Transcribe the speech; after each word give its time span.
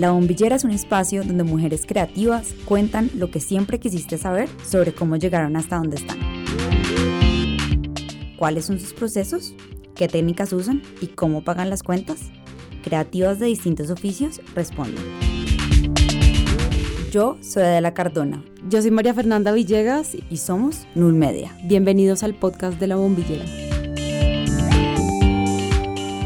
La 0.00 0.12
Bombillera 0.12 0.56
es 0.56 0.64
un 0.64 0.70
espacio 0.70 1.22
donde 1.22 1.44
mujeres 1.44 1.84
creativas 1.86 2.54
cuentan 2.64 3.10
lo 3.14 3.30
que 3.30 3.38
siempre 3.38 3.78
quisiste 3.78 4.16
saber 4.16 4.48
sobre 4.66 4.94
cómo 4.94 5.16
llegaron 5.16 5.56
hasta 5.56 5.76
donde 5.76 5.96
están. 5.96 6.18
¿Cuáles 8.38 8.64
son 8.64 8.80
sus 8.80 8.94
procesos? 8.94 9.54
¿Qué 9.94 10.08
técnicas 10.08 10.54
usan? 10.54 10.80
¿Y 11.02 11.08
cómo 11.08 11.44
pagan 11.44 11.68
las 11.68 11.82
cuentas? 11.82 12.30
Creativas 12.82 13.40
de 13.40 13.44
distintos 13.48 13.90
oficios 13.90 14.40
responden. 14.54 15.04
Yo 17.10 17.36
soy 17.42 17.64
Adela 17.64 17.92
Cardona. 17.92 18.42
Yo 18.70 18.80
soy 18.80 18.92
María 18.92 19.12
Fernanda 19.12 19.52
Villegas 19.52 20.16
y 20.30 20.36
somos 20.38 20.86
Null 20.94 21.12
Media. 21.12 21.54
Bienvenidos 21.64 22.22
al 22.22 22.32
podcast 22.32 22.80
de 22.80 22.86
La 22.86 22.96
Bombillera. 22.96 23.69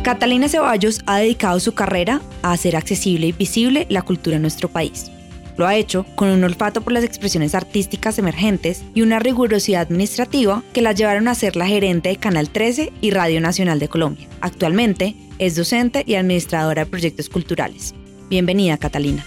Catalina 0.04 0.50
Ceballos 0.50 1.00
ha 1.06 1.16
dedicado 1.16 1.58
su 1.60 1.72
carrera 1.72 2.20
a 2.42 2.52
hacer 2.52 2.76
accesible 2.76 3.28
y 3.28 3.32
visible 3.32 3.86
la 3.88 4.02
cultura 4.02 4.36
en 4.36 4.42
nuestro 4.42 4.68
país. 4.68 5.10
Lo 5.56 5.66
ha 5.66 5.76
hecho 5.76 6.04
con 6.14 6.28
un 6.28 6.44
olfato 6.44 6.82
por 6.82 6.92
las 6.92 7.04
expresiones 7.04 7.54
artísticas 7.54 8.18
emergentes 8.18 8.84
y 8.94 9.00
una 9.00 9.18
rigurosidad 9.18 9.80
administrativa 9.80 10.62
que 10.74 10.82
la 10.82 10.92
llevaron 10.92 11.26
a 11.26 11.34
ser 11.34 11.56
la 11.56 11.66
gerente 11.66 12.10
de 12.10 12.16
Canal 12.16 12.50
13 12.50 12.92
y 13.00 13.10
Radio 13.12 13.40
Nacional 13.40 13.78
de 13.78 13.88
Colombia. 13.88 14.28
Actualmente 14.42 15.16
es 15.38 15.56
docente 15.56 16.04
y 16.06 16.16
administradora 16.16 16.84
de 16.84 16.90
proyectos 16.90 17.30
culturales. 17.30 17.94
Bienvenida, 18.28 18.76
Catalina. 18.76 19.24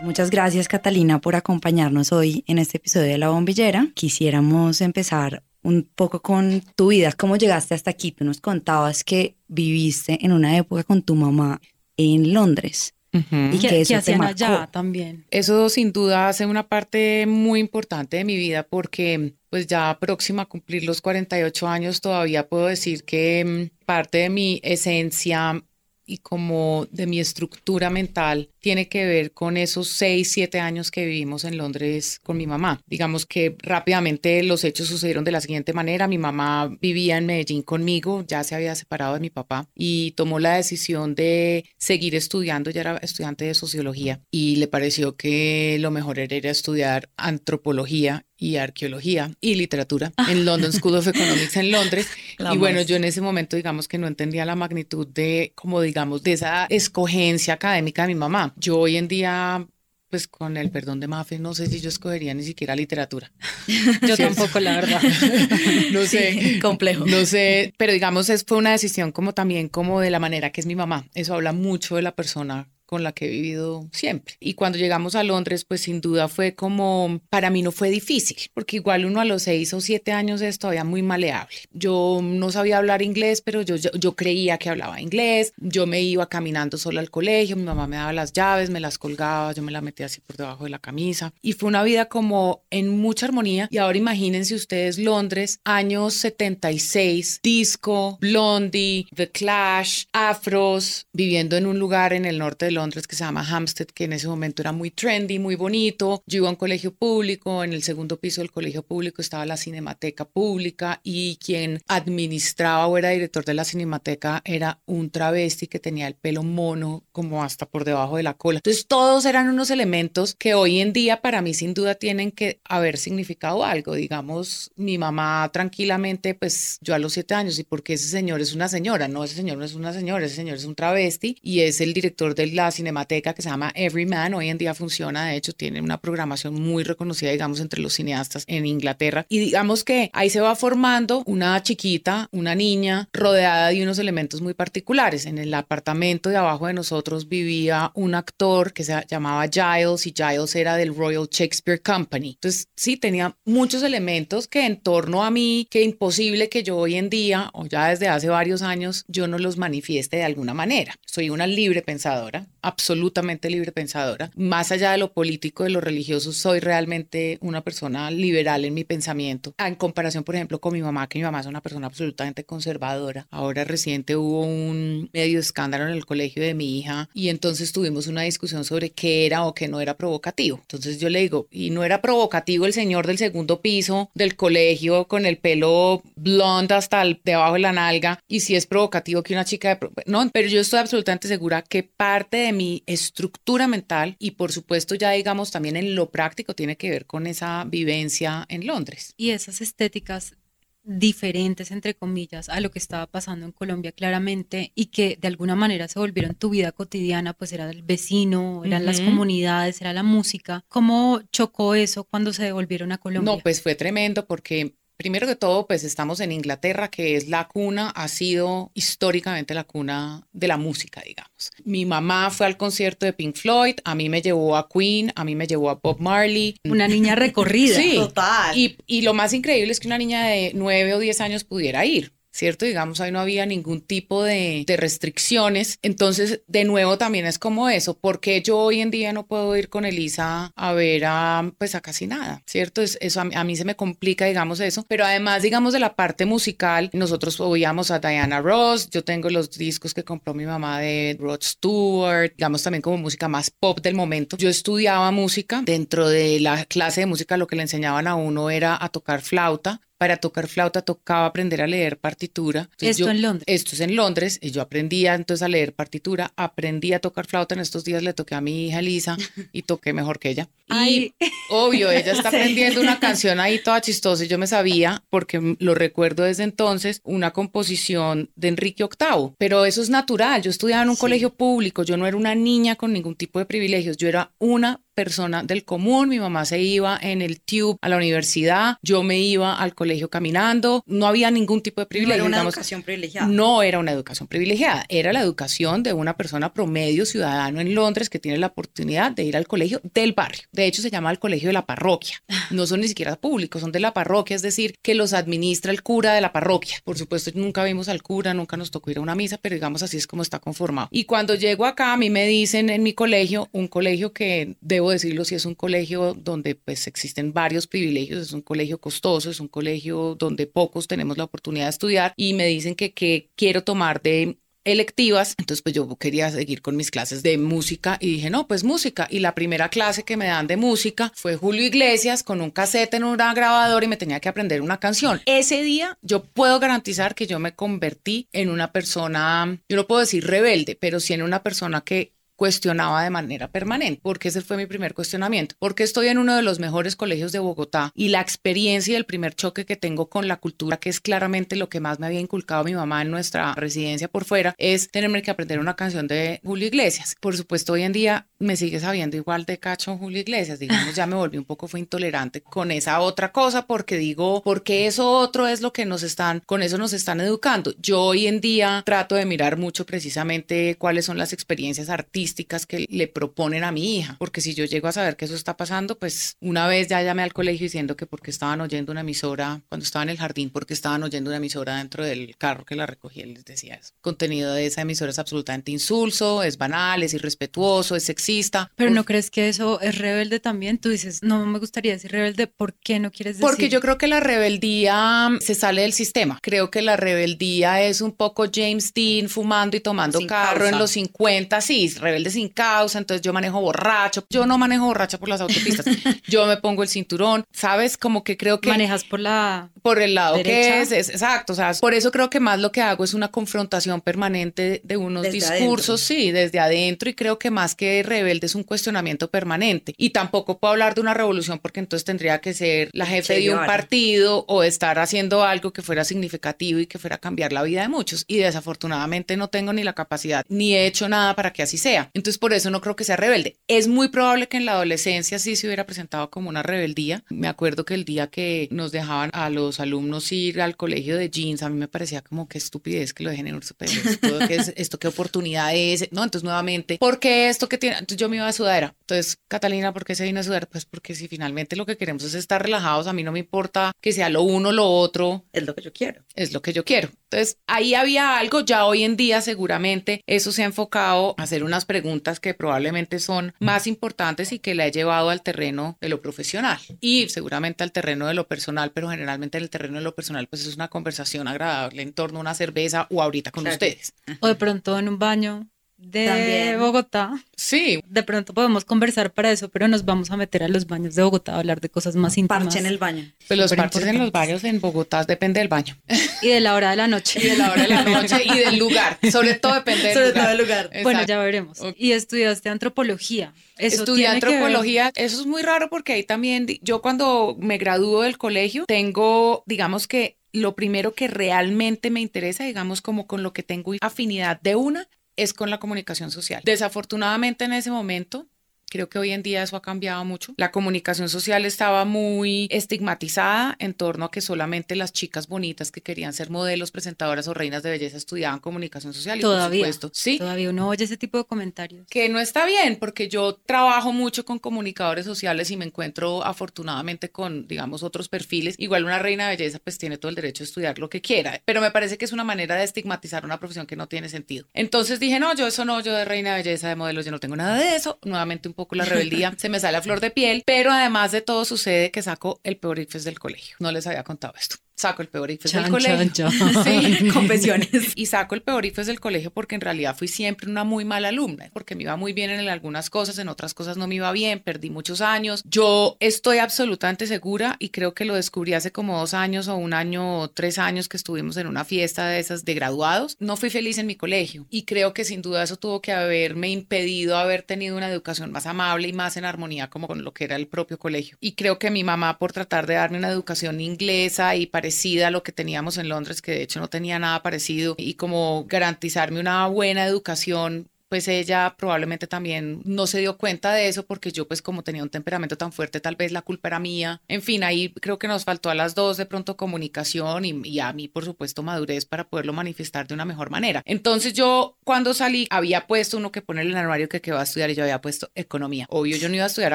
Muchas 0.00 0.30
gracias 0.30 0.68
Catalina 0.68 1.20
por 1.20 1.36
acompañarnos 1.36 2.12
hoy 2.12 2.44
en 2.46 2.56
este 2.56 2.78
episodio 2.78 3.08
de 3.08 3.18
La 3.18 3.28
Bombillera. 3.28 3.88
Quisiéramos 3.94 4.80
empezar 4.80 5.42
un 5.62 5.88
poco 5.94 6.20
con 6.20 6.62
tu 6.76 6.88
vida, 6.88 7.12
cómo 7.12 7.36
llegaste 7.36 7.74
hasta 7.74 7.90
aquí. 7.90 8.12
Tú 8.12 8.24
nos 8.24 8.40
contabas 8.40 9.04
que 9.04 9.36
viviste 9.48 10.18
en 10.24 10.32
una 10.32 10.56
época 10.56 10.84
con 10.84 11.02
tu 11.02 11.14
mamá 11.14 11.60
en 11.96 12.32
Londres. 12.32 12.94
Y 13.12 13.58
que 13.58 13.82
eso 13.82 13.96
hacían 13.96 14.22
allá 14.22 14.68
también. 14.72 15.26
Eso 15.30 15.68
sin 15.68 15.92
duda 15.92 16.28
hace 16.28 16.46
una 16.46 16.66
parte 16.66 17.26
muy 17.26 17.60
importante 17.60 18.16
de 18.16 18.24
mi 18.24 18.36
vida 18.36 18.62
porque 18.62 19.34
pues 19.50 19.66
ya 19.66 19.98
próxima 20.00 20.42
a 20.42 20.46
cumplir 20.46 20.84
los 20.84 21.02
48 21.02 21.68
años 21.68 22.00
todavía 22.00 22.48
puedo 22.48 22.66
decir 22.68 23.04
que 23.04 23.70
mm, 23.70 23.84
parte 23.84 24.18
de 24.18 24.30
mi 24.30 24.60
esencia 24.64 25.62
y 26.06 26.18
como 26.18 26.86
de 26.90 27.06
mi 27.06 27.20
estructura 27.20 27.90
mental 27.90 28.48
tiene 28.60 28.88
que 28.88 29.04
ver 29.04 29.32
con 29.32 29.56
esos 29.56 29.88
seis, 29.88 30.30
siete 30.32 30.60
años 30.60 30.90
que 30.90 31.06
vivimos 31.06 31.44
en 31.44 31.56
Londres 31.56 32.20
con 32.22 32.36
mi 32.36 32.46
mamá. 32.46 32.80
Digamos 32.86 33.26
que 33.26 33.56
rápidamente 33.60 34.42
los 34.42 34.64
hechos 34.64 34.88
sucedieron 34.88 35.24
de 35.24 35.32
la 35.32 35.40
siguiente 35.40 35.72
manera. 35.72 36.08
Mi 36.08 36.18
mamá 36.18 36.76
vivía 36.80 37.18
en 37.18 37.26
Medellín 37.26 37.62
conmigo, 37.62 38.24
ya 38.26 38.44
se 38.44 38.54
había 38.54 38.74
separado 38.74 39.14
de 39.14 39.20
mi 39.20 39.30
papá 39.30 39.68
y 39.74 40.12
tomó 40.12 40.38
la 40.38 40.56
decisión 40.56 41.14
de 41.14 41.64
seguir 41.78 42.14
estudiando. 42.14 42.70
Ya 42.70 42.82
era 42.82 42.96
estudiante 42.98 43.44
de 43.44 43.54
sociología 43.54 44.20
y 44.30 44.56
le 44.56 44.68
pareció 44.68 45.16
que 45.16 45.76
lo 45.80 45.90
mejor 45.90 46.18
era 46.18 46.50
estudiar 46.50 47.10
antropología 47.16 48.26
y 48.42 48.56
arqueología 48.56 49.30
y 49.40 49.54
literatura 49.54 50.12
en 50.28 50.44
London 50.44 50.72
School 50.72 50.96
of 50.96 51.06
Economics 51.06 51.56
en 51.56 51.70
Londres. 51.70 52.08
y 52.52 52.58
bueno, 52.58 52.82
yo 52.82 52.96
en 52.96 53.04
ese 53.04 53.20
momento 53.20 53.54
digamos 53.54 53.86
que 53.86 53.98
no 53.98 54.08
entendía 54.08 54.44
la 54.44 54.56
magnitud 54.56 55.06
de, 55.06 55.52
como 55.54 55.80
digamos, 55.80 56.24
de 56.24 56.32
esa 56.32 56.66
escogencia 56.66 57.54
académica 57.54 58.02
de 58.02 58.08
mi 58.08 58.14
mamá. 58.16 58.52
Yo 58.56 58.80
hoy 58.80 58.96
en 58.96 59.06
día 59.06 59.64
pues 60.10 60.26
con 60.26 60.56
el 60.56 60.70
perdón 60.70 60.98
de 60.98 61.06
Mafe, 61.06 61.38
no 61.38 61.54
sé 61.54 61.68
si 61.68 61.80
yo 61.80 61.88
escogería 61.88 62.34
ni 62.34 62.42
siquiera 62.42 62.76
literatura. 62.76 63.32
Yo 64.06 64.14
tampoco, 64.14 64.60
la 64.60 64.74
verdad. 64.74 65.00
no 65.92 66.02
sé. 66.02 66.58
complejo. 66.60 67.06
No 67.06 67.24
sé, 67.24 67.72
pero 67.78 67.94
digamos, 67.94 68.28
es, 68.28 68.44
fue 68.44 68.58
una 68.58 68.72
decisión 68.72 69.10
como 69.10 69.32
también 69.32 69.70
como 69.70 70.00
de 70.00 70.10
la 70.10 70.18
manera 70.18 70.50
que 70.50 70.60
es 70.60 70.66
mi 70.66 70.74
mamá. 70.74 71.06
Eso 71.14 71.32
habla 71.32 71.54
mucho 71.54 71.96
de 71.96 72.02
la 72.02 72.14
persona 72.14 72.68
con 72.92 73.02
la 73.02 73.12
que 73.12 73.24
he 73.24 73.30
vivido 73.30 73.88
siempre. 73.90 74.34
Y 74.38 74.52
cuando 74.52 74.76
llegamos 74.76 75.14
a 75.14 75.22
Londres, 75.22 75.64
pues 75.64 75.80
sin 75.80 76.02
duda 76.02 76.28
fue 76.28 76.54
como, 76.54 77.22
para 77.30 77.48
mí 77.48 77.62
no 77.62 77.72
fue 77.72 77.88
difícil, 77.88 78.36
porque 78.52 78.76
igual 78.76 79.06
uno 79.06 79.18
a 79.18 79.24
los 79.24 79.44
seis 79.44 79.72
o 79.72 79.80
siete 79.80 80.12
años 80.12 80.42
es 80.42 80.58
todavía 80.58 80.84
muy 80.84 81.00
maleable. 81.00 81.56
Yo 81.72 82.20
no 82.22 82.52
sabía 82.52 82.76
hablar 82.76 83.00
inglés, 83.00 83.40
pero 83.40 83.62
yo, 83.62 83.76
yo, 83.76 84.14
creía 84.14 84.58
que 84.58 84.68
hablaba 84.68 85.00
inglés. 85.00 85.54
Yo 85.56 85.86
me 85.86 86.02
iba 86.02 86.28
caminando 86.28 86.76
sola 86.76 87.00
al 87.00 87.08
colegio, 87.08 87.56
mi 87.56 87.62
mamá 87.62 87.86
me 87.86 87.96
daba 87.96 88.12
las 88.12 88.34
llaves, 88.34 88.68
me 88.68 88.78
las 88.78 88.98
colgaba, 88.98 89.54
yo 89.54 89.62
me 89.62 89.72
las 89.72 89.82
metía 89.82 90.04
así 90.04 90.20
por 90.20 90.36
debajo 90.36 90.64
de 90.64 90.70
la 90.70 90.78
camisa. 90.78 91.32
Y 91.40 91.54
fue 91.54 91.70
una 91.70 91.82
vida 91.82 92.10
como 92.10 92.62
en 92.68 92.90
mucha 92.90 93.24
armonía. 93.24 93.68
Y 93.70 93.78
ahora 93.78 93.96
imagínense 93.96 94.54
ustedes 94.54 94.98
Londres, 94.98 95.60
años 95.64 96.12
76, 96.12 97.40
disco, 97.42 98.18
blondie, 98.20 99.06
The 99.14 99.30
Clash, 99.30 100.04
afros, 100.12 101.06
viviendo 101.14 101.56
en 101.56 101.64
un 101.64 101.78
lugar 101.78 102.12
en 102.12 102.26
el 102.26 102.38
norte 102.38 102.66
de 102.66 102.72
Londres 102.72 102.81
Londres 102.82 103.06
que 103.06 103.14
se 103.14 103.22
llama 103.22 103.46
Hampstead, 103.48 103.86
que 103.86 104.04
en 104.04 104.12
ese 104.12 104.26
momento 104.26 104.60
era 104.60 104.72
muy 104.72 104.90
trendy, 104.90 105.38
muy 105.38 105.54
bonito. 105.54 106.22
Yo 106.26 106.38
iba 106.38 106.48
a 106.48 106.50
un 106.50 106.56
colegio 106.56 106.92
público, 106.92 107.62
en 107.62 107.72
el 107.72 107.84
segundo 107.84 108.16
piso 108.18 108.40
del 108.40 108.50
colegio 108.50 108.82
público 108.82 109.22
estaba 109.22 109.46
la 109.46 109.56
Cinemateca 109.56 110.24
Pública 110.24 111.00
y 111.04 111.36
quien 111.36 111.80
administraba 111.86 112.88
o 112.88 112.98
era 112.98 113.10
director 113.10 113.44
de 113.44 113.54
la 113.54 113.64
Cinemateca 113.64 114.42
era 114.44 114.80
un 114.86 115.10
travesti 115.10 115.68
que 115.68 115.78
tenía 115.78 116.08
el 116.08 116.16
pelo 116.16 116.42
mono 116.42 117.04
como 117.12 117.44
hasta 117.44 117.66
por 117.66 117.84
debajo 117.84 118.16
de 118.16 118.24
la 118.24 118.34
cola. 118.34 118.58
Entonces 118.58 118.86
todos 118.88 119.26
eran 119.26 119.48
unos 119.48 119.70
elementos 119.70 120.34
que 120.34 120.54
hoy 120.54 120.80
en 120.80 120.92
día 120.92 121.20
para 121.20 121.40
mí 121.40 121.54
sin 121.54 121.72
duda 121.72 121.94
tienen 121.94 122.32
que 122.32 122.60
haber 122.64 122.98
significado 122.98 123.64
algo. 123.64 123.94
Digamos, 123.94 124.72
mi 124.74 124.98
mamá 124.98 125.48
tranquilamente, 125.52 126.34
pues 126.34 126.78
yo 126.80 126.96
a 126.96 126.98
los 126.98 127.12
siete 127.12 127.34
años, 127.34 127.60
¿y 127.60 127.62
porque 127.62 127.94
ese 127.94 128.08
señor 128.08 128.40
es 128.40 128.54
una 128.54 128.68
señora? 128.68 129.06
No, 129.06 129.22
ese 129.22 129.36
señor 129.36 129.58
no 129.58 129.64
es 129.64 129.74
una 129.74 129.92
señora, 129.92 130.26
ese 130.26 130.34
señor 130.34 130.56
es 130.56 130.64
un 130.64 130.74
travesti 130.74 131.36
y 131.42 131.60
es 131.60 131.80
el 131.80 131.94
director 131.94 132.34
de 132.34 132.48
la 132.48 132.71
cinemateca 132.72 133.34
que 133.34 133.42
se 133.42 133.50
llama 133.50 133.72
Everyman. 133.74 134.34
Hoy 134.34 134.48
en 134.48 134.58
día 134.58 134.74
funciona, 134.74 135.26
de 135.26 135.36
hecho, 135.36 135.52
tiene 135.52 135.80
una 135.80 136.00
programación 136.00 136.54
muy 136.54 136.82
reconocida, 136.82 137.30
digamos, 137.30 137.60
entre 137.60 137.80
los 137.80 137.94
cineastas 137.94 138.44
en 138.46 138.66
Inglaterra. 138.66 139.26
Y 139.28 139.38
digamos 139.38 139.84
que 139.84 140.10
ahí 140.12 140.30
se 140.30 140.40
va 140.40 140.56
formando 140.56 141.22
una 141.26 141.62
chiquita, 141.62 142.28
una 142.32 142.54
niña, 142.54 143.08
rodeada 143.12 143.68
de 143.68 143.82
unos 143.82 143.98
elementos 143.98 144.40
muy 144.40 144.54
particulares. 144.54 145.26
En 145.26 145.38
el 145.38 145.52
apartamento 145.54 146.30
de 146.30 146.36
abajo 146.36 146.66
de 146.66 146.74
nosotros 146.74 147.28
vivía 147.28 147.92
un 147.94 148.14
actor 148.14 148.72
que 148.72 148.84
se 148.84 149.04
llamaba 149.08 149.48
Giles 149.48 150.06
y 150.06 150.14
Giles 150.16 150.54
era 150.54 150.76
del 150.76 150.94
Royal 150.94 151.28
Shakespeare 151.30 151.80
Company. 151.80 152.30
Entonces, 152.30 152.68
sí, 152.76 152.96
tenía 152.96 153.36
muchos 153.44 153.82
elementos 153.82 154.48
que 154.48 154.66
en 154.66 154.80
torno 154.80 155.24
a 155.24 155.30
mí, 155.30 155.66
que 155.70 155.82
imposible 155.82 156.48
que 156.48 156.62
yo 156.62 156.76
hoy 156.76 156.96
en 156.96 157.10
día, 157.10 157.50
o 157.52 157.66
ya 157.66 157.88
desde 157.88 158.08
hace 158.08 158.28
varios 158.28 158.62
años, 158.62 159.04
yo 159.08 159.26
no 159.26 159.38
los 159.38 159.56
manifieste 159.56 160.16
de 160.16 160.24
alguna 160.24 160.54
manera. 160.54 160.94
Soy 161.06 161.30
una 161.30 161.46
libre 161.46 161.82
pensadora, 161.82 162.46
absolutamente 162.62 163.50
libre 163.50 163.72
pensadora. 163.72 164.30
Más 164.36 164.72
allá 164.72 164.92
de 164.92 164.98
lo 164.98 165.12
político, 165.12 165.64
de 165.64 165.70
lo 165.70 165.80
religioso, 165.80 166.32
soy 166.32 166.60
realmente 166.60 167.38
una 167.40 167.62
persona 167.62 168.10
liberal 168.10 168.64
en 168.64 168.74
mi 168.74 168.84
pensamiento. 168.84 169.54
En 169.58 169.74
comparación, 169.74 170.24
por 170.24 170.34
ejemplo, 170.34 170.60
con 170.60 170.72
mi 170.72 170.82
mamá, 170.82 171.08
que 171.08 171.18
mi 171.18 171.24
mamá 171.24 171.40
es 171.40 171.46
una 171.46 171.60
persona 171.60 171.86
absolutamente 171.88 172.44
conservadora. 172.44 173.26
Ahora 173.30 173.64
reciente 173.64 174.16
hubo 174.16 174.40
un 174.42 175.10
medio 175.12 175.38
escándalo 175.38 175.86
en 175.86 175.92
el 175.92 176.06
colegio 176.06 176.42
de 176.42 176.54
mi 176.54 176.78
hija 176.78 177.08
y 177.14 177.28
entonces 177.28 177.72
tuvimos 177.72 178.06
una 178.06 178.22
discusión 178.22 178.64
sobre 178.64 178.90
qué 178.90 179.26
era 179.26 179.44
o 179.44 179.54
qué 179.54 179.68
no 179.68 179.80
era 179.80 179.96
provocativo. 179.96 180.58
Entonces 180.62 180.98
yo 180.98 181.08
le 181.08 181.20
digo, 181.20 181.48
y 181.50 181.70
no 181.70 181.84
era 181.84 182.00
provocativo 182.00 182.66
el 182.66 182.72
señor 182.72 183.06
del 183.06 183.18
segundo 183.18 183.60
piso 183.60 184.10
del 184.14 184.36
colegio 184.36 185.06
con 185.08 185.26
el 185.26 185.38
pelo 185.38 186.02
blonde 186.16 186.74
hasta 186.74 187.02
debajo 187.24 187.54
de 187.54 187.60
la 187.60 187.72
nalga 187.72 188.20
y 188.28 188.40
si 188.40 188.54
es 188.54 188.66
provocativo 188.66 189.22
que 189.22 189.34
una 189.34 189.44
chica 189.44 189.74
de... 189.74 189.90
No, 190.06 190.28
pero 190.32 190.48
yo 190.48 190.60
estoy 190.60 190.78
absolutamente 190.78 191.28
segura 191.28 191.62
que 191.62 191.82
parte 191.82 192.36
de 192.38 192.51
mi 192.52 192.82
estructura 192.86 193.66
mental 193.66 194.16
y 194.18 194.32
por 194.32 194.52
supuesto 194.52 194.94
ya 194.94 195.10
digamos 195.10 195.50
también 195.50 195.76
en 195.76 195.94
lo 195.94 196.10
práctico 196.10 196.54
tiene 196.54 196.76
que 196.76 196.90
ver 196.90 197.06
con 197.06 197.26
esa 197.26 197.64
vivencia 197.64 198.46
en 198.48 198.66
Londres. 198.66 199.14
Y 199.16 199.30
esas 199.30 199.60
estéticas 199.60 200.36
diferentes, 200.84 201.70
entre 201.70 201.94
comillas, 201.94 202.48
a 202.48 202.60
lo 202.60 202.70
que 202.70 202.78
estaba 202.78 203.06
pasando 203.06 203.46
en 203.46 203.52
Colombia 203.52 203.92
claramente 203.92 204.72
y 204.74 204.86
que 204.86 205.16
de 205.20 205.28
alguna 205.28 205.54
manera 205.54 205.86
se 205.86 205.98
volvieron 205.98 206.34
tu 206.34 206.50
vida 206.50 206.72
cotidiana, 206.72 207.34
pues 207.34 207.52
era 207.52 207.70
el 207.70 207.82
vecino, 207.82 208.64
eran 208.64 208.84
las 208.84 209.00
comunidades, 209.00 209.80
era 209.80 209.92
la 209.92 210.02
música. 210.02 210.64
¿Cómo 210.68 211.22
chocó 211.30 211.74
eso 211.74 212.04
cuando 212.04 212.32
se 212.32 212.44
devolvieron 212.44 212.90
a 212.90 212.98
Colombia? 212.98 213.32
No, 213.32 213.38
pues 213.38 213.62
fue 213.62 213.74
tremendo 213.74 214.26
porque 214.26 214.74
Primero 215.02 215.26
que 215.26 215.34
todo, 215.34 215.66
pues 215.66 215.82
estamos 215.82 216.20
en 216.20 216.30
Inglaterra, 216.30 216.88
que 216.88 217.16
es 217.16 217.26
la 217.26 217.48
cuna, 217.48 217.90
ha 217.90 218.06
sido 218.06 218.70
históricamente 218.72 219.52
la 219.52 219.64
cuna 219.64 220.28
de 220.32 220.46
la 220.46 220.56
música, 220.58 221.02
digamos. 221.04 221.50
Mi 221.64 221.84
mamá 221.84 222.30
fue 222.30 222.46
al 222.46 222.56
concierto 222.56 223.04
de 223.04 223.12
Pink 223.12 223.34
Floyd, 223.34 223.74
a 223.82 223.96
mí 223.96 224.08
me 224.08 224.22
llevó 224.22 224.56
a 224.56 224.68
Queen, 224.68 225.12
a 225.16 225.24
mí 225.24 225.34
me 225.34 225.48
llevó 225.48 225.70
a 225.70 225.80
Bob 225.82 225.98
Marley. 225.98 226.54
Una 226.62 226.86
niña 226.86 227.16
recorrida. 227.16 227.74
Sí, 227.74 227.96
total. 227.96 228.56
Y, 228.56 228.76
y 228.86 229.02
lo 229.02 229.12
más 229.12 229.32
increíble 229.32 229.72
es 229.72 229.80
que 229.80 229.88
una 229.88 229.98
niña 229.98 230.24
de 230.28 230.52
nueve 230.54 230.94
o 230.94 231.00
diez 231.00 231.20
años 231.20 231.42
pudiera 231.42 231.84
ir 231.84 232.12
¿cierto? 232.32 232.64
Digamos, 232.64 233.00
ahí 233.00 233.12
no 233.12 233.20
había 233.20 233.46
ningún 233.46 233.80
tipo 233.82 234.24
de, 234.24 234.64
restricciones. 234.72 235.78
Entonces, 235.82 236.40
de 236.46 236.64
nuevo, 236.64 236.96
también 236.96 237.26
es 237.26 237.38
como 237.38 237.68
eso, 237.68 237.94
porque 237.98 238.40
yo 238.42 238.58
hoy 238.58 238.80
en 238.80 238.90
día 238.90 239.12
no 239.12 239.26
puedo 239.26 239.54
ir 239.56 239.68
con 239.68 239.84
Elisa 239.84 240.50
a 240.56 240.72
ver 240.72 241.04
a, 241.04 241.52
pues, 241.58 241.74
a 241.74 241.82
casi 241.82 242.06
nada, 242.06 242.42
¿cierto? 242.46 242.80
Es, 242.80 242.96
eso 243.00 243.20
a, 243.20 243.44
mí 243.44 243.56
se 243.56 243.64
me 243.64 243.76
complica, 243.76 244.24
digamos, 244.24 244.60
eso. 244.60 244.84
Pero 244.88 245.04
además, 245.04 245.42
digamos, 245.42 245.74
de 245.74 245.80
la 245.80 245.94
parte 245.94 246.24
musical, 246.24 246.90
nosotros 246.94 247.38
oíamos 247.38 247.90
a 247.90 247.98
Diana 247.98 248.40
Ross, 248.40 248.88
yo 248.90 249.04
tengo 249.04 249.28
los 249.28 249.50
discos 249.50 249.92
que 249.92 250.04
compró 250.04 250.32
mi 250.32 250.46
mamá 250.46 250.80
de 250.80 251.16
Rod 251.20 251.42
Stewart, 251.42 252.32
digamos, 252.36 252.62
también 252.62 252.82
como 252.82 252.96
música 252.96 253.28
más 253.28 253.50
pop 253.50 253.80
del 253.80 253.94
momento. 253.94 254.36
Yo 254.38 254.48
estudiaba 254.48 255.10
música, 255.10 255.62
dentro 255.64 256.08
de 256.08 256.40
la 256.40 256.64
clase 256.64 257.02
de 257.02 257.06
música 257.06 257.36
lo 257.36 257.46
que 257.46 257.56
le 257.56 257.62
enseñaban 257.62 258.06
a 258.06 258.14
uno 258.14 258.50
era 258.50 258.78
a 258.80 258.88
tocar 258.88 259.20
flauta, 259.20 259.80
para 260.02 260.16
tocar 260.16 260.48
flauta 260.48 260.82
tocaba 260.82 261.26
aprender 261.26 261.62
a 261.62 261.68
leer 261.68 261.96
partitura. 261.96 262.68
esto 262.80 263.08
en 263.08 263.22
Londres. 263.22 263.44
Esto 263.46 263.76
es 263.76 263.80
en 263.82 263.94
Londres. 263.94 264.40
Y 264.42 264.50
yo 264.50 264.60
aprendía 264.60 265.14
entonces 265.14 265.44
a 265.44 265.48
leer 265.48 265.74
partitura, 265.74 266.32
aprendí 266.34 266.92
a 266.92 266.98
tocar 266.98 267.24
flauta. 267.24 267.54
En 267.54 267.60
estos 267.60 267.84
días 267.84 268.02
le 268.02 268.12
toqué 268.12 268.34
a 268.34 268.40
mi 268.40 268.66
hija 268.66 268.82
Lisa 268.82 269.16
y 269.52 269.62
toqué 269.62 269.92
mejor 269.92 270.18
que 270.18 270.30
ella. 270.30 270.48
Y 270.88 271.12
obvio, 271.50 271.92
ella 271.92 272.12
está 272.16 272.30
aprendiendo 272.30 272.80
una 272.80 272.98
canción 273.06 273.38
ahí 273.38 273.62
toda 273.62 273.80
chistosa 273.80 274.24
y 274.24 274.28
yo 274.28 274.38
me 274.38 274.48
sabía, 274.48 275.04
porque 275.08 275.56
lo 275.60 275.74
recuerdo 275.76 276.24
desde 276.24 276.42
entonces, 276.42 277.00
una 277.04 277.30
composición 277.30 278.30
de 278.34 278.48
Enrique 278.48 278.82
VIII. 278.82 279.34
Pero 279.38 279.66
eso 279.66 279.82
es 279.82 279.90
natural. 279.90 280.42
Yo 280.42 280.50
estudiaba 280.50 280.82
en 280.82 280.88
un 280.88 280.96
colegio 280.96 281.30
público, 281.30 281.84
yo 281.84 281.96
no 281.96 282.08
era 282.08 282.16
una 282.16 282.34
niña 282.34 282.74
con 282.74 282.92
ningún 282.92 283.14
tipo 283.14 283.38
de 283.38 283.44
privilegios, 283.44 283.98
yo 283.98 284.08
era 284.08 284.32
una 284.40 284.80
persona 284.94 285.42
del 285.42 285.64
común, 285.64 286.08
mi 286.08 286.18
mamá 286.18 286.44
se 286.44 286.60
iba 286.60 286.98
en 287.00 287.22
el 287.22 287.40
tube 287.40 287.76
a 287.80 287.88
la 287.88 287.96
universidad, 287.96 288.76
yo 288.82 289.02
me 289.02 289.18
iba 289.18 289.54
al 289.54 289.74
colegio 289.74 290.10
caminando, 290.10 290.82
no 290.86 291.06
había 291.06 291.30
ningún 291.30 291.62
tipo 291.62 291.80
de 291.80 291.86
privilegio. 291.86 292.24
No 292.24 292.28
era 292.28 292.40
una 292.40 292.48
educación 292.48 292.82
privilegiada. 292.82 293.26
No 293.26 293.62
era 293.62 293.78
una 293.78 293.92
educación 293.92 294.28
privilegiada, 294.28 294.84
era 294.88 295.12
la 295.12 295.20
educación 295.20 295.82
de 295.82 295.92
una 295.92 296.16
persona 296.16 296.52
promedio 296.52 297.06
ciudadano 297.06 297.60
en 297.60 297.74
Londres 297.74 298.10
que 298.10 298.18
tiene 298.18 298.38
la 298.38 298.48
oportunidad 298.48 299.12
de 299.12 299.24
ir 299.24 299.36
al 299.36 299.46
colegio 299.46 299.80
del 299.94 300.12
barrio. 300.12 300.44
De 300.52 300.66
hecho, 300.66 300.82
se 300.82 300.90
llama 300.90 301.10
el 301.10 301.18
colegio 301.18 301.48
de 301.48 301.54
la 301.54 301.66
parroquia. 301.66 302.22
No 302.52 302.66
son 302.66 302.80
ni 302.80 302.88
siquiera 302.88 303.16
públicos, 303.16 303.62
son 303.62 303.72
de 303.72 303.80
la 303.80 303.94
parroquia, 303.94 304.36
es 304.36 304.42
decir, 304.42 304.74
que 304.82 304.94
los 304.94 305.14
administra 305.14 305.72
el 305.72 305.82
cura 305.82 306.12
de 306.12 306.20
la 306.20 306.32
parroquia. 306.32 306.76
Por 306.84 306.98
supuesto, 306.98 307.30
nunca 307.34 307.64
vimos 307.64 307.88
al 307.88 308.02
cura, 308.02 308.34
nunca 308.34 308.58
nos 308.58 308.70
tocó 308.70 308.90
ir 308.90 308.98
a 308.98 309.00
una 309.00 309.14
misa, 309.14 309.38
pero 309.38 309.54
digamos 309.54 309.82
así 309.82 309.96
es 309.96 310.06
como 310.06 310.22
está 310.22 310.38
conformado. 310.38 310.88
Y 310.90 311.04
cuando 311.04 311.34
llego 311.34 311.64
acá, 311.64 311.94
a 311.94 311.96
mí 311.96 312.10
me 312.10 312.26
dicen 312.26 312.68
en 312.68 312.82
mi 312.82 312.92
colegio, 312.92 313.48
un 313.52 313.68
colegio 313.68 314.12
que 314.12 314.56
de 314.60 314.81
debo 314.82 314.90
decirlo, 314.90 315.24
si 315.24 315.34
es 315.34 315.46
un 315.46 315.54
colegio 315.54 316.14
donde 316.14 316.54
pues 316.54 316.86
existen 316.86 317.32
varios 317.32 317.66
privilegios, 317.66 318.20
es 318.22 318.32
un 318.32 318.42
colegio 318.42 318.78
costoso, 318.78 319.30
es 319.30 319.40
un 319.40 319.48
colegio 319.48 320.16
donde 320.18 320.46
pocos 320.46 320.88
tenemos 320.88 321.16
la 321.16 321.24
oportunidad 321.24 321.66
de 321.66 321.70
estudiar 321.70 322.12
y 322.16 322.34
me 322.34 322.46
dicen 322.46 322.74
que, 322.74 322.92
que 322.92 323.30
quiero 323.36 323.62
tomar 323.62 324.02
de 324.02 324.38
electivas, 324.64 325.34
entonces 325.38 325.62
pues 325.62 325.74
yo 325.74 325.88
quería 325.96 326.30
seguir 326.30 326.62
con 326.62 326.76
mis 326.76 326.90
clases 326.90 327.22
de 327.22 327.38
música 327.38 327.98
y 328.00 328.12
dije, 328.12 328.30
no, 328.30 328.46
pues 328.46 328.64
música. 328.64 329.08
Y 329.10 329.18
la 329.18 329.34
primera 329.34 329.68
clase 329.68 330.04
que 330.04 330.16
me 330.16 330.26
dan 330.26 330.46
de 330.46 330.56
música 330.56 331.12
fue 331.14 331.36
Julio 331.36 331.64
Iglesias 331.64 332.22
con 332.22 332.40
un 332.40 332.50
cassette 332.50 332.94
en 332.94 333.04
una 333.04 333.34
grabadora 333.34 333.84
y 333.84 333.88
me 333.88 333.96
tenía 333.96 334.20
que 334.20 334.28
aprender 334.28 334.60
una 334.60 334.78
canción. 334.78 335.20
Ese 335.26 335.62
día 335.62 335.98
yo 336.02 336.24
puedo 336.24 336.60
garantizar 336.60 337.14
que 337.14 337.26
yo 337.26 337.38
me 337.38 337.54
convertí 337.54 338.28
en 338.32 338.50
una 338.50 338.72
persona, 338.72 339.58
yo 339.68 339.76
no 339.76 339.86
puedo 339.86 340.00
decir 340.00 340.26
rebelde, 340.26 340.76
pero 340.80 341.00
sí 341.00 341.12
en 341.12 341.22
una 341.22 341.42
persona 341.42 341.82
que 341.82 342.12
cuestionaba 342.42 343.04
de 343.04 343.10
manera 343.10 343.46
permanente, 343.46 344.00
porque 344.02 344.26
ese 344.26 344.40
fue 344.40 344.56
mi 344.56 344.66
primer 344.66 344.94
cuestionamiento, 344.94 345.54
porque 345.60 345.84
estoy 345.84 346.08
en 346.08 346.18
uno 346.18 346.34
de 346.34 346.42
los 346.42 346.58
mejores 346.58 346.96
colegios 346.96 347.30
de 347.30 347.38
Bogotá 347.38 347.92
y 347.94 348.08
la 348.08 348.20
experiencia 348.20 348.94
y 348.94 348.96
el 348.96 349.04
primer 349.04 349.36
choque 349.36 349.64
que 349.64 349.76
tengo 349.76 350.08
con 350.08 350.26
la 350.26 350.38
cultura, 350.38 350.78
que 350.78 350.90
es 350.90 350.98
claramente 350.98 351.54
lo 351.54 351.68
que 351.68 351.78
más 351.78 352.00
me 352.00 352.06
había 352.06 352.18
inculcado 352.18 352.64
mi 352.64 352.74
mamá 352.74 353.02
en 353.02 353.12
nuestra 353.12 353.54
residencia 353.54 354.08
por 354.08 354.24
fuera, 354.24 354.56
es 354.58 354.90
tenerme 354.90 355.22
que 355.22 355.30
aprender 355.30 355.60
una 355.60 355.76
canción 355.76 356.08
de 356.08 356.40
Julio 356.42 356.66
Iglesias. 356.66 357.14
Por 357.20 357.36
supuesto, 357.36 357.74
hoy 357.74 357.82
en 357.82 357.92
día 357.92 358.26
me 358.40 358.56
sigue 358.56 358.80
sabiendo 358.80 359.16
igual 359.16 359.44
de 359.44 359.60
cacho 359.60 359.96
Julio 359.96 360.18
Iglesias, 360.18 360.58
digamos, 360.58 360.96
ya 360.96 361.06
me 361.06 361.14
volví 361.14 361.38
un 361.38 361.44
poco 361.44 361.68
fue 361.68 361.78
intolerante 361.78 362.40
con 362.40 362.72
esa 362.72 362.98
otra 363.02 363.30
cosa 363.30 363.68
porque 363.68 363.96
digo, 363.96 364.42
porque 364.42 364.88
eso 364.88 365.12
otro 365.12 365.46
es 365.46 365.60
lo 365.60 365.72
que 365.72 365.86
nos 365.86 366.02
están, 366.02 366.42
con 366.44 366.64
eso 366.64 366.76
nos 366.76 366.92
están 366.92 367.20
educando. 367.20 367.72
Yo 367.78 368.02
hoy 368.02 368.26
en 368.26 368.40
día 368.40 368.82
trato 368.84 369.14
de 369.14 369.26
mirar 369.26 369.58
mucho 369.58 369.86
precisamente 369.86 370.74
cuáles 370.76 371.04
son 371.04 371.18
las 371.18 371.32
experiencias 371.32 371.88
artísticas 371.88 372.31
que 372.66 372.86
le 372.88 373.08
proponen 373.08 373.64
a 373.64 373.72
mi 373.72 373.98
hija, 373.98 374.16
porque 374.18 374.40
si 374.40 374.54
yo 374.54 374.64
llego 374.64 374.88
a 374.88 374.92
saber 374.92 375.16
que 375.16 375.24
eso 375.24 375.34
está 375.34 375.56
pasando, 375.56 375.98
pues 375.98 376.36
una 376.40 376.66
vez 376.66 376.88
ya 376.88 377.02
llamé 377.02 377.22
al 377.22 377.32
colegio 377.32 377.64
diciendo 377.64 377.96
que 377.96 378.06
porque 378.06 378.30
estaban 378.30 378.60
oyendo 378.60 378.92
una 378.92 379.02
emisora, 379.02 379.62
cuando 379.68 379.84
estaba 379.84 380.02
en 380.02 380.10
el 380.10 380.18
jardín, 380.18 380.50
porque 380.50 380.74
estaban 380.74 381.02
oyendo 381.02 381.30
una 381.30 381.38
emisora 381.38 381.76
dentro 381.76 382.04
del 382.04 382.36
carro 382.36 382.64
que 382.64 382.76
la 382.76 382.86
recogía, 382.86 383.26
les 383.26 383.44
decía 383.44 383.74
eso. 383.74 383.92
El 383.96 384.02
contenido 384.02 384.52
de 384.52 384.66
esa 384.66 384.82
emisora 384.82 385.10
es 385.10 385.18
absolutamente 385.18 385.70
insulso, 385.70 386.42
es 386.42 386.58
banal, 386.58 387.02
es 387.02 387.14
irrespetuoso, 387.14 387.96
es 387.96 388.04
sexista. 388.04 388.70
Pero 388.76 388.90
¿no 388.90 389.04
crees 389.04 389.30
que 389.30 389.48
eso 389.48 389.80
es 389.80 389.98
rebelde 389.98 390.40
también? 390.40 390.78
Tú 390.78 390.88
dices, 390.88 391.22
no 391.22 391.44
me 391.46 391.58
gustaría 391.58 391.92
decir 391.92 392.12
rebelde, 392.12 392.46
¿por 392.46 392.74
qué 392.74 392.98
no 392.98 393.10
quieres 393.10 393.36
decir? 393.36 393.48
Porque 393.48 393.68
yo 393.68 393.80
creo 393.80 393.98
que 393.98 394.06
la 394.06 394.20
rebeldía 394.20 395.30
se 395.40 395.54
sale 395.54 395.82
del 395.82 395.92
sistema. 395.92 396.38
Creo 396.42 396.70
que 396.70 396.82
la 396.82 396.96
rebeldía 396.96 397.82
es 397.82 398.00
un 398.00 398.12
poco 398.12 398.46
James 398.52 398.92
Dean 398.94 399.28
fumando 399.28 399.76
y 399.76 399.80
tomando 399.80 400.20
carro 400.26 400.66
en 400.66 400.78
los 400.78 400.92
50, 400.92 401.60
sí, 401.60 401.92
rebelde 402.22 402.30
sin 402.30 402.48
causa, 402.48 402.98
entonces 402.98 403.22
yo 403.22 403.32
manejo 403.32 403.60
borracho. 403.60 404.24
Yo 404.30 404.46
no 404.46 404.58
manejo 404.58 404.86
borracha 404.86 405.18
por 405.18 405.28
las 405.28 405.40
autopistas. 405.40 405.86
yo 406.28 406.46
me 406.46 406.56
pongo 406.56 406.82
el 406.82 406.88
cinturón, 406.88 407.44
¿sabes? 407.52 407.96
Como 407.96 408.24
que 408.24 408.36
creo 408.36 408.60
que... 408.60 408.70
Manejas 408.70 409.04
por 409.04 409.20
la... 409.20 409.70
Por 409.82 410.00
el 410.00 410.14
lado 410.14 410.42
que 410.42 410.80
es, 410.80 410.92
exacto. 410.92 411.52
O 411.52 411.56
sea, 411.56 411.72
por 411.80 411.94
eso 411.94 412.12
creo 412.12 412.30
que 412.30 412.40
más 412.40 412.60
lo 412.60 412.70
que 412.70 412.80
hago 412.80 413.04
es 413.04 413.14
una 413.14 413.28
confrontación 413.28 414.00
permanente 414.00 414.80
de 414.84 414.96
unos 414.96 415.30
discursos, 415.30 416.00
sí, 416.00 416.30
desde 416.30 416.60
adentro 416.60 417.10
y 417.10 417.14
creo 417.14 417.38
que 417.38 417.50
más 417.50 417.74
que 417.74 418.02
rebelde 418.02 418.46
es 418.46 418.54
un 418.54 418.62
cuestionamiento 418.62 419.28
permanente. 419.28 419.94
Y 419.96 420.10
tampoco 420.10 420.58
puedo 420.58 420.72
hablar 420.72 420.94
de 420.94 421.00
una 421.00 421.14
revolución 421.14 421.58
porque 421.58 421.80
entonces 421.80 422.04
tendría 422.04 422.40
que 422.40 422.54
ser 422.54 422.90
la 422.92 423.06
jefe 423.06 423.40
de 423.40 423.54
un 423.54 423.66
partido 423.66 424.44
o 424.46 424.62
estar 424.62 424.98
haciendo 424.98 425.44
algo 425.44 425.72
que 425.72 425.82
fuera 425.82 426.04
significativo 426.04 426.78
y 426.78 426.86
que 426.86 426.98
fuera 426.98 427.16
a 427.16 427.20
cambiar 427.20 427.52
la 427.52 427.62
vida 427.62 427.82
de 427.82 427.88
muchos. 427.88 428.24
Y 428.28 428.38
desafortunadamente 428.38 429.36
no 429.36 429.48
tengo 429.48 429.72
ni 429.72 429.82
la 429.82 429.94
capacidad 429.94 430.44
ni 430.48 430.74
he 430.74 430.86
hecho 430.86 431.08
nada 431.08 431.34
para 431.34 431.52
que 431.52 431.62
así 431.62 431.78
sea. 431.78 432.01
Entonces, 432.14 432.38
por 432.38 432.52
eso 432.52 432.70
no 432.70 432.80
creo 432.80 432.96
que 432.96 433.04
sea 433.04 433.16
rebelde. 433.16 433.56
Es 433.68 433.88
muy 433.88 434.08
probable 434.08 434.48
que 434.48 434.56
en 434.56 434.64
la 434.64 434.72
adolescencia 434.72 435.38
sí 435.38 435.56
se 435.56 435.66
hubiera 435.66 435.86
presentado 435.86 436.30
como 436.30 436.48
una 436.48 436.62
rebeldía. 436.62 437.24
Me 437.30 437.48
acuerdo 437.48 437.84
que 437.84 437.94
el 437.94 438.04
día 438.04 438.28
que 438.28 438.68
nos 438.70 438.92
dejaban 438.92 439.30
a 439.32 439.50
los 439.50 439.80
alumnos 439.80 440.30
ir 440.32 440.60
al 440.60 440.76
colegio 440.76 441.16
de 441.16 441.30
jeans, 441.30 441.62
a 441.62 441.68
mí 441.68 441.78
me 441.78 441.88
parecía 441.88 442.22
como 442.22 442.48
que 442.48 442.58
estupidez 442.58 443.14
que 443.14 443.24
lo 443.24 443.30
dejen 443.30 443.46
en 443.48 443.54
un 443.56 443.62
super. 443.62 443.88
Esto, 443.88 444.38
¿qué 444.46 444.54
es, 444.56 444.72
esto 444.76 444.98
qué 444.98 445.08
oportunidad 445.08 445.74
es, 445.74 446.08
¿no? 446.12 446.24
Entonces, 446.24 446.44
nuevamente, 446.44 446.98
¿por 446.98 447.18
qué 447.18 447.48
esto 447.48 447.68
que 447.68 447.78
tiene? 447.78 447.96
Entonces, 447.96 448.18
yo 448.18 448.28
me 448.28 448.36
iba 448.36 448.46
a 448.46 448.52
sudadera. 448.52 448.94
Entonces, 449.00 449.38
Catalina, 449.48 449.92
¿por 449.92 450.04
qué 450.04 450.14
se 450.14 450.24
vino 450.24 450.40
a 450.40 450.42
sudar? 450.42 450.68
Pues 450.68 450.84
porque 450.84 451.14
si 451.14 451.28
finalmente 451.28 451.76
lo 451.76 451.86
que 451.86 451.96
queremos 451.96 452.24
es 452.24 452.34
estar 452.34 452.62
relajados, 452.62 453.06
a 453.06 453.12
mí 453.12 453.22
no 453.22 453.32
me 453.32 453.38
importa 453.38 453.92
que 454.00 454.12
sea 454.12 454.28
lo 454.28 454.42
uno 454.42 454.70
o 454.70 454.72
lo 454.72 454.86
otro. 454.86 455.44
Es 455.52 455.64
lo 455.64 455.74
que 455.74 455.82
yo 455.82 455.92
quiero. 455.92 456.24
Es 456.34 456.52
lo 456.52 456.62
que 456.62 456.72
yo 456.72 456.84
quiero. 456.84 457.10
Entonces, 457.32 457.56
ahí 457.66 457.94
había 457.94 458.36
algo, 458.36 458.60
ya 458.60 458.84
hoy 458.84 459.04
en 459.04 459.16
día 459.16 459.40
seguramente 459.40 460.22
eso 460.26 460.52
se 460.52 460.62
ha 460.62 460.66
enfocado 460.66 461.34
a 461.38 461.42
hacer 461.42 461.64
unas 461.64 461.86
preguntas 461.86 462.40
que 462.40 462.52
probablemente 462.52 463.18
son 463.20 463.54
más 463.58 463.86
importantes 463.86 464.52
y 464.52 464.58
que 464.58 464.74
le 464.74 464.82
ha 464.82 464.88
llevado 464.88 465.30
al 465.30 465.42
terreno 465.42 465.96
de 466.02 466.10
lo 466.10 466.20
profesional 466.20 466.78
y 467.00 467.30
seguramente 467.30 467.84
al 467.84 467.92
terreno 467.92 468.26
de 468.26 468.34
lo 468.34 468.48
personal, 468.48 468.92
pero 468.92 469.08
generalmente 469.08 469.56
en 469.56 469.64
el 469.64 469.70
terreno 469.70 469.96
de 469.96 470.04
lo 470.04 470.14
personal 470.14 470.46
pues 470.46 470.66
es 470.66 470.74
una 470.74 470.88
conversación 470.88 471.48
agradable 471.48 472.02
en 472.02 472.12
torno 472.12 472.38
a 472.38 472.42
una 472.42 472.54
cerveza 472.54 473.06
o 473.10 473.22
ahorita 473.22 473.50
con 473.50 473.66
ustedes. 473.66 474.12
O 474.40 474.48
de 474.48 474.54
pronto 474.54 474.98
en 474.98 475.08
un 475.08 475.18
baño 475.18 475.71
de 476.10 476.76
Bogotá. 476.78 477.42
Sí. 477.56 478.00
De 478.06 478.22
pronto 478.22 478.52
podemos 478.54 478.84
conversar 478.84 479.32
para 479.32 479.50
eso, 479.50 479.68
pero 479.68 479.88
nos 479.88 480.04
vamos 480.04 480.30
a 480.30 480.36
meter 480.36 480.62
a 480.62 480.68
los 480.68 480.86
baños 480.86 481.14
de 481.14 481.22
Bogotá 481.22 481.54
a 481.54 481.58
hablar 481.60 481.80
de 481.80 481.88
cosas 481.88 482.16
más 482.16 482.36
íntimas. 482.36 482.64
Parche 482.64 482.78
en 482.78 482.86
el 482.86 482.98
baño. 482.98 483.24
Pues 483.48 483.58
los 483.58 483.72
parches 483.74 484.04
en 484.04 484.18
los 484.18 484.32
baños 484.32 484.64
en 484.64 484.80
Bogotá 484.80 485.24
depende 485.24 485.60
del 485.60 485.68
baño. 485.68 485.96
Y 486.42 486.48
de 486.48 486.60
la 486.60 486.74
hora 486.74 486.90
de 486.90 486.96
la 486.96 487.08
noche. 487.08 487.40
Y 487.42 487.48
de 487.48 487.56
la 487.56 487.70
hora 487.72 487.82
de 487.82 487.88
la 487.88 488.02
noche 488.04 488.42
y 488.44 488.58
del 488.58 488.78
lugar. 488.78 489.18
Sobre 489.30 489.54
todo 489.54 489.74
depende 489.74 490.02
del 490.08 490.14
Sobre 490.14 490.28
lugar. 490.28 490.42
todo 490.44 490.48
del 490.56 490.58
lugar. 490.58 490.90
Bueno, 491.02 491.24
ya 491.24 491.38
veremos. 491.38 491.78
Y 491.96 492.12
estudiaste 492.12 492.68
antropología. 492.68 493.54
Eso 493.78 494.00
Estudié 494.02 494.26
tiene 494.26 494.40
que 494.40 494.46
ver- 494.46 494.54
antropología. 494.56 495.12
Eso 495.14 495.40
es 495.40 495.46
muy 495.46 495.62
raro 495.62 495.88
porque 495.88 496.12
ahí 496.14 496.24
también, 496.24 496.66
yo 496.82 497.00
cuando 497.02 497.56
me 497.58 497.78
gradúo 497.78 498.22
del 498.22 498.38
colegio, 498.38 498.84
tengo, 498.86 499.62
digamos 499.66 500.06
que 500.06 500.36
lo 500.52 500.74
primero 500.74 501.14
que 501.14 501.28
realmente 501.28 502.10
me 502.10 502.20
interesa, 502.20 502.64
digamos 502.64 503.00
como 503.00 503.26
con 503.26 503.42
lo 503.42 503.52
que 503.54 503.62
tengo 503.62 503.94
afinidad 504.02 504.60
de 504.60 504.76
una, 504.76 505.08
es 505.36 505.52
con 505.52 505.70
la 505.70 505.78
comunicación 505.78 506.30
social. 506.30 506.62
Desafortunadamente 506.64 507.64
en 507.64 507.72
ese 507.72 507.90
momento 507.90 508.48
Creo 508.92 509.08
que 509.08 509.18
hoy 509.18 509.30
en 509.30 509.42
día 509.42 509.62
eso 509.62 509.74
ha 509.74 509.80
cambiado 509.80 510.22
mucho. 510.22 510.52
La 510.58 510.70
comunicación 510.70 511.30
social 511.30 511.64
estaba 511.64 512.04
muy 512.04 512.68
estigmatizada 512.70 513.74
en 513.78 513.94
torno 513.94 514.26
a 514.26 514.30
que 514.30 514.42
solamente 514.42 514.96
las 514.96 515.14
chicas 515.14 515.48
bonitas 515.48 515.90
que 515.90 516.02
querían 516.02 516.34
ser 516.34 516.50
modelos, 516.50 516.90
presentadoras 516.90 517.48
o 517.48 517.54
reinas 517.54 517.82
de 517.82 517.88
belleza 517.88 518.18
estudiaban 518.18 518.60
comunicación 518.60 519.14
social. 519.14 519.38
Y 519.38 519.40
todavía, 519.40 519.84
por 519.86 519.94
supuesto, 519.94 520.10
sí. 520.12 520.36
Todavía 520.36 520.68
uno 520.68 520.88
oye 520.88 521.04
ese 521.04 521.16
tipo 521.16 521.38
de 521.38 521.44
comentarios. 521.44 522.06
Que 522.10 522.28
no 522.28 522.38
está 522.38 522.66
bien, 522.66 522.96
porque 522.96 523.30
yo 523.30 523.54
trabajo 523.64 524.12
mucho 524.12 524.44
con 524.44 524.58
comunicadores 524.58 525.24
sociales 525.24 525.70
y 525.70 525.78
me 525.78 525.86
encuentro 525.86 526.44
afortunadamente 526.44 527.30
con, 527.30 527.66
digamos, 527.66 528.02
otros 528.02 528.28
perfiles. 528.28 528.74
Igual 528.76 529.06
una 529.06 529.18
reina 529.18 529.48
de 529.48 529.56
belleza 529.56 529.78
pues 529.82 529.96
tiene 529.96 530.18
todo 530.18 530.28
el 530.28 530.34
derecho 530.34 530.64
a 530.64 530.66
estudiar 530.66 530.98
lo 530.98 531.08
que 531.08 531.22
quiera, 531.22 531.62
pero 531.64 531.80
me 531.80 531.92
parece 531.92 532.18
que 532.18 532.26
es 532.26 532.32
una 532.32 532.44
manera 532.44 532.76
de 532.76 532.84
estigmatizar 532.84 533.46
una 533.46 533.58
profesión 533.58 533.86
que 533.86 533.96
no 533.96 534.06
tiene 534.06 534.28
sentido. 534.28 534.66
Entonces 534.74 535.18
dije, 535.18 535.40
no, 535.40 535.54
yo 535.54 535.66
eso 535.66 535.86
no, 535.86 536.02
yo 536.02 536.12
de 536.12 536.26
reina 536.26 536.50
de 536.50 536.62
belleza, 536.62 536.90
de 536.90 536.96
modelos, 536.96 537.24
yo 537.24 537.30
no 537.30 537.40
tengo 537.40 537.56
nada 537.56 537.78
de 537.78 537.96
eso. 537.96 538.18
Nuevamente 538.22 538.68
un 538.68 538.74
poco 538.74 538.81
la 538.90 539.04
rebeldía 539.04 539.54
se 539.56 539.68
me 539.68 539.80
sale 539.80 539.96
a 539.96 540.02
flor 540.02 540.20
de 540.20 540.30
piel, 540.30 540.62
pero 540.66 540.92
además 540.92 541.32
de 541.32 541.42
todo 541.42 541.64
sucede 541.64 542.10
que 542.10 542.22
saco 542.22 542.60
el 542.64 542.76
peor 542.76 542.98
IFES 542.98 543.24
del 543.24 543.38
colegio. 543.38 543.76
No 543.80 543.92
les 543.92 544.06
había 544.06 544.24
contado 544.24 544.54
esto 544.58 544.76
saco 545.02 545.22
el 545.22 545.28
peor 545.28 545.50
IFES 545.50 545.72
del 545.72 545.90
colegio. 545.90 546.48
Sí, 546.84 547.28
confesiones. 547.32 548.12
Y 548.14 548.26
saco 548.26 548.54
el 548.54 548.62
peor 548.62 548.84
IFES 548.86 549.06
del 549.06 549.20
colegio 549.20 549.50
porque 549.50 549.74
en 549.74 549.80
realidad 549.80 550.16
fui 550.16 550.28
siempre 550.28 550.70
una 550.70 550.84
muy 550.84 551.04
mala 551.04 551.28
alumna, 551.28 551.70
porque 551.72 551.94
me 551.94 552.04
iba 552.04 552.16
muy 552.16 552.32
bien 552.32 552.50
en 552.50 552.68
algunas 552.68 553.10
cosas, 553.10 553.38
en 553.38 553.48
otras 553.48 553.74
cosas 553.74 553.96
no 553.96 554.06
me 554.06 554.14
iba 554.14 554.30
bien, 554.32 554.60
perdí 554.60 554.90
muchos 554.90 555.20
años. 555.20 555.62
Yo 555.66 556.16
estoy 556.20 556.58
absolutamente 556.58 557.26
segura 557.26 557.76
y 557.78 557.90
creo 557.90 558.14
que 558.14 558.24
lo 558.24 558.34
descubrí 558.34 558.74
hace 558.74 558.92
como 558.92 559.18
dos 559.18 559.34
años 559.34 559.68
o 559.68 559.76
un 559.76 559.92
año 559.92 560.40
o 560.40 560.48
tres 560.48 560.78
años 560.78 561.08
que 561.08 561.16
estuvimos 561.16 561.56
en 561.56 561.66
una 561.66 561.84
fiesta 561.84 562.26
de 562.26 562.38
esas 562.38 562.64
de 562.64 562.74
graduados. 562.74 563.36
No 563.40 563.56
fui 563.56 563.70
feliz 563.70 563.98
en 563.98 564.06
mi 564.06 564.14
colegio 564.14 564.66
y 564.70 564.84
creo 564.84 565.12
que 565.12 565.24
sin 565.24 565.42
duda 565.42 565.64
eso 565.64 565.76
tuvo 565.76 566.00
que 566.00 566.12
haberme 566.12 566.70
impedido 566.70 567.36
haber 567.36 567.62
tenido 567.62 567.96
una 567.96 568.08
educación 568.08 568.52
más 568.52 568.66
amable 568.66 569.08
y 569.08 569.12
más 569.12 569.36
en 569.36 569.44
armonía 569.44 569.90
como 569.90 570.06
con 570.06 570.22
lo 570.22 570.32
que 570.32 570.44
era 570.44 570.56
el 570.56 570.68
propio 570.68 570.98
colegio. 570.98 571.36
Y 571.40 571.52
creo 571.52 571.78
que 571.78 571.90
mi 571.90 572.04
mamá 572.04 572.38
por 572.38 572.52
tratar 572.52 572.86
de 572.86 572.94
darme 572.94 573.18
una 573.18 573.28
educación 573.28 573.80
inglesa 573.80 574.54
y 574.54 574.66
parecida 574.92 575.28
a 575.28 575.30
lo 575.30 575.42
que 575.42 575.52
teníamos 575.52 575.96
en 575.96 576.08
Londres, 576.10 576.42
que 576.42 576.52
de 576.52 576.62
hecho 576.62 576.78
no 576.78 576.88
tenía 576.88 577.18
nada 577.18 577.42
parecido, 577.42 577.94
y 577.96 578.14
como 578.14 578.66
garantizarme 578.68 579.40
una 579.40 579.66
buena 579.68 580.04
educación 580.04 580.90
pues 581.12 581.28
ella 581.28 581.74
probablemente 581.76 582.26
también 582.26 582.80
no 582.86 583.06
se 583.06 583.18
dio 583.18 583.36
cuenta 583.36 583.74
de 583.74 583.86
eso 583.86 584.06
porque 584.06 584.32
yo 584.32 584.48
pues 584.48 584.62
como 584.62 584.82
tenía 584.82 585.02
un 585.02 585.10
temperamento 585.10 585.58
tan 585.58 585.70
fuerte, 585.70 586.00
tal 586.00 586.16
vez 586.16 586.32
la 586.32 586.40
culpa 586.40 586.68
era 586.68 586.78
mía. 586.78 587.20
En 587.28 587.42
fin, 587.42 587.64
ahí 587.64 587.92
creo 588.00 588.18
que 588.18 588.28
nos 588.28 588.46
faltó 588.46 588.70
a 588.70 588.74
las 588.74 588.94
dos 588.94 589.18
de 589.18 589.26
pronto 589.26 589.58
comunicación 589.58 590.46
y, 590.46 590.80
a 590.80 590.90
mí 590.94 591.08
por 591.08 591.26
supuesto 591.26 591.62
madurez 591.62 592.06
para 592.06 592.24
poderlo 592.24 592.54
manifestar 592.54 593.06
de 593.06 593.12
una 593.12 593.26
mejor 593.26 593.50
manera. 593.50 593.82
Entonces 593.84 594.32
yo 594.32 594.78
cuando 594.84 595.12
salí 595.12 595.46
había 595.50 595.86
puesto 595.86 596.16
uno 596.16 596.32
que 596.32 596.40
pone 596.40 596.62
en 596.62 596.68
el 596.68 596.76
armario 596.78 597.10
que, 597.10 597.20
que 597.20 597.30
va 597.30 597.40
a 597.40 597.44
estudiar 597.44 597.68
y 597.68 597.74
yo 597.74 597.82
había 597.82 598.00
puesto 598.00 598.30
economía. 598.34 598.86
Obvio 598.88 599.18
yo 599.18 599.28
no 599.28 599.34
iba 599.34 599.44
a 599.44 599.48
estudiar 599.48 599.74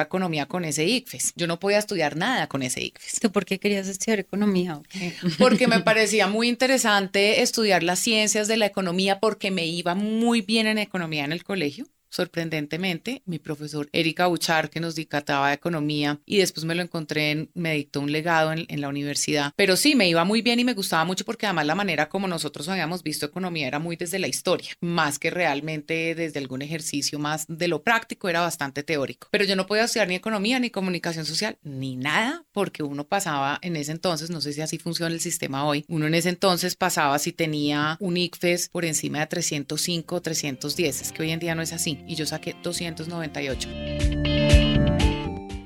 economía 0.00 0.46
con 0.46 0.64
ese 0.64 0.86
ICFES. 0.86 1.34
Yo 1.36 1.46
no 1.46 1.60
podía 1.60 1.78
estudiar 1.78 2.16
nada 2.16 2.48
con 2.48 2.64
ese 2.64 2.82
ICFES. 2.82 3.20
¿Tú 3.20 3.30
por 3.30 3.44
qué 3.44 3.60
querías 3.60 3.86
estudiar 3.86 4.18
economía? 4.18 4.80
Porque 5.38 5.68
me 5.68 5.78
parecía 5.78 6.26
muy 6.26 6.48
interesante 6.48 7.42
estudiar 7.42 7.84
las 7.84 8.00
ciencias 8.00 8.48
de 8.48 8.56
la 8.56 8.66
economía 8.66 9.20
porque 9.20 9.52
me 9.52 9.66
iba 9.66 9.94
muy 9.94 10.40
bien 10.40 10.66
en 10.66 10.78
economía 10.78 11.27
en 11.28 11.32
el 11.32 11.44
colegio 11.44 11.86
sorprendentemente, 12.10 13.22
mi 13.26 13.38
profesor 13.38 13.88
Erika 13.92 14.26
Buchar, 14.26 14.70
que 14.70 14.80
nos 14.80 14.94
dictaba 14.94 15.52
economía 15.52 16.20
y 16.24 16.38
después 16.38 16.64
me 16.64 16.74
lo 16.74 16.82
encontré, 16.82 17.30
en, 17.30 17.50
me 17.54 17.74
dictó 17.74 18.00
un 18.00 18.12
legado 18.12 18.52
en, 18.52 18.66
en, 18.68 18.80
la 18.80 18.88
universidad. 18.88 19.52
Pero 19.56 19.76
sí, 19.76 19.94
me 19.94 20.08
iba 20.08 20.24
muy 20.24 20.42
bien 20.42 20.60
y 20.60 20.64
me 20.64 20.74
gustaba 20.74 21.04
mucho 21.04 21.24
porque 21.24 21.46
además 21.46 21.66
la 21.66 21.74
manera 21.74 22.08
como 22.08 22.28
nosotros 22.28 22.68
habíamos 22.68 23.02
visto 23.02 23.26
economía 23.26 23.66
era 23.66 23.78
muy 23.78 23.96
desde 23.96 24.18
la 24.18 24.28
historia, 24.28 24.70
más 24.80 25.18
que 25.18 25.30
realmente 25.30 26.14
desde 26.14 26.38
algún 26.38 26.62
ejercicio 26.62 27.18
más 27.18 27.44
de 27.48 27.68
lo 27.68 27.82
práctico, 27.82 28.28
era 28.28 28.40
bastante 28.40 28.82
teórico. 28.82 29.28
Pero 29.30 29.44
yo 29.44 29.56
no 29.56 29.66
podía 29.66 29.84
estudiar 29.84 30.08
ni 30.08 30.14
economía, 30.14 30.58
ni 30.58 30.70
comunicación 30.70 31.24
social, 31.24 31.58
ni 31.62 31.96
nada, 31.96 32.44
porque 32.52 32.82
uno 32.82 33.06
pasaba 33.06 33.58
en 33.62 33.76
ese 33.76 33.92
entonces, 33.92 34.30
no 34.30 34.40
sé 34.40 34.52
si 34.52 34.60
así 34.60 34.78
funciona 34.78 35.14
el 35.14 35.20
sistema 35.20 35.64
hoy, 35.64 35.84
uno 35.88 36.06
en 36.06 36.14
ese 36.14 36.28
entonces 36.28 36.76
pasaba 36.76 37.18
si 37.18 37.32
tenía 37.32 37.96
un 38.00 38.16
ICFES 38.16 38.68
por 38.68 38.84
encima 38.84 39.20
de 39.20 39.26
305 39.26 40.20
310, 40.20 41.02
es 41.02 41.12
que 41.12 41.22
hoy 41.22 41.30
en 41.30 41.40
día 41.40 41.54
no 41.54 41.62
es 41.62 41.72
así 41.72 41.97
y 42.06 42.14
yo 42.14 42.26
saqué 42.26 42.56
298. 42.62 43.68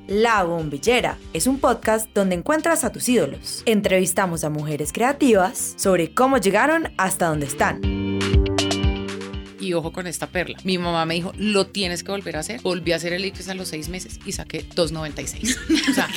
La 0.08 0.42
Bombillera 0.44 1.16
es 1.32 1.46
un 1.46 1.58
podcast 1.58 2.10
donde 2.12 2.34
encuentras 2.34 2.84
a 2.84 2.92
tus 2.92 3.08
ídolos. 3.08 3.62
Entrevistamos 3.64 4.44
a 4.44 4.50
mujeres 4.50 4.92
creativas 4.92 5.74
sobre 5.76 6.12
cómo 6.12 6.36
llegaron 6.36 6.92
hasta 6.98 7.28
donde 7.28 7.46
están 7.46 8.01
y 9.62 9.74
ojo 9.74 9.92
con 9.92 10.06
esta 10.06 10.26
perla. 10.26 10.58
Mi 10.64 10.76
mamá 10.76 11.06
me 11.06 11.14
dijo, 11.14 11.32
lo 11.36 11.66
tienes 11.66 12.02
que 12.02 12.10
volver 12.10 12.36
a 12.36 12.40
hacer. 12.40 12.60
Volví 12.62 12.92
a 12.92 12.96
hacer 12.96 13.12
el 13.12 13.24
ICFES 13.24 13.48
a 13.50 13.54
los 13.54 13.68
seis 13.68 13.88
meses 13.88 14.18
y 14.26 14.32
saqué 14.32 14.68
2.96. 14.68 15.56
O 15.90 15.94
sea, 15.94 16.08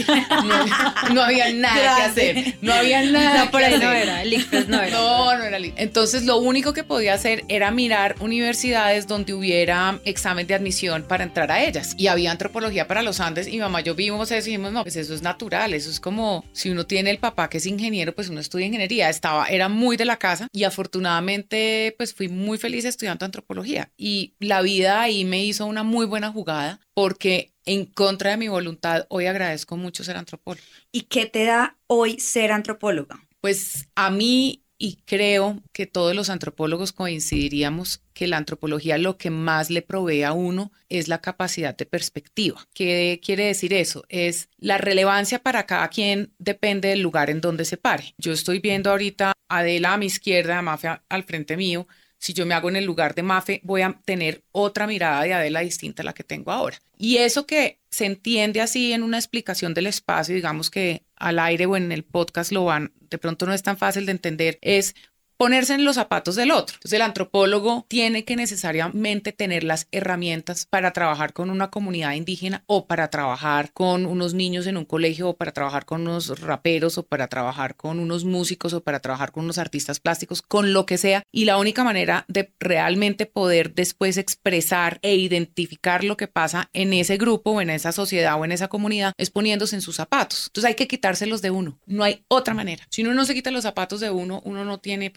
no, 1.13 1.21
había 1.21 1.51
nada 1.53 1.95
que 1.97 2.01
hacer. 2.03 2.57
No 2.61 2.73
había 2.73 3.03
nada 3.03 3.51
por 3.51 3.63
ahí 3.63 3.77
no 3.79 3.91
era, 3.91 4.21
el 4.21 4.33
ICFES 4.33 4.67
no 4.67 4.81
era. 4.81 4.97
No, 4.97 5.37
no 5.37 5.43
era 5.43 5.57
el 5.57 5.73
Entonces, 5.77 6.23
lo 6.23 6.37
único 6.37 6.73
que 6.73 6.83
podía 6.83 7.13
hacer 7.13 7.43
era 7.47 7.71
mirar 7.71 8.15
universidades 8.19 9.07
donde 9.07 9.33
hubiera 9.33 9.99
examen 10.05 10.47
de 10.47 10.55
admisión 10.55 11.03
para 11.03 11.23
entrar 11.23 11.51
a 11.51 11.63
ellas. 11.63 11.93
Y 11.97 12.07
había 12.07 12.31
antropología 12.31 12.87
para 12.87 13.03
los 13.03 13.19
Andes 13.19 13.47
y 13.47 13.51
mi 13.51 13.59
mamá, 13.59 13.81
yo 13.81 13.95
vimos 13.95 14.31
eso 14.31 14.47
y 14.47 14.51
dijimos, 14.51 14.71
no, 14.71 14.83
pues 14.83 14.95
eso 14.95 15.13
es 15.13 15.21
natural, 15.21 15.73
eso 15.73 15.89
es 15.89 15.99
como 15.99 16.45
si 16.53 16.69
uno 16.69 16.85
tiene 16.85 17.11
el 17.11 17.19
papá 17.19 17.49
que 17.49 17.57
es 17.57 17.65
ingeniero, 17.65 18.15
pues 18.15 18.29
uno 18.29 18.39
estudia 18.39 18.65
ingeniería. 18.65 19.09
Estaba, 19.09 19.45
era 19.47 19.69
muy 19.69 19.97
de 19.97 20.05
la 20.05 20.17
casa 20.17 20.47
y 20.51 20.63
afortunadamente, 20.63 21.93
pues 21.97 22.13
fui 22.13 22.27
muy 22.27 22.57
feliz 22.57 22.85
estudiando 22.85 23.25
antropología 23.35 23.91
y 23.97 24.33
la 24.39 24.61
vida 24.61 25.01
ahí 25.01 25.25
me 25.25 25.43
hizo 25.43 25.65
una 25.65 25.83
muy 25.83 26.05
buena 26.05 26.31
jugada 26.31 26.79
porque 26.93 27.51
en 27.65 27.85
contra 27.85 28.31
de 28.31 28.37
mi 28.37 28.47
voluntad 28.47 29.05
hoy 29.09 29.25
agradezco 29.25 29.75
mucho 29.75 30.03
ser 30.03 30.17
antropóloga. 30.17 30.63
¿Y 30.91 31.01
qué 31.01 31.25
te 31.25 31.45
da 31.45 31.77
hoy 31.87 32.19
ser 32.19 32.51
antropóloga? 32.51 33.19
Pues 33.41 33.89
a 33.95 34.09
mí 34.09 34.61
y 34.77 34.97
creo 35.05 35.61
que 35.71 35.85
todos 35.85 36.15
los 36.15 36.29
antropólogos 36.29 36.91
coincidiríamos 36.91 38.01
que 38.13 38.27
la 38.27 38.37
antropología 38.37 38.97
lo 38.97 39.17
que 39.17 39.29
más 39.29 39.69
le 39.69 39.81
provee 39.81 40.23
a 40.23 40.33
uno 40.33 40.71
es 40.89 41.07
la 41.07 41.21
capacidad 41.21 41.75
de 41.75 41.85
perspectiva. 41.85 42.67
¿Qué 42.73 43.21
quiere 43.23 43.45
decir 43.45 43.73
eso? 43.73 44.03
Es 44.09 44.49
la 44.57 44.77
relevancia 44.77 45.39
para 45.39 45.65
cada 45.65 45.87
quien 45.87 46.33
depende 46.39 46.89
del 46.89 47.01
lugar 47.01 47.29
en 47.29 47.41
donde 47.41 47.65
se 47.65 47.77
pare. 47.77 48.13
Yo 48.17 48.33
estoy 48.33 48.59
viendo 48.59 48.91
ahorita 48.91 49.33
a 49.47 49.59
Adela 49.59 49.93
a 49.93 49.97
mi 49.97 50.07
izquierda, 50.07 50.59
a 50.59 50.61
Mafia 50.61 51.03
al 51.07 51.23
frente 51.23 51.55
mío, 51.55 51.87
si 52.25 52.33
yo 52.33 52.47
me 52.47 52.55
hago 52.55 52.69
en 52.69 52.75
el 52.75 52.85
lugar 52.85 53.13
de 53.13 53.21
Mafe, 53.21 53.61
voy 53.63 53.83
a 53.83 53.99
tener 54.03 54.43
otra 54.51 54.87
mirada 54.87 55.21
de 55.21 55.35
Adela 55.35 55.59
distinta 55.59 56.01
a 56.01 56.05
la 56.05 56.13
que 56.13 56.23
tengo 56.23 56.51
ahora. 56.51 56.81
Y 56.97 57.17
eso 57.17 57.45
que 57.45 57.77
se 57.91 58.07
entiende 58.07 58.61
así 58.61 58.93
en 58.93 59.03
una 59.03 59.19
explicación 59.19 59.75
del 59.75 59.85
espacio, 59.85 60.33
digamos 60.33 60.71
que 60.71 61.03
al 61.15 61.37
aire 61.37 61.67
o 61.67 61.77
en 61.77 61.91
el 61.91 62.03
podcast 62.03 62.51
lo 62.51 62.65
van, 62.65 62.93
de 63.11 63.19
pronto 63.19 63.45
no 63.45 63.53
es 63.53 63.61
tan 63.61 63.77
fácil 63.77 64.07
de 64.07 64.13
entender, 64.13 64.57
es 64.61 64.95
ponerse 65.37 65.73
en 65.73 65.85
los 65.85 65.95
zapatos 65.95 66.35
del 66.35 66.51
otro. 66.51 66.75
Entonces 66.75 66.93
el 66.93 67.01
antropólogo 67.01 67.85
tiene 67.87 68.25
que 68.25 68.35
necesariamente 68.35 69.31
tener 69.31 69.63
las 69.63 69.87
herramientas 69.91 70.65
para 70.65 70.93
trabajar 70.93 71.33
con 71.33 71.49
una 71.49 71.69
comunidad 71.69 72.13
indígena 72.13 72.63
o 72.67 72.87
para 72.87 73.09
trabajar 73.09 73.71
con 73.73 74.05
unos 74.05 74.33
niños 74.33 74.67
en 74.67 74.77
un 74.77 74.85
colegio 74.85 75.29
o 75.29 75.37
para 75.37 75.51
trabajar 75.51 75.85
con 75.85 76.01
unos 76.01 76.39
raperos 76.39 76.97
o 76.97 77.03
para 77.03 77.27
trabajar 77.27 77.75
con 77.75 77.99
unos 77.99 78.25
músicos 78.25 78.73
o 78.73 78.81
para 78.81 78.99
trabajar 78.99 79.31
con 79.31 79.43
unos 79.45 79.57
artistas 79.57 79.99
plásticos, 79.99 80.41
con 80.41 80.73
lo 80.73 80.85
que 80.85 80.97
sea. 80.97 81.23
Y 81.31 81.45
la 81.45 81.57
única 81.57 81.83
manera 81.83 82.25
de 82.27 82.51
realmente 82.59 83.25
poder 83.25 83.73
después 83.73 84.17
expresar 84.17 84.99
e 85.01 85.15
identificar 85.15 86.03
lo 86.03 86.17
que 86.17 86.27
pasa 86.27 86.69
en 86.73 86.93
ese 86.93 87.17
grupo 87.17 87.51
o 87.51 87.61
en 87.61 87.69
esa 87.69 87.91
sociedad 87.91 88.39
o 88.39 88.45
en 88.45 88.51
esa 88.51 88.67
comunidad 88.67 89.13
es 89.17 89.29
poniéndose 89.29 89.75
en 89.75 89.81
sus 89.81 89.95
zapatos. 89.95 90.47
Entonces 90.47 90.69
hay 90.69 90.75
que 90.75 90.87
quitárselos 90.87 91.41
de 91.41 91.51
uno. 91.51 91.77
No 91.85 92.03
hay 92.03 92.23
otra 92.27 92.53
manera. 92.53 92.85
Si 92.89 93.01
uno 93.01 93.13
no 93.13 93.25
se 93.25 93.33
quita 93.33 93.51
los 93.51 93.63
zapatos 93.63 93.99
de 93.99 94.09
uno, 94.09 94.41
uno 94.45 94.65
no 94.65 94.79
tiene. 94.79 95.11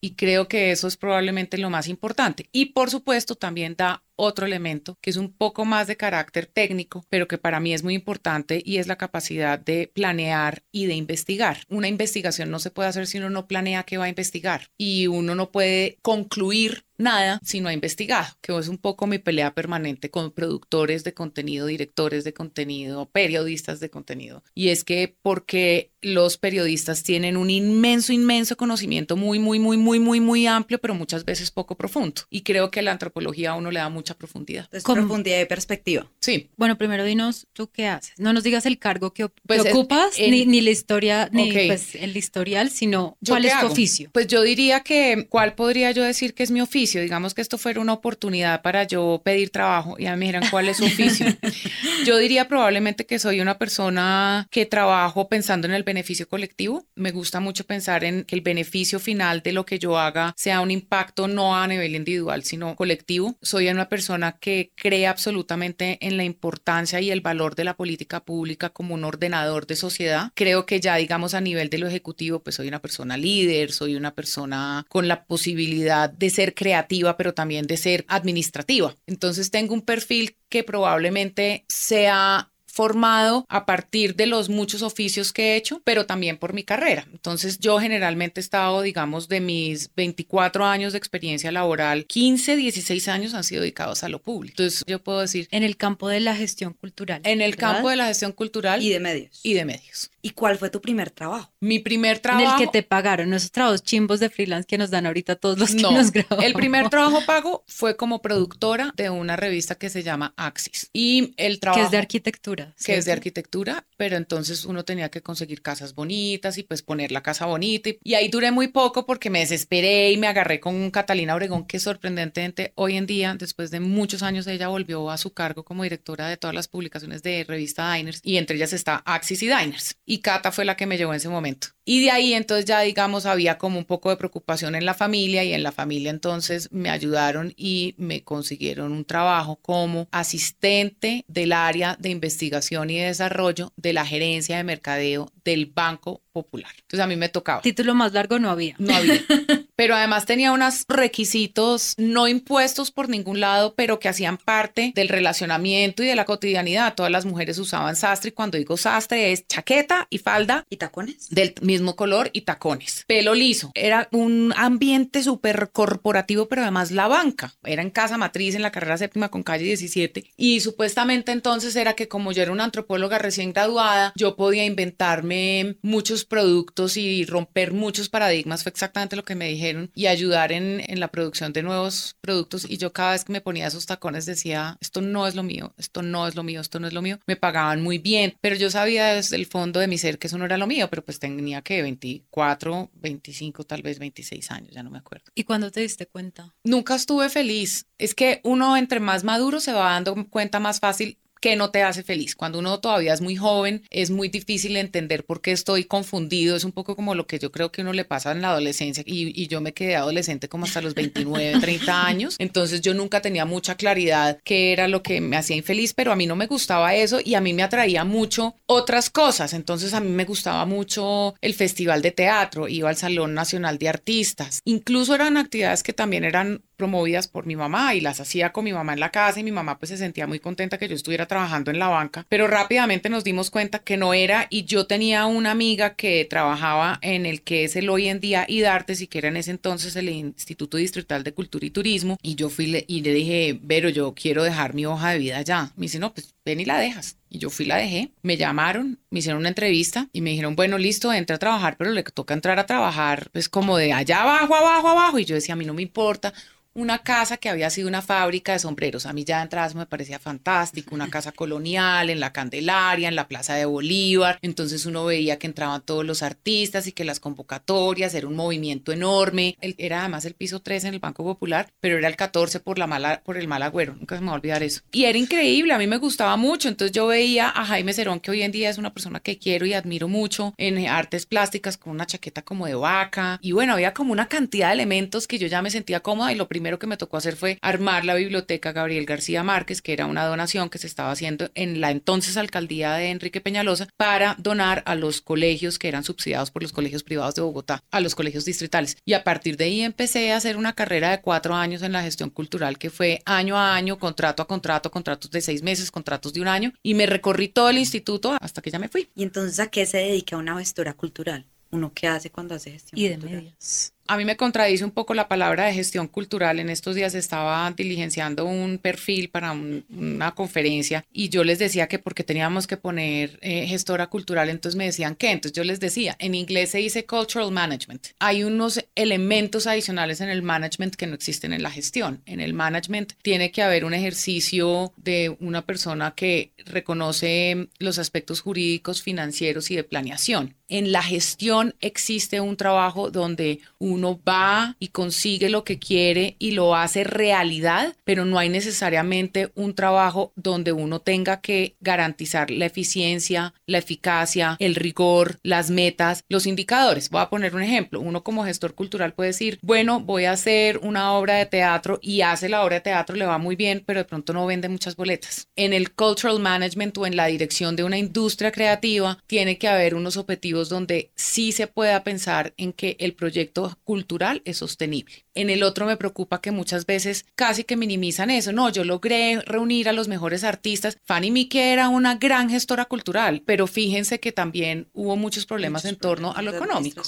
Y 0.00 0.14
creo 0.14 0.48
que 0.48 0.70
eso 0.72 0.88
es 0.88 0.96
probablemente 0.96 1.58
lo 1.58 1.70
más 1.70 1.88
importante. 1.88 2.48
Y 2.52 2.66
por 2.66 2.90
supuesto 2.90 3.34
también 3.34 3.76
da 3.76 4.02
otro 4.16 4.46
elemento 4.46 4.98
que 5.00 5.10
es 5.10 5.16
un 5.16 5.32
poco 5.32 5.64
más 5.64 5.86
de 5.86 5.96
carácter 5.96 6.46
técnico, 6.46 7.04
pero 7.08 7.28
que 7.28 7.38
para 7.38 7.60
mí 7.60 7.72
es 7.72 7.82
muy 7.82 7.94
importante 7.94 8.62
y 8.64 8.78
es 8.78 8.86
la 8.86 8.96
capacidad 8.96 9.58
de 9.58 9.90
planear 9.92 10.64
y 10.72 10.86
de 10.86 10.94
investigar. 10.94 11.58
Una 11.68 11.88
investigación 11.88 12.50
no 12.50 12.58
se 12.58 12.70
puede 12.70 12.88
hacer 12.88 13.06
si 13.06 13.18
uno 13.18 13.30
no 13.30 13.46
planea 13.46 13.84
qué 13.84 13.98
va 13.98 14.04
a 14.04 14.08
investigar 14.08 14.68
y 14.76 15.06
uno 15.06 15.34
no 15.34 15.50
puede 15.50 15.98
concluir 16.02 16.86
nada 16.98 17.40
si 17.42 17.60
no 17.60 17.68
ha 17.68 17.72
investigado, 17.72 18.26
que 18.40 18.56
es 18.56 18.68
un 18.68 18.78
poco 18.78 19.06
mi 19.06 19.18
pelea 19.18 19.54
permanente 19.54 20.10
con 20.10 20.32
productores 20.32 21.04
de 21.04 21.14
contenido, 21.14 21.66
directores 21.66 22.24
de 22.24 22.32
contenido, 22.32 23.08
periodistas 23.10 23.80
de 23.80 23.90
contenido. 23.90 24.42
Y 24.54 24.68
es 24.68 24.84
que 24.84 25.16
porque 25.22 25.92
los 26.00 26.38
periodistas 26.38 27.02
tienen 27.02 27.36
un 27.36 27.50
inmenso, 27.50 28.12
inmenso 28.12 28.56
conocimiento 28.56 29.16
muy, 29.16 29.38
muy, 29.38 29.58
muy, 29.58 29.76
muy, 29.76 29.98
muy, 29.98 30.20
muy 30.20 30.46
amplio, 30.46 30.78
pero 30.78 30.94
muchas 30.94 31.24
veces 31.24 31.50
poco 31.50 31.76
profundo. 31.76 32.22
Y 32.30 32.42
creo 32.42 32.70
que 32.70 32.82
la 32.82 32.92
antropología 32.92 33.50
a 33.50 33.54
uno 33.54 33.70
le 33.70 33.80
da 33.80 33.88
mucho 33.88 34.05
mucha 34.06 34.14
profundidad. 34.14 34.64
Entonces, 34.72 34.84
profundidad 34.84 35.40
y 35.40 35.46
perspectiva. 35.46 36.06
Sí. 36.20 36.48
Bueno, 36.56 36.78
primero 36.78 37.04
dinos 37.04 37.48
tú 37.52 37.68
qué 37.68 37.88
haces. 37.88 38.12
No 38.18 38.32
nos 38.32 38.44
digas 38.44 38.64
el 38.66 38.78
cargo 38.78 39.12
que, 39.12 39.28
pues 39.46 39.60
ocupas, 39.60 40.16
ni, 40.18 40.46
ni, 40.46 40.60
la 40.60 40.70
historia, 40.70 41.28
ni 41.32 41.50
pues 41.52 41.96
el 41.96 42.16
historial, 42.16 42.70
sino 42.70 43.16
cuál 43.26 43.44
es 43.46 43.58
tu 43.58 43.66
oficio. 43.66 44.10
Pues 44.12 44.28
yo 44.28 44.42
diría 44.42 44.80
que, 44.80 45.26
¿cuál 45.28 45.54
podría 45.54 45.90
yo 45.90 46.04
decir 46.04 46.34
que 46.34 46.44
es 46.44 46.52
mi 46.52 46.60
oficio? 46.60 47.00
Digamos 47.00 47.34
que 47.34 47.42
esto 47.42 47.58
fuera 47.58 47.80
una 47.80 47.94
oportunidad 47.94 48.62
para 48.62 48.84
yo 48.84 49.20
pedir 49.24 49.50
trabajo 49.50 49.96
y 49.98 50.06
a 50.06 50.12
mí 50.12 50.18
me 50.18 50.26
dijeran 50.26 50.48
cuál 50.50 50.68
es 50.68 50.76
su 50.76 50.84
oficio. 50.84 51.26
yo 52.06 52.16
diría 52.18 52.46
probablemente 52.46 53.06
que 53.06 53.18
soy 53.18 53.40
una 53.40 53.58
persona 53.58 54.46
que 54.52 54.66
trabajo 54.66 55.28
pensando 55.28 55.66
en 55.66 55.74
el 55.74 55.82
beneficio 55.82 56.28
colectivo. 56.28 56.86
Me 56.94 57.10
gusta 57.10 57.40
mucho 57.40 57.64
pensar 57.64 58.04
en 58.04 58.24
que 58.24 58.36
el 58.36 58.42
beneficio 58.42 59.00
final 59.00 59.42
de 59.42 59.52
lo 59.52 59.66
que 59.66 59.80
yo 59.80 59.98
haga 59.98 60.32
sea 60.36 60.60
un 60.60 60.70
impacto 60.70 61.26
no 61.26 61.56
a 61.56 61.66
nivel 61.66 61.96
individual, 61.96 62.44
sino 62.44 62.76
colectivo. 62.76 63.34
Soy 63.42 63.68
una 63.68 63.88
persona 63.88 63.95
que 64.40 64.72
cree 64.74 65.06
absolutamente 65.06 65.98
en 66.00 66.16
la 66.16 66.24
importancia 66.24 67.00
y 67.00 67.10
el 67.10 67.20
valor 67.20 67.54
de 67.54 67.64
la 67.64 67.76
política 67.76 68.24
pública 68.24 68.70
como 68.70 68.94
un 68.94 69.04
ordenador 69.04 69.66
de 69.66 69.76
sociedad. 69.76 70.32
Creo 70.34 70.66
que 70.66 70.80
ya, 70.80 70.96
digamos, 70.96 71.34
a 71.34 71.40
nivel 71.40 71.70
de 71.70 71.78
lo 71.78 71.86
ejecutivo, 71.86 72.40
pues 72.40 72.56
soy 72.56 72.68
una 72.68 72.80
persona 72.80 73.16
líder, 73.16 73.72
soy 73.72 73.96
una 73.96 74.14
persona 74.14 74.86
con 74.88 75.08
la 75.08 75.24
posibilidad 75.24 76.10
de 76.10 76.30
ser 76.30 76.54
creativa, 76.54 77.16
pero 77.16 77.34
también 77.34 77.66
de 77.66 77.76
ser 77.76 78.04
administrativa. 78.08 78.94
Entonces 79.06 79.50
tengo 79.50 79.74
un 79.74 79.82
perfil 79.82 80.36
que 80.48 80.64
probablemente 80.64 81.64
sea 81.68 82.50
formado 82.76 83.46
a 83.48 83.64
partir 83.64 84.16
de 84.16 84.26
los 84.26 84.50
muchos 84.50 84.82
oficios 84.82 85.32
que 85.32 85.54
he 85.54 85.56
hecho, 85.56 85.80
pero 85.82 86.04
también 86.04 86.36
por 86.36 86.52
mi 86.52 86.62
carrera. 86.62 87.08
Entonces 87.10 87.58
yo 87.58 87.78
generalmente 87.78 88.38
he 88.38 88.42
estado, 88.42 88.82
digamos, 88.82 89.28
de 89.28 89.40
mis 89.40 89.90
24 89.96 90.66
años 90.66 90.92
de 90.92 90.98
experiencia 90.98 91.50
laboral, 91.50 92.04
15, 92.04 92.54
16 92.54 93.08
años 93.08 93.32
han 93.32 93.44
sido 93.44 93.62
dedicados 93.62 94.04
a 94.04 94.10
lo 94.10 94.18
público. 94.18 94.52
Entonces 94.52 94.84
yo 94.86 95.02
puedo 95.02 95.20
decir... 95.20 95.48
En 95.52 95.62
el 95.62 95.78
campo 95.78 96.08
de 96.08 96.20
la 96.20 96.36
gestión 96.36 96.74
cultural. 96.74 97.22
En 97.24 97.40
el 97.40 97.56
campo 97.56 97.88
de 97.88 97.96
la 97.96 98.08
gestión 98.08 98.32
cultural. 98.32 98.82
Y 98.82 98.90
de 98.90 99.00
medios. 99.00 99.40
Y 99.42 99.54
de 99.54 99.64
medios. 99.64 100.10
¿Y 100.26 100.30
cuál 100.30 100.58
fue 100.58 100.70
tu 100.70 100.80
primer 100.80 101.12
trabajo? 101.12 101.54
Mi 101.60 101.78
primer 101.78 102.18
trabajo. 102.18 102.44
En 102.44 102.50
el 102.50 102.58
que 102.58 102.66
te 102.66 102.82
pagaron, 102.82 103.32
esos 103.32 103.52
trabajos 103.52 103.84
chimbos 103.84 104.18
de 104.18 104.28
freelance 104.28 104.66
que 104.66 104.76
nos 104.76 104.90
dan 104.90 105.06
ahorita 105.06 105.36
todos 105.36 105.56
los 105.56 105.72
que 105.76 105.82
nos 105.82 106.10
grabamos. 106.10 106.44
El 106.44 106.52
primer 106.52 106.90
trabajo 106.90 107.20
pago 107.24 107.62
fue 107.68 107.96
como 107.96 108.20
productora 108.20 108.92
de 108.96 109.08
una 109.08 109.36
revista 109.36 109.76
que 109.76 109.88
se 109.88 110.02
llama 110.02 110.34
Axis. 110.36 110.90
Y 110.92 111.32
el 111.36 111.60
trabajo. 111.60 111.80
Que 111.80 111.84
es 111.84 111.90
de 111.92 111.98
arquitectura. 111.98 112.74
Que 112.84 112.96
es 112.96 113.04
de 113.04 113.12
arquitectura, 113.12 113.86
pero 113.96 114.16
entonces 114.16 114.64
uno 114.64 114.84
tenía 114.84 115.10
que 115.10 115.22
conseguir 115.22 115.62
casas 115.62 115.94
bonitas 115.94 116.58
y 116.58 116.64
pues 116.64 116.82
poner 116.82 117.12
la 117.12 117.22
casa 117.22 117.46
bonita. 117.46 117.90
Y, 117.90 118.00
y 118.02 118.14
ahí 118.14 118.26
duré 118.26 118.50
muy 118.50 118.66
poco 118.66 119.06
porque 119.06 119.30
me 119.30 119.38
desesperé 119.38 120.10
y 120.10 120.16
me 120.16 120.26
agarré 120.26 120.58
con 120.58 120.90
Catalina 120.90 121.36
Obregón, 121.36 121.68
que 121.68 121.78
sorprendentemente 121.78 122.72
hoy 122.74 122.96
en 122.96 123.06
día, 123.06 123.36
después 123.38 123.70
de 123.70 123.78
muchos 123.78 124.24
años, 124.24 124.48
ella 124.48 124.66
volvió 124.66 125.08
a 125.08 125.18
su 125.18 125.32
cargo 125.32 125.64
como 125.64 125.84
directora 125.84 126.26
de 126.26 126.36
todas 126.36 126.56
las 126.56 126.66
publicaciones 126.66 127.22
de 127.22 127.44
revista 127.46 127.94
Diners 127.94 128.18
y 128.24 128.38
entre 128.38 128.56
ellas 128.56 128.72
está 128.72 128.96
Axis 129.06 129.44
y 129.44 129.46
Diners. 129.46 129.98
Y 130.04 130.15
y 130.16 130.20
Cata 130.20 130.50
fue 130.50 130.64
la 130.64 130.76
que 130.76 130.86
me 130.86 130.96
llevó 130.96 131.12
en 131.12 131.18
ese 131.18 131.28
momento. 131.28 131.68
Y 131.84 132.02
de 132.02 132.10
ahí 132.10 132.32
entonces 132.32 132.64
ya 132.64 132.80
digamos 132.80 133.26
había 133.26 133.58
como 133.58 133.78
un 133.78 133.84
poco 133.84 134.08
de 134.08 134.16
preocupación 134.16 134.74
en 134.74 134.86
la 134.86 134.94
familia 134.94 135.44
y 135.44 135.52
en 135.52 135.62
la 135.62 135.72
familia 135.72 136.10
entonces 136.10 136.72
me 136.72 136.88
ayudaron 136.88 137.52
y 137.56 137.94
me 137.98 138.24
consiguieron 138.24 138.92
un 138.92 139.04
trabajo 139.04 139.56
como 139.56 140.08
asistente 140.10 141.24
del 141.28 141.52
área 141.52 141.96
de 142.00 142.08
investigación 142.08 142.88
y 142.88 142.98
desarrollo 142.98 143.72
de 143.76 143.92
la 143.92 144.06
gerencia 144.06 144.56
de 144.56 144.64
mercadeo 144.64 145.30
del 145.46 145.66
Banco 145.66 146.22
Popular. 146.32 146.70
Entonces 146.76 147.00
a 147.00 147.06
mí 147.06 147.16
me 147.16 147.30
tocaba. 147.30 147.62
Título 147.62 147.94
más 147.94 148.12
largo 148.12 148.38
no 148.38 148.50
había. 148.50 148.74
No 148.78 148.94
había. 148.94 149.22
pero 149.76 149.94
además 149.94 150.26
tenía 150.26 150.52
unos 150.52 150.84
requisitos 150.88 151.94
no 151.96 152.28
impuestos 152.28 152.90
por 152.90 153.08
ningún 153.08 153.40
lado, 153.40 153.74
pero 153.74 153.98
que 153.98 154.08
hacían 154.08 154.36
parte 154.36 154.92
del 154.94 155.08
relacionamiento 155.08 156.02
y 156.02 156.06
de 156.06 156.16
la 156.16 156.26
cotidianidad. 156.26 156.94
Todas 156.94 157.12
las 157.12 157.24
mujeres 157.24 157.58
usaban 157.58 157.96
sastre 157.96 158.30
y 158.30 158.32
cuando 158.32 158.58
digo 158.58 158.76
sastre 158.76 159.32
es 159.32 159.46
chaqueta 159.46 160.08
y 160.10 160.18
falda. 160.18 160.66
¿Y 160.68 160.76
tacones? 160.76 161.30
Del 161.30 161.54
mismo 161.62 161.96
color 161.96 162.28
y 162.34 162.42
tacones. 162.42 163.04
Pelo 163.06 163.34
liso. 163.34 163.70
Era 163.74 164.08
un 164.12 164.52
ambiente 164.56 165.22
súper 165.22 165.70
corporativo, 165.72 166.48
pero 166.48 166.62
además 166.62 166.90
la 166.90 167.08
banca. 167.08 167.54
Era 167.64 167.82
en 167.82 167.90
casa 167.90 168.18
matriz 168.18 168.54
en 168.54 168.62
la 168.62 168.72
carrera 168.72 168.98
séptima 168.98 169.30
con 169.30 169.42
calle 169.42 169.64
17 169.64 170.32
y 170.36 170.60
supuestamente 170.60 171.32
entonces 171.32 171.76
era 171.76 171.94
que 171.94 172.08
como 172.08 172.32
yo 172.32 172.42
era 172.42 172.52
una 172.52 172.64
antropóloga 172.64 173.18
recién 173.18 173.52
graduada, 173.52 174.12
yo 174.16 174.36
podía 174.36 174.64
inventarme 174.64 175.35
muchos 175.82 176.24
productos 176.24 176.96
y 176.96 177.24
romper 177.24 177.72
muchos 177.72 178.08
paradigmas. 178.08 178.62
Fue 178.62 178.70
exactamente 178.70 179.16
lo 179.16 179.24
que 179.24 179.34
me 179.34 179.48
dije 179.48 179.90
y 179.94 180.06
ayudar 180.06 180.52
en, 180.52 180.82
en, 180.86 181.00
la 181.00 181.08
producción 181.08 181.52
de 181.52 181.62
nuevos 181.62 182.16
productos. 182.20 182.66
Y 182.68 182.76
yo 182.76 182.92
cada 182.92 183.12
vez 183.12 183.24
que 183.24 183.32
me 183.32 183.40
ponía 183.40 183.66
esos 183.66 183.86
tacones 183.86 184.26
decía, 184.26 184.76
esto 184.80 185.00
no 185.00 185.26
es 185.26 185.34
lo 185.34 185.42
mío, 185.42 185.74
esto 185.76 186.02
no 186.02 186.26
es 186.26 186.34
lo 186.34 186.42
mío, 186.42 186.60
esto 186.60 186.78
no 186.80 186.86
es 186.86 186.92
lo 186.92 187.02
mío. 187.02 187.18
Me 187.26 187.36
pagaban 187.36 187.82
muy 187.82 187.98
bien, 187.98 188.36
pero 188.40 188.56
yo 188.56 188.70
sabía 188.70 189.14
desde 189.14 189.36
el 189.36 189.46
fondo 189.46 189.80
de 189.80 189.88
mi 189.88 189.98
ser 189.98 190.18
que 190.18 190.26
eso 190.26 190.38
no 190.38 190.44
era 190.44 190.58
lo 190.58 190.66
mío, 190.66 190.88
pero 190.90 191.04
pues 191.04 191.18
tenía 191.18 191.62
que 191.62 191.82
24, 191.82 192.90
25, 192.94 193.64
tal 193.64 193.82
vez 193.82 193.98
26 193.98 194.50
años, 194.50 194.70
ya 194.72 194.82
no 194.82 194.90
me 194.90 194.98
acuerdo. 194.98 195.32
¿Y 195.34 195.44
cuándo 195.44 195.70
te 195.70 195.80
diste 195.80 196.06
cuenta? 196.06 196.54
Nunca 196.64 196.94
estuve 196.94 197.28
feliz. 197.28 197.86
Es 197.98 198.14
que 198.14 198.40
uno 198.44 198.76
entre 198.76 199.00
más 199.00 199.24
maduro 199.24 199.60
se 199.60 199.72
va 199.72 199.92
dando 199.92 200.28
cuenta 200.28 200.60
más 200.60 200.80
fácil 200.80 201.18
que 201.40 201.56
no 201.56 201.70
te 201.70 201.82
hace 201.82 202.02
feliz. 202.02 202.34
Cuando 202.34 202.58
uno 202.58 202.80
todavía 202.80 203.14
es 203.14 203.20
muy 203.20 203.36
joven, 203.36 203.82
es 203.90 204.10
muy 204.10 204.28
difícil 204.28 204.76
entender 204.76 205.24
por 205.24 205.40
qué 205.40 205.52
estoy 205.52 205.84
confundido. 205.84 206.56
Es 206.56 206.64
un 206.64 206.72
poco 206.72 206.96
como 206.96 207.14
lo 207.14 207.26
que 207.26 207.38
yo 207.38 207.52
creo 207.52 207.70
que 207.72 207.82
uno 207.82 207.92
le 207.92 208.04
pasa 208.04 208.32
en 208.32 208.42
la 208.42 208.50
adolescencia 208.50 209.02
y, 209.06 209.40
y 209.40 209.46
yo 209.48 209.60
me 209.60 209.72
quedé 209.72 209.96
adolescente 209.96 210.48
como 210.48 210.64
hasta 210.64 210.80
los 210.80 210.94
29, 210.94 211.60
30 211.60 212.06
años. 212.06 212.36
Entonces 212.38 212.80
yo 212.80 212.94
nunca 212.94 213.20
tenía 213.20 213.44
mucha 213.44 213.76
claridad 213.76 214.38
qué 214.44 214.72
era 214.72 214.88
lo 214.88 215.02
que 215.02 215.20
me 215.20 215.36
hacía 215.36 215.56
infeliz, 215.56 215.94
pero 215.94 216.12
a 216.12 216.16
mí 216.16 216.26
no 216.26 216.36
me 216.36 216.46
gustaba 216.46 216.94
eso 216.94 217.20
y 217.24 217.34
a 217.34 217.40
mí 217.40 217.52
me 217.52 217.62
atraía 217.62 218.04
mucho 218.04 218.56
otras 218.66 219.10
cosas. 219.10 219.52
Entonces 219.52 219.94
a 219.94 220.00
mí 220.00 220.10
me 220.10 220.24
gustaba 220.24 220.64
mucho 220.66 221.34
el 221.40 221.54
festival 221.54 222.02
de 222.02 222.12
teatro, 222.12 222.68
iba 222.68 222.88
al 222.88 222.96
Salón 222.96 223.34
Nacional 223.34 223.78
de 223.78 223.88
Artistas. 223.88 224.60
Incluso 224.64 225.14
eran 225.14 225.36
actividades 225.36 225.82
que 225.82 225.92
también 225.92 226.24
eran 226.24 226.62
promovidas 226.76 227.28
por 227.28 227.46
mi 227.46 227.56
mamá 227.56 227.94
y 227.94 228.00
las 228.00 228.20
hacía 228.20 228.52
con 228.52 228.64
mi 228.64 228.72
mamá 228.72 228.92
en 228.92 229.00
la 229.00 229.10
casa 229.10 229.40
y 229.40 229.44
mi 229.44 229.52
mamá 229.52 229.78
pues 229.78 229.90
se 229.90 229.96
sentía 229.96 230.26
muy 230.26 230.40
contenta 230.40 230.78
que 230.78 230.88
yo 230.88 230.94
estuviera 230.94 231.26
trabajando 231.26 231.70
en 231.70 231.78
la 231.78 231.88
banca, 231.88 232.26
pero 232.28 232.46
rápidamente 232.46 233.08
nos 233.08 233.24
dimos 233.24 233.50
cuenta 233.50 233.78
que 233.78 233.96
no 233.96 234.14
era 234.14 234.46
y 234.50 234.64
yo 234.64 234.86
tenía 234.86 235.26
una 235.26 235.50
amiga 235.50 235.94
que 235.94 236.26
trabajaba 236.28 236.98
en 237.02 237.26
el 237.26 237.42
que 237.42 237.64
es 237.64 237.76
el 237.76 237.88
hoy 237.88 238.08
en 238.08 238.20
día 238.20 238.44
IDARTES 238.48 239.00
y 239.00 239.06
que 239.06 239.18
era 239.18 239.28
en 239.28 239.36
ese 239.36 239.50
entonces 239.50 239.96
el 239.96 240.08
Instituto 240.08 240.76
Distrital 240.76 241.24
de 241.24 241.32
Cultura 241.32 241.66
y 241.66 241.70
Turismo 241.70 242.18
y 242.22 242.34
yo 242.34 242.48
fui 242.48 242.84
y 242.86 243.00
le 243.00 243.14
dije, 243.14 243.60
pero 243.66 243.88
yo 243.88 244.14
quiero 244.14 244.42
dejar 244.42 244.74
mi 244.74 244.86
hoja 244.86 245.10
de 245.10 245.18
vida 245.18 245.42
ya. 245.42 245.72
Me 245.76 245.82
dice, 245.82 245.98
no, 245.98 246.12
pues 246.12 246.34
ven 246.44 246.60
y 246.60 246.64
la 246.64 246.78
dejas. 246.78 247.16
Y 247.28 247.38
yo 247.38 247.50
fui, 247.50 247.66
la 247.66 247.76
dejé, 247.76 248.12
me 248.22 248.36
llamaron, 248.36 248.98
me 249.10 249.18
hicieron 249.18 249.40
una 249.40 249.48
entrevista 249.48 250.08
y 250.12 250.20
me 250.20 250.30
dijeron, 250.30 250.56
bueno, 250.56 250.78
listo, 250.78 251.12
entra 251.12 251.36
a 251.36 251.38
trabajar, 251.38 251.76
pero 251.76 251.90
le 251.90 252.02
toca 252.02 252.34
entrar 252.34 252.58
a 252.58 252.66
trabajar 252.66 253.30
pues 253.32 253.48
como 253.48 253.76
de 253.76 253.92
allá 253.92 254.22
abajo, 254.22 254.54
abajo, 254.54 254.88
abajo. 254.88 255.18
Y 255.18 255.24
yo 255.24 255.34
decía, 255.34 255.54
a 255.54 255.56
mí 255.56 255.64
no 255.64 255.74
me 255.74 255.82
importa, 255.82 256.32
una 256.76 256.98
casa 256.98 257.38
que 257.38 257.48
había 257.48 257.70
sido 257.70 257.88
una 257.88 258.02
fábrica 258.02 258.52
de 258.52 258.58
sombreros. 258.58 259.06
A 259.06 259.12
mí 259.14 259.24
ya 259.24 259.38
de 259.38 259.44
entrada 259.44 259.72
me 259.74 259.86
parecía 259.86 260.18
fantástico, 260.18 260.94
una 260.94 261.08
casa 261.08 261.32
colonial 261.32 262.10
en 262.10 262.20
la 262.20 262.32
Candelaria, 262.32 263.08
en 263.08 263.16
la 263.16 263.28
Plaza 263.28 263.54
de 263.54 263.64
Bolívar. 263.64 264.38
Entonces 264.42 264.84
uno 264.84 265.06
veía 265.06 265.38
que 265.38 265.46
entraban 265.46 265.80
todos 265.82 266.04
los 266.04 266.22
artistas 266.22 266.86
y 266.86 266.92
que 266.92 267.04
las 267.04 267.18
convocatorias 267.18 268.14
era 268.14 268.28
un 268.28 268.36
movimiento 268.36 268.92
enorme. 268.92 269.56
era 269.60 270.00
además 270.00 270.26
el 270.26 270.34
piso 270.34 270.60
3 270.60 270.84
en 270.84 270.94
el 270.94 271.00
Banco 271.00 271.24
Popular, 271.24 271.72
pero 271.80 271.96
era 271.96 272.08
el 272.08 272.16
14 272.16 272.60
por, 272.60 272.78
la 272.78 272.86
mala, 272.86 273.22
por 273.24 273.38
el 273.38 273.48
mal 273.48 273.62
agüero. 273.62 273.94
Nunca 273.94 274.16
se 274.16 274.20
me 274.20 274.26
va 274.26 274.34
a 274.34 274.36
olvidar 274.36 274.62
eso. 274.62 274.82
Y 274.92 275.04
era 275.04 275.16
increíble, 275.16 275.72
a 275.72 275.78
mí 275.78 275.86
me 275.86 275.96
gustaba 275.96 276.36
mucho. 276.36 276.68
Entonces 276.68 276.94
yo 276.94 277.08
veía 277.16 277.48
a 277.48 277.64
Jaime 277.64 277.94
Cerón, 277.94 278.20
que 278.20 278.30
hoy 278.30 278.42
en 278.42 278.52
día 278.52 278.68
es 278.68 278.76
una 278.76 278.92
persona 278.92 279.20
que 279.20 279.38
quiero 279.38 279.64
y 279.64 279.72
admiro 279.72 280.06
mucho 280.06 280.52
en 280.58 280.86
artes 280.86 281.24
plásticas 281.24 281.78
con 281.78 281.94
una 281.94 282.04
chaqueta 282.04 282.42
como 282.42 282.66
de 282.66 282.74
vaca. 282.74 283.38
Y 283.40 283.52
bueno, 283.52 283.72
había 283.72 283.94
como 283.94 284.12
una 284.12 284.28
cantidad 284.28 284.68
de 284.68 284.74
elementos 284.74 285.26
que 285.26 285.38
yo 285.38 285.46
ya 285.46 285.62
me 285.62 285.70
sentía 285.70 286.00
cómoda 286.00 286.30
y 286.30 286.34
lo 286.34 286.46
primero 286.46 286.78
que 286.78 286.86
me 286.86 286.98
tocó 286.98 287.16
hacer 287.16 287.36
fue 287.36 287.58
armar 287.62 288.04
la 288.04 288.14
biblioteca 288.16 288.72
Gabriel 288.72 289.06
García 289.06 289.42
Márquez, 289.42 289.80
que 289.80 289.94
era 289.94 290.04
una 290.04 290.26
donación 290.26 290.68
que 290.68 290.76
se 290.76 290.86
estaba 290.86 291.10
haciendo 291.10 291.48
en 291.54 291.80
la 291.80 291.90
entonces 291.90 292.36
alcaldía 292.36 292.92
de 292.92 293.08
Enrique 293.08 293.40
Peñalosa 293.40 293.88
para 293.96 294.36
donar 294.38 294.82
a 294.84 294.94
los 294.94 295.22
colegios 295.22 295.78
que 295.78 295.88
eran 295.88 296.04
subsidiados 296.04 296.50
por 296.50 296.60
los 296.60 296.72
colegios 296.72 297.02
privados 297.02 297.34
de 297.34 297.40
Bogotá, 297.40 297.82
a 297.90 298.00
los 298.00 298.14
colegios 298.14 298.44
distritales. 298.44 298.98
Y 299.06 299.14
a 299.14 299.24
partir 299.24 299.56
de 299.56 299.64
ahí 299.64 299.80
empecé 299.80 300.32
a 300.32 300.36
hacer 300.36 300.58
una 300.58 300.74
carrera 300.74 301.12
de 301.12 301.22
cuatro 301.22 301.54
años 301.54 301.80
en 301.80 301.92
la 301.92 302.02
gestión 302.02 302.28
cultural 302.28 302.76
que 302.76 302.90
fue 302.90 303.22
año 303.24 303.56
a 303.56 303.74
año, 303.74 303.98
contrato 303.98 304.42
a 304.42 304.46
contrato, 304.46 304.90
contratos 304.90 305.30
de 305.30 305.40
seis 305.40 305.62
meses, 305.62 305.90
contratos 305.90 306.34
de 306.34 306.42
un 306.42 306.48
año, 306.48 306.74
y 306.82 306.92
me 306.92 307.05
recorrí 307.06 307.48
todo 307.48 307.70
el 307.70 307.78
instituto 307.78 308.36
hasta 308.40 308.62
que 308.62 308.70
ya 308.70 308.78
me 308.78 308.88
fui. 308.88 309.08
¿Y 309.14 309.22
entonces 309.22 309.58
a 309.60 309.68
qué 309.68 309.86
se 309.86 309.98
dedica 309.98 310.36
una 310.36 310.58
gestora 310.58 310.94
cultural? 310.94 311.46
¿Uno 311.70 311.92
qué 311.94 312.08
hace 312.08 312.30
cuando 312.30 312.54
hace 312.54 312.72
gestión 312.72 313.00
Y 313.00 313.08
de 313.08 313.18
medios. 313.18 313.92
A 314.08 314.16
mí 314.16 314.24
me 314.24 314.36
contradice 314.36 314.84
un 314.84 314.90
poco 314.90 315.14
la 315.14 315.28
palabra 315.28 315.66
de 315.66 315.74
gestión 315.74 316.06
cultural. 316.06 316.60
En 316.60 316.70
estos 316.70 316.94
días 316.94 317.14
estaba 317.14 317.72
diligenciando 317.76 318.44
un 318.44 318.78
perfil 318.78 319.28
para 319.28 319.52
una 319.52 320.34
conferencia 320.34 321.04
y 321.12 321.28
yo 321.28 321.44
les 321.44 321.58
decía 321.58 321.88
que 321.88 321.98
porque 321.98 322.24
teníamos 322.24 322.66
que 322.66 322.76
poner 322.76 323.38
eh, 323.42 323.66
gestora 323.66 324.06
cultural, 324.06 324.48
entonces 324.48 324.76
me 324.76 324.84
decían 324.84 325.16
que. 325.16 325.30
Entonces 325.30 325.56
yo 325.56 325.64
les 325.64 325.80
decía, 325.80 326.16
en 326.18 326.34
inglés 326.34 326.70
se 326.70 326.78
dice 326.78 327.04
cultural 327.04 327.50
management. 327.50 328.08
Hay 328.18 328.44
unos 328.44 328.84
elementos 328.94 329.66
adicionales 329.66 330.20
en 330.20 330.28
el 330.28 330.42
management 330.42 330.94
que 330.94 331.06
no 331.06 331.14
existen 331.14 331.52
en 331.52 331.62
la 331.62 331.70
gestión. 331.70 332.22
En 332.26 332.40
el 332.40 332.54
management 332.54 333.12
tiene 333.22 333.50
que 333.50 333.62
haber 333.62 333.84
un 333.84 333.94
ejercicio 333.94 334.92
de 334.96 335.36
una 335.40 335.62
persona 335.62 336.14
que 336.14 336.50
reconoce 336.64 337.68
los 337.78 337.98
aspectos 337.98 338.40
jurídicos, 338.40 339.02
financieros 339.02 339.70
y 339.70 339.76
de 339.76 339.84
planeación. 339.84 340.54
En 340.68 340.90
la 340.90 341.02
gestión 341.02 341.74
existe 341.80 342.40
un 342.40 342.56
trabajo 342.56 343.10
donde 343.10 343.60
uno 343.96 344.20
va 344.26 344.76
y 344.78 344.88
consigue 344.88 345.48
lo 345.48 345.64
que 345.64 345.78
quiere 345.78 346.36
y 346.38 346.52
lo 346.52 346.76
hace 346.76 347.02
realidad, 347.02 347.96
pero 348.04 348.24
no 348.24 348.38
hay 348.38 348.48
necesariamente 348.48 349.50
un 349.54 349.74
trabajo 349.74 350.32
donde 350.36 350.72
uno 350.72 351.00
tenga 351.00 351.40
que 351.40 351.74
garantizar 351.80 352.50
la 352.50 352.66
eficiencia, 352.66 353.54
la 353.66 353.78
eficacia, 353.78 354.56
el 354.58 354.74
rigor, 354.74 355.38
las 355.42 355.70
metas, 355.70 356.24
los 356.28 356.46
indicadores. 356.46 357.10
Voy 357.10 357.22
a 357.22 357.30
poner 357.30 357.54
un 357.54 357.62
ejemplo. 357.62 358.00
Uno 358.00 358.22
como 358.22 358.44
gestor 358.44 358.74
cultural 358.74 359.14
puede 359.14 359.30
decir, 359.30 359.58
bueno, 359.62 360.00
voy 360.00 360.26
a 360.26 360.32
hacer 360.32 360.78
una 360.78 361.12
obra 361.12 361.34
de 361.34 361.46
teatro 361.46 361.98
y 362.02 362.20
hace 362.20 362.48
la 362.48 362.62
obra 362.62 362.76
de 362.76 362.82
teatro, 362.82 363.16
le 363.16 363.24
va 363.24 363.38
muy 363.38 363.56
bien, 363.56 363.82
pero 363.84 364.00
de 364.00 364.04
pronto 364.04 364.32
no 364.32 364.46
vende 364.46 364.68
muchas 364.68 364.96
boletas. 364.96 365.48
En 365.56 365.72
el 365.72 365.92
cultural 365.92 366.38
management 366.38 366.98
o 366.98 367.06
en 367.06 367.16
la 367.16 367.26
dirección 367.26 367.76
de 367.76 367.84
una 367.84 367.98
industria 367.98 368.52
creativa, 368.52 369.18
tiene 369.26 369.58
que 369.58 369.68
haber 369.68 369.94
unos 369.94 370.16
objetivos 370.16 370.68
donde 370.68 371.10
sí 371.14 371.52
se 371.52 371.66
pueda 371.66 372.04
pensar 372.04 372.52
en 372.56 372.72
que 372.72 372.96
el 373.00 373.14
proyecto 373.14 373.78
cultural 373.86 374.42
es 374.44 374.58
sostenible. 374.58 375.24
En 375.34 375.48
el 375.48 375.62
otro 375.62 375.86
me 375.86 375.96
preocupa 375.96 376.42
que 376.42 376.50
muchas 376.50 376.84
veces 376.84 377.24
casi 377.36 377.64
que 377.64 377.76
minimizan 377.76 378.30
eso. 378.30 378.52
No, 378.52 378.68
yo 378.68 378.84
logré 378.84 379.40
reunir 379.46 379.88
a 379.88 379.92
los 379.92 380.08
mejores 380.08 380.44
artistas. 380.44 380.98
Fanny 381.04 381.30
Mique 381.30 381.72
era 381.72 381.88
una 381.88 382.16
gran 382.16 382.50
gestora 382.50 382.84
cultural, 382.86 383.42
pero 383.46 383.66
fíjense 383.66 384.20
que 384.20 384.32
también 384.32 384.88
hubo 384.92 385.16
muchos 385.16 385.46
problemas 385.46 385.84
en 385.84 385.96
torno 385.96 386.32
a 386.34 386.42
lo 386.42 386.52
económico. 386.52 387.02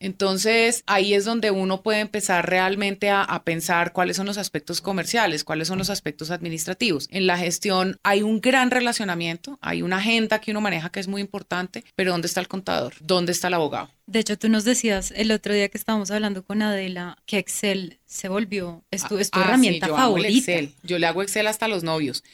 Entonces, 0.00 0.84
ahí 0.86 1.12
es 1.12 1.24
donde 1.24 1.50
uno 1.50 1.82
puede 1.82 2.00
empezar 2.00 2.48
realmente 2.48 3.10
a, 3.10 3.42
pensar 3.44 3.92
cuáles 3.92 4.16
son 4.16 4.26
los 4.26 4.38
aspectos 4.38 4.80
comerciales, 4.80 5.44
cuáles 5.44 5.68
son 5.68 5.78
los 5.78 5.90
aspectos 5.90 6.30
administrativos. 6.30 7.08
En 7.10 7.26
la 7.26 7.36
gestión 7.36 7.98
hay 8.02 8.22
un 8.22 8.40
gran 8.40 8.70
relacionamiento, 8.70 9.58
hay 9.60 9.82
una 9.82 9.96
agenda 9.98 10.40
que 10.40 10.52
uno 10.52 10.60
maneja 10.60 10.90
que 10.90 11.00
es 11.00 11.08
muy 11.08 11.20
importante, 11.20 11.84
pero 11.96 12.12
¿dónde 12.12 12.28
está 12.28 12.40
el 12.40 12.48
contador? 12.48 12.94
¿Dónde 13.00 13.32
está 13.32 13.48
el 13.48 13.54
abogado? 13.54 13.90
De 14.08 14.20
hecho, 14.20 14.38
tú 14.38 14.48
nos 14.48 14.64
decías 14.64 15.12
el 15.14 15.30
otro 15.32 15.52
día 15.52 15.68
que 15.68 15.76
estábamos 15.76 16.10
hablando 16.10 16.42
con 16.42 16.62
Adela 16.62 17.18
que 17.26 17.36
Excel 17.36 17.98
se 18.06 18.30
volvió, 18.30 18.82
es 18.90 19.06
tu, 19.06 19.18
es 19.18 19.30
tu 19.30 19.38
ah, 19.38 19.42
herramienta 19.44 19.86
yo 19.86 19.94
favorita. 19.94 20.28
Excel. 20.30 20.72
Yo 20.82 20.98
le 20.98 21.06
hago 21.06 21.22
Excel 21.22 21.46
hasta 21.46 21.68
los 21.68 21.82
novios. 21.82 22.24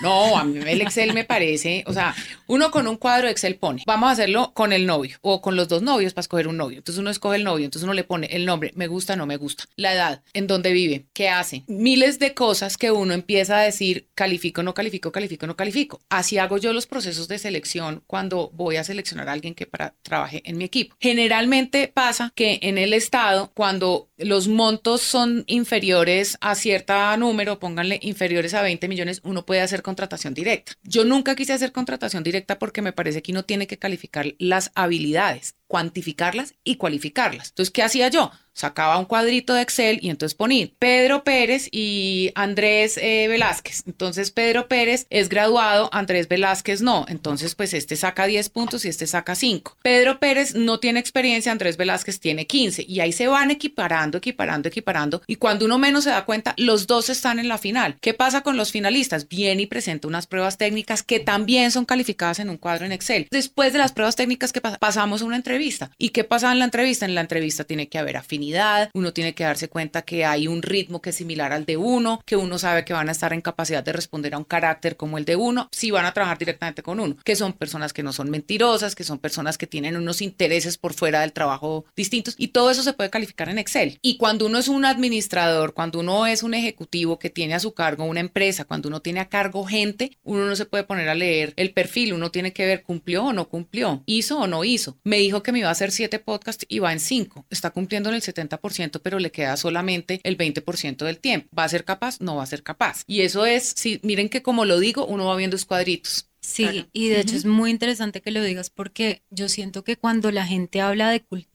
No, 0.00 0.38
a 0.38 0.44
mí 0.44 0.60
el 0.64 0.80
Excel 0.80 1.12
me 1.12 1.24
parece, 1.24 1.82
o 1.88 1.92
sea, 1.92 2.14
uno 2.46 2.70
con 2.70 2.86
un 2.86 2.96
cuadro 2.96 3.26
de 3.26 3.32
Excel 3.32 3.56
pone, 3.56 3.82
vamos 3.84 4.10
a 4.10 4.12
hacerlo 4.12 4.52
con 4.54 4.72
el 4.72 4.86
novio 4.86 5.18
o 5.22 5.42
con 5.42 5.56
los 5.56 5.66
dos 5.66 5.82
novios 5.82 6.14
para 6.14 6.20
escoger 6.20 6.46
un 6.46 6.56
novio. 6.56 6.78
Entonces 6.78 7.00
uno 7.00 7.10
escoge 7.10 7.36
el 7.36 7.42
novio, 7.42 7.64
entonces 7.64 7.82
uno 7.82 7.94
le 7.94 8.04
pone 8.04 8.28
el 8.30 8.46
nombre, 8.46 8.70
me 8.76 8.86
gusta, 8.86 9.16
no 9.16 9.26
me 9.26 9.36
gusta, 9.36 9.64
la 9.74 9.92
edad, 9.92 10.22
en 10.34 10.46
dónde 10.46 10.72
vive, 10.72 11.06
qué 11.12 11.30
hace. 11.30 11.64
Miles 11.66 12.20
de 12.20 12.32
cosas 12.32 12.76
que 12.76 12.92
uno 12.92 13.12
empieza 13.12 13.58
a 13.58 13.62
decir, 13.62 14.06
califico, 14.14 14.62
no 14.62 14.72
califico, 14.72 15.10
califico, 15.10 15.48
no 15.48 15.56
califico. 15.56 16.00
Así 16.10 16.38
hago 16.38 16.58
yo 16.58 16.72
los 16.72 16.86
procesos 16.86 17.26
de 17.26 17.38
selección 17.40 18.04
cuando 18.06 18.50
voy 18.54 18.76
a 18.76 18.84
seleccionar 18.84 19.28
a 19.28 19.32
alguien 19.32 19.56
que 19.56 19.66
para, 19.66 19.94
trabaje 20.02 20.42
en 20.44 20.58
mi 20.58 20.64
equipo. 20.64 20.94
Generalmente 21.24 21.88
pasa 21.88 22.34
que 22.34 22.58
en 22.60 22.76
el 22.76 22.92
estado, 22.92 23.50
cuando 23.54 24.10
los 24.18 24.46
montos 24.46 25.00
son 25.00 25.44
inferiores 25.46 26.36
a 26.42 26.54
cierta 26.54 27.16
número, 27.16 27.58
pónganle 27.58 27.98
inferiores 28.02 28.52
a 28.52 28.60
20 28.60 28.88
millones, 28.88 29.22
uno 29.24 29.46
puede 29.46 29.62
hacer 29.62 29.80
contratación 29.80 30.34
directa. 30.34 30.72
Yo 30.82 31.06
nunca 31.06 31.34
quise 31.34 31.54
hacer 31.54 31.72
contratación 31.72 32.24
directa 32.24 32.58
porque 32.58 32.82
me 32.82 32.92
parece 32.92 33.22
que 33.22 33.32
uno 33.32 33.42
tiene 33.42 33.66
que 33.66 33.78
calificar 33.78 34.34
las 34.38 34.70
habilidades, 34.74 35.56
cuantificarlas 35.74 36.54
y 36.62 36.76
cualificarlas. 36.76 37.48
Entonces, 37.48 37.72
¿qué 37.72 37.82
hacía 37.82 38.06
yo? 38.06 38.30
sacaba 38.54 38.98
un 38.98 39.04
cuadrito 39.04 39.52
de 39.52 39.62
Excel 39.62 39.98
y 40.00 40.08
entonces 40.08 40.34
ponía 40.34 40.68
Pedro 40.78 41.24
Pérez 41.24 41.68
y 41.72 42.30
Andrés 42.34 42.96
eh, 42.96 43.26
Velázquez. 43.28 43.82
Entonces 43.86 44.30
Pedro 44.30 44.68
Pérez 44.68 45.06
es 45.10 45.28
graduado, 45.28 45.90
Andrés 45.92 46.28
Velázquez 46.28 46.80
no. 46.80 47.04
Entonces 47.08 47.54
pues 47.54 47.74
este 47.74 47.96
saca 47.96 48.26
10 48.26 48.48
puntos 48.50 48.84
y 48.84 48.88
este 48.88 49.06
saca 49.06 49.34
5. 49.34 49.78
Pedro 49.82 50.20
Pérez 50.20 50.54
no 50.54 50.78
tiene 50.78 51.00
experiencia, 51.00 51.52
Andrés 51.52 51.76
Velázquez 51.76 52.20
tiene 52.20 52.46
15 52.46 52.84
y 52.88 53.00
ahí 53.00 53.12
se 53.12 53.26
van 53.26 53.50
equiparando, 53.50 54.18
equiparando, 54.18 54.68
equiparando 54.68 55.22
y 55.26 55.36
cuando 55.36 55.66
uno 55.66 55.78
menos 55.78 56.04
se 56.04 56.10
da 56.10 56.24
cuenta, 56.24 56.54
los 56.56 56.86
dos 56.86 57.10
están 57.10 57.38
en 57.38 57.48
la 57.48 57.58
final. 57.58 57.96
¿Qué 58.00 58.14
pasa 58.14 58.42
con 58.42 58.56
los 58.56 58.70
finalistas? 58.70 59.28
Viene 59.28 59.62
y 59.62 59.66
presenta 59.66 60.06
unas 60.06 60.26
pruebas 60.26 60.58
técnicas 60.58 61.02
que 61.02 61.18
también 61.18 61.72
son 61.72 61.84
calificadas 61.84 62.38
en 62.38 62.50
un 62.50 62.56
cuadro 62.56 62.86
en 62.86 62.92
Excel. 62.92 63.26
Después 63.30 63.72
de 63.72 63.80
las 63.80 63.92
pruebas 63.92 64.14
técnicas 64.14 64.52
que 64.52 64.60
pasamos 64.60 65.22
una 65.22 65.36
entrevista. 65.36 65.63
¿Y 65.98 66.10
qué 66.10 66.24
pasa 66.24 66.52
en 66.52 66.58
la 66.58 66.66
entrevista? 66.66 67.06
En 67.06 67.14
la 67.14 67.20
entrevista 67.20 67.64
tiene 67.64 67.88
que 67.88 67.98
haber 67.98 68.16
afinidad 68.16 68.44
uno 68.92 69.12
tiene 69.12 69.34
que 69.34 69.44
darse 69.44 69.68
cuenta 69.68 70.02
que 70.02 70.24
hay 70.24 70.46
un 70.46 70.62
ritmo 70.62 71.00
que 71.00 71.10
es 71.10 71.16
similar 71.16 71.52
al 71.52 71.64
de 71.64 71.76
uno, 71.76 72.22
que 72.24 72.36
uno 72.36 72.58
sabe 72.58 72.84
que 72.84 72.92
van 72.92 73.08
a 73.08 73.12
estar 73.12 73.32
en 73.32 73.40
capacidad 73.40 73.82
de 73.82 73.92
responder 73.92 74.34
a 74.34 74.38
un 74.38 74.44
carácter 74.44 74.96
como 74.96 75.18
el 75.18 75.24
de 75.24 75.36
uno, 75.36 75.68
si 75.72 75.90
van 75.90 76.06
a 76.06 76.12
trabajar 76.12 76.38
directamente 76.38 76.82
con 76.82 77.00
uno, 77.00 77.16
que 77.24 77.36
son 77.36 77.52
personas 77.52 77.92
que 77.92 78.02
no 78.02 78.12
son 78.12 78.30
mentirosas, 78.30 78.94
que 78.94 79.04
son 79.04 79.18
personas 79.18 79.58
que 79.58 79.66
tienen 79.66 79.96
unos 79.96 80.22
intereses 80.22 80.78
por 80.78 80.94
fuera 80.94 81.20
del 81.20 81.32
trabajo 81.32 81.84
distintos 81.96 82.34
y 82.38 82.48
todo 82.48 82.70
eso 82.70 82.82
se 82.82 82.92
puede 82.92 83.10
calificar 83.10 83.48
en 83.48 83.58
Excel. 83.58 83.98
Y 84.02 84.16
cuando 84.16 84.46
uno 84.46 84.58
es 84.58 84.68
un 84.68 84.84
administrador, 84.84 85.74
cuando 85.74 86.00
uno 86.00 86.26
es 86.26 86.42
un 86.42 86.54
ejecutivo 86.54 87.18
que 87.18 87.30
tiene 87.30 87.54
a 87.54 87.60
su 87.60 87.74
cargo 87.74 88.04
una 88.04 88.20
empresa, 88.20 88.64
cuando 88.64 88.88
uno 88.88 89.00
tiene 89.00 89.20
a 89.20 89.28
cargo 89.28 89.64
gente, 89.64 90.16
uno 90.22 90.46
no 90.46 90.56
se 90.56 90.66
puede 90.66 90.84
poner 90.84 91.08
a 91.08 91.14
leer 91.14 91.52
el 91.56 91.72
perfil, 91.72 92.12
uno 92.12 92.30
tiene 92.30 92.52
que 92.52 92.66
ver 92.66 92.82
cumplió 92.82 93.26
o 93.26 93.32
no 93.32 93.48
cumplió, 93.48 94.02
hizo 94.06 94.38
o 94.38 94.46
no 94.46 94.64
hizo. 94.64 94.96
Me 95.04 95.18
dijo 95.18 95.42
que 95.44 95.52
me 95.52 95.60
iba 95.60 95.68
a 95.68 95.72
hacer 95.72 95.92
siete 95.92 96.18
podcasts 96.18 96.66
y 96.68 96.80
va 96.80 96.92
en 96.92 96.98
cinco, 96.98 97.46
está 97.50 97.70
cumpliendo 97.70 98.08
en 98.08 98.16
el 98.16 98.22
70%, 98.22 99.00
pero 99.00 99.20
le 99.20 99.30
queda 99.30 99.56
solamente 99.56 100.20
el 100.24 100.36
20% 100.36 101.04
del 101.04 101.18
tiempo. 101.18 101.48
¿Va 101.56 101.62
a 101.62 101.68
ser 101.68 101.84
capaz? 101.84 102.20
No 102.20 102.34
va 102.34 102.42
a 102.42 102.46
ser 102.46 102.64
capaz. 102.64 103.04
Y 103.06 103.20
eso 103.20 103.46
es, 103.46 103.72
si 103.76 104.00
miren 104.02 104.28
que 104.28 104.42
como 104.42 104.64
lo 104.64 104.80
digo, 104.80 105.06
uno 105.06 105.26
va 105.26 105.36
viendo 105.36 105.54
cuadritos. 105.64 106.28
Sí, 106.40 106.86
y 106.92 107.08
de 107.08 107.20
hecho 107.20 107.36
es 107.36 107.46
muy 107.46 107.70
interesante 107.70 108.20
que 108.20 108.30
lo 108.30 108.42
digas 108.42 108.68
porque 108.68 109.22
yo 109.30 109.48
siento 109.48 109.82
que 109.82 109.96
cuando 109.96 110.30
la 110.30 110.46
gente 110.46 110.82
habla 110.82 111.08
de 111.08 111.20
cultura, 111.22 111.53